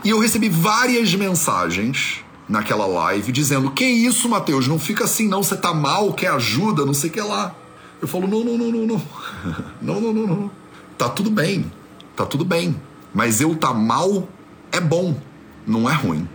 E 0.04 0.10
eu 0.10 0.20
recebi 0.20 0.50
várias 0.50 1.15
mensagens 1.15 2.26
naquela 2.50 2.86
live 2.86 3.32
dizendo: 3.32 3.72
Que 3.72 3.86
isso, 3.86 4.28
Mateus? 4.28 4.68
Não 4.68 4.78
fica 4.78 5.06
assim, 5.06 5.30
não. 5.30 5.44
Você 5.44 5.56
tá 5.56 5.74
mal, 5.74 6.12
quer 6.12 6.32
ajuda, 6.32 6.86
não 6.86 6.94
sei 6.94 7.10
o 7.10 7.13
que 7.13 7.22
lá. 7.22 7.56
Eu 8.02 8.08
falo: 8.08 8.28
Não, 8.28 8.44
não, 8.44 8.58
não, 8.58 8.72
não, 8.72 8.86
não. 8.88 9.02
Não, 9.82 10.02
não, 10.02 10.14
não, 10.14 10.28
não. 10.28 10.52
Tá 10.98 11.10
tudo 11.10 11.30
bem. 11.30 11.72
Tá 12.16 12.26
tudo 12.26 12.44
bem. 12.44 12.76
Mas 13.14 13.42
eu 13.42 13.56
tá 13.56 13.74
mal 13.74 14.28
é 14.72 14.80
bom, 14.80 15.20
não 15.66 15.90
é 15.90 15.94
ruim. 15.94 16.28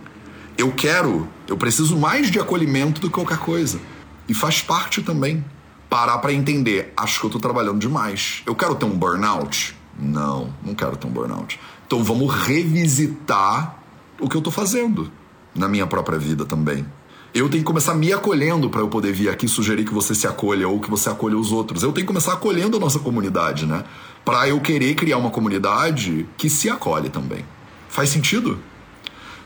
Eu 0.57 0.71
quero, 0.71 1.27
eu 1.47 1.57
preciso 1.57 1.97
mais 1.97 2.29
de 2.29 2.39
acolhimento 2.39 3.01
do 3.01 3.07
que 3.07 3.13
qualquer 3.13 3.37
coisa. 3.37 3.79
E 4.27 4.33
faz 4.33 4.61
parte 4.61 5.01
também. 5.01 5.43
Parar 5.89 6.17
para 6.17 6.33
entender, 6.33 6.91
acho 6.97 7.19
que 7.19 7.25
eu 7.25 7.29
tô 7.29 7.39
trabalhando 7.39 7.79
demais. 7.79 8.41
Eu 8.45 8.55
quero 8.55 8.75
ter 8.75 8.85
um 8.85 8.97
burnout? 8.97 9.75
Não, 9.97 10.53
não 10.63 10.73
quero 10.73 10.97
ter 10.97 11.07
um 11.07 11.11
burnout. 11.11 11.59
Então 11.85 12.03
vamos 12.03 12.33
revisitar 12.33 13.77
o 14.19 14.27
que 14.27 14.35
eu 14.35 14.41
tô 14.41 14.51
fazendo 14.51 15.11
na 15.53 15.67
minha 15.67 15.87
própria 15.87 16.17
vida 16.17 16.45
também. 16.45 16.85
Eu 17.35 17.49
tenho 17.49 17.63
que 17.63 17.67
começar 17.67 17.93
me 17.93 18.13
acolhendo 18.13 18.69
para 18.69 18.79
eu 18.79 18.87
poder 18.87 19.11
vir 19.11 19.27
aqui 19.27 19.45
sugerir 19.45 19.83
que 19.83 19.93
você 19.93 20.15
se 20.15 20.25
acolha 20.25 20.69
ou 20.69 20.79
que 20.79 20.89
você 20.89 21.09
acolha 21.09 21.37
os 21.37 21.51
outros. 21.51 21.83
Eu 21.83 21.91
tenho 21.91 22.07
que 22.07 22.13
começar 22.13 22.31
acolhendo 22.31 22.77
a 22.77 22.79
nossa 22.79 22.97
comunidade, 22.97 23.65
né? 23.65 23.83
Para 24.23 24.47
eu 24.47 24.61
querer 24.61 24.95
criar 24.95 25.17
uma 25.17 25.29
comunidade 25.29 26.25
que 26.37 26.49
se 26.49 26.69
acolhe 26.69 27.09
também. 27.09 27.43
Faz 27.89 28.07
sentido? 28.07 28.57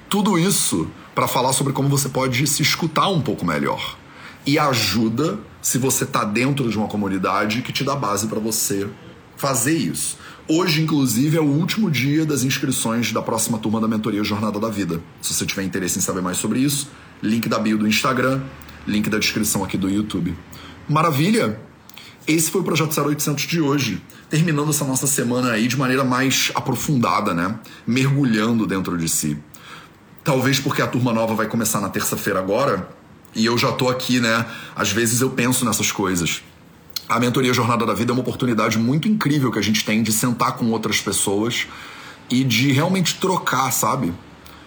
Tudo 0.08 0.38
isso 0.38 0.88
para 1.16 1.28
falar 1.28 1.52
sobre 1.52 1.74
como 1.74 1.90
você 1.90 2.10
pode 2.10 2.46
se 2.46 2.62
escutar 2.62 3.10
um 3.10 3.22
pouco 3.22 3.44
melhor. 3.44 3.98
E 4.46 4.60
ajuda 4.60 5.40
se 5.60 5.80
você 5.80 6.04
está 6.04 6.24
dentro 6.24 6.70
de 6.70 6.78
uma 6.78 6.88
comunidade 6.88 7.64
que 7.64 7.74
te 7.74 7.84
dá 7.84 7.96
base 7.96 8.28
para 8.28 8.40
você 8.40 8.88
fazer 9.36 9.76
isso. 9.76 10.16
Hoje, 10.48 10.84
inclusive, 10.84 11.38
é 11.38 11.42
o 11.42 11.46
último 11.46 11.90
dia 11.90 12.24
das 12.24 12.44
inscrições 12.44 13.12
da 13.12 13.22
próxima 13.24 13.58
turma 13.58 13.82
da 13.82 13.88
mentoria 13.88 14.24
Jornada 14.24 14.60
da 14.60 14.70
Vida. 14.70 15.02
Se 15.24 15.34
você 15.34 15.44
tiver 15.44 15.64
interesse 15.64 15.98
em 15.98 16.02
saber 16.04 16.22
mais 16.22 16.38
sobre 16.38 16.60
isso, 16.60 16.88
link 17.22 17.48
da 17.50 17.60
bio 17.60 17.78
do 17.78 17.88
Instagram, 17.88 18.42
link 18.88 19.10
da 19.10 19.18
descrição 19.18 19.64
aqui 19.64 19.78
do 19.78 19.90
YouTube. 19.90 20.36
Maravilha! 20.88 21.60
Esse 22.28 22.52
foi 22.52 22.62
o 22.62 22.64
Projeto 22.64 23.00
0800 23.00 23.48
de 23.48 23.60
hoje, 23.60 24.02
terminando 24.30 24.70
essa 24.70 24.86
nossa 24.86 25.08
semana 25.08 25.52
aí 25.52 25.68
de 25.68 25.78
maneira 25.78 26.04
mais 26.04 26.52
aprofundada, 26.54 27.34
né? 27.34 27.60
Mergulhando 27.88 28.68
dentro 28.68 28.98
de 28.98 29.10
si. 29.10 29.38
Talvez 30.24 30.60
porque 30.60 30.82
a 30.82 30.88
turma 30.88 31.12
nova 31.12 31.34
vai 31.34 31.48
começar 31.48 31.82
na 31.82 31.90
terça-feira 31.90 32.40
agora, 32.40 32.88
e 33.36 33.46
eu 33.46 33.58
já 33.58 33.72
tô 33.72 33.90
aqui, 33.90 34.20
né? 34.20 34.46
Às 34.76 34.92
vezes 34.92 35.22
eu 35.22 35.30
penso 35.32 35.66
nessas 35.66 35.92
coisas. 35.92 36.44
A 37.08 37.20
mentoria 37.20 37.54
Jornada 37.54 37.86
da 37.86 37.94
Vida 37.94 38.12
é 38.12 38.14
uma 38.14 38.22
oportunidade 38.22 38.78
muito 38.78 39.08
incrível 39.08 39.52
que 39.52 39.58
a 39.58 39.64
gente 39.64 39.84
tem 39.84 40.04
de 40.04 40.12
sentar 40.12 40.56
com 40.56 40.66
outras 40.70 41.02
pessoas 41.02 41.66
e 42.30 42.44
de 42.44 42.72
realmente 42.72 43.16
trocar, 43.16 43.72
sabe? 43.72 44.14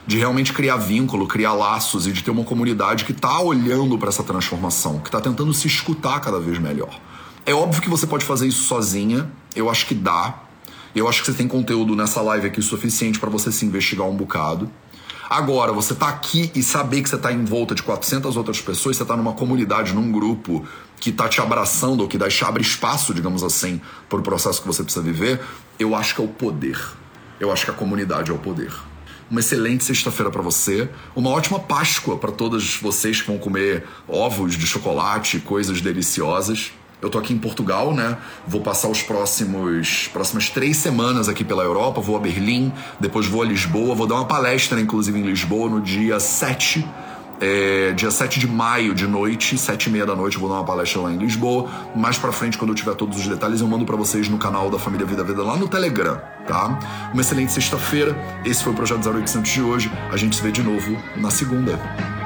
De 0.07 0.19
realmente 0.19 0.53
criar 0.53 0.77
vínculo, 0.77 1.27
criar 1.27 1.53
laços 1.53 2.07
e 2.07 2.13
de 2.13 2.23
ter 2.23 2.31
uma 2.31 2.45
comunidade 2.45 3.05
que 3.05 3.13
tá 3.13 3.41
olhando 3.41 3.97
para 3.97 4.09
essa 4.09 4.23
transformação, 4.23 4.99
que 4.99 5.11
tá 5.11 5.21
tentando 5.21 5.53
se 5.55 5.67
escutar 5.67 6.21
cada 6.21 6.41
vez 6.41 6.59
melhor. 6.59 7.01
É 7.47 7.55
óbvio 7.55 7.83
que 7.83 7.89
você 7.89 8.07
pode 8.07 8.25
fazer 8.25 8.47
isso 8.47 8.65
sozinha, 8.65 9.31
eu 9.55 9.69
acho 9.71 9.87
que 9.87 9.95
dá. 9.95 10.43
Eu 10.95 11.09
acho 11.09 11.21
que 11.21 11.27
você 11.31 11.37
tem 11.37 11.49
conteúdo 11.49 11.97
nessa 11.97 12.21
live 12.21 12.47
aqui 12.47 12.61
suficiente 12.61 13.19
para 13.19 13.31
você 13.31 13.51
se 13.51 13.65
investigar 13.65 14.07
um 14.07 14.15
bocado. 14.15 14.71
Agora, 15.29 15.73
você 15.73 15.95
tá 15.95 16.09
aqui 16.09 16.53
e 16.55 16.63
saber 16.63 17.03
que 17.03 17.09
você 17.09 17.17
tá 17.17 17.33
em 17.33 17.43
volta 17.43 17.75
de 17.75 17.83
400 17.83 18.37
outras 18.37 18.61
pessoas, 18.61 18.99
você 18.99 19.05
tá 19.05 19.17
numa 19.17 19.33
comunidade, 19.33 19.95
num 19.95 20.13
grupo 20.13 20.63
que 21.01 21.11
tá 21.11 21.27
te 21.27 21.41
abraçando 21.41 22.03
ou 22.03 22.09
que 22.09 22.19
te 22.19 22.45
abre 22.45 22.63
espaço, 22.63 23.15
digamos 23.15 23.43
assim, 23.43 23.81
para 24.11 24.19
o 24.19 24.23
processo 24.23 24.61
que 24.61 24.67
você 24.67 24.85
precisa 24.85 25.03
viver, 25.03 25.41
eu 25.79 25.97
acho 25.97 26.15
que 26.15 26.21
é 26.21 26.25
o 26.25 26.29
poder. 26.29 26.79
Eu 27.41 27.51
acho 27.51 27.65
que 27.65 27.71
a 27.71 27.75
comunidade 27.75 28.31
é 28.31 28.35
o 28.35 28.39
poder. 28.39 28.73
Uma 29.33 29.41
excelente 29.41 29.83
sexta-feira 29.83 30.31
para 30.31 30.43
você, 30.43 30.91
uma 31.17 31.31
ótima 31.31 31.59
Páscoa 31.59 32.19
para 32.19 32.31
todos 32.31 32.77
vocês 32.77 33.23
que 33.23 33.29
vão 33.29 33.39
comer 33.39 33.83
ovos 34.07 34.59
de 34.59 34.67
chocolate, 34.67 35.39
coisas 35.39 35.81
deliciosas. 35.81 36.71
Eu 37.01 37.09
tô 37.09 37.17
aqui 37.17 37.33
em 37.33 37.39
Portugal, 37.39 37.95
né? 37.95 38.19
Vou 38.47 38.61
passar 38.61 38.89
os 38.89 39.01
próximos 39.01 40.11
próximas 40.13 40.51
três 40.51 40.77
semanas 40.77 41.31
aqui 41.31 41.45
pela 41.45 41.63
Europa. 41.63 41.99
Vou 41.99 42.15
a 42.15 42.19
Berlim, 42.19 42.71
depois 43.01 43.27
vou 43.27 43.41
a 43.41 43.47
Lisboa. 43.47 43.95
Vou 43.95 44.07
dar 44.07 44.17
uma 44.17 44.27
palestra, 44.27 44.79
inclusive, 44.79 45.19
em 45.19 45.23
Lisboa 45.23 45.71
no 45.71 45.81
dia 45.81 46.21
7 46.21 46.87
é, 47.43 47.93
dia 47.93 48.11
7 48.11 48.39
de 48.39 48.47
maio, 48.47 48.95
de 48.95 49.05
noite, 49.05 49.59
7 49.59 49.87
e 49.87 49.91
meia 49.91 50.07
da 50.07 50.15
noite, 50.15 50.37
eu 50.37 50.41
vou 50.41 50.49
dar 50.49 50.55
uma 50.55 50.65
palestra 50.65 51.03
lá 51.03 51.13
em 51.13 51.17
Lisboa. 51.17 51.69
Mais 51.95 52.17
pra 52.17 52.31
frente, 52.31 52.57
quando 52.57 52.71
eu 52.71 52.77
tiver 52.77 52.95
todos 52.95 53.19
os 53.19 53.27
detalhes, 53.27 53.61
eu 53.61 53.67
mando 53.67 53.85
para 53.85 53.97
vocês 53.97 54.29
no 54.29 54.39
canal 54.39 54.71
da 54.71 54.79
Família 54.79 55.05
Vida 55.05 55.25
Vida 55.25 55.43
lá 55.43 55.57
no 55.57 55.67
Telegram, 55.67 56.21
tá? 56.47 56.79
Uma 57.13 57.21
excelente 57.21 57.51
sexta-feira. 57.51 58.17
Esse 58.45 58.63
foi 58.63 58.73
o 58.73 58.77
Projeto 58.77 59.09
0800 59.09 59.51
de 59.51 59.61
hoje. 59.61 59.91
A 60.13 60.17
gente 60.17 60.37
se 60.37 60.43
vê 60.43 60.53
de 60.53 60.63
novo 60.63 60.97
na 61.17 61.31
segunda. 61.31 62.22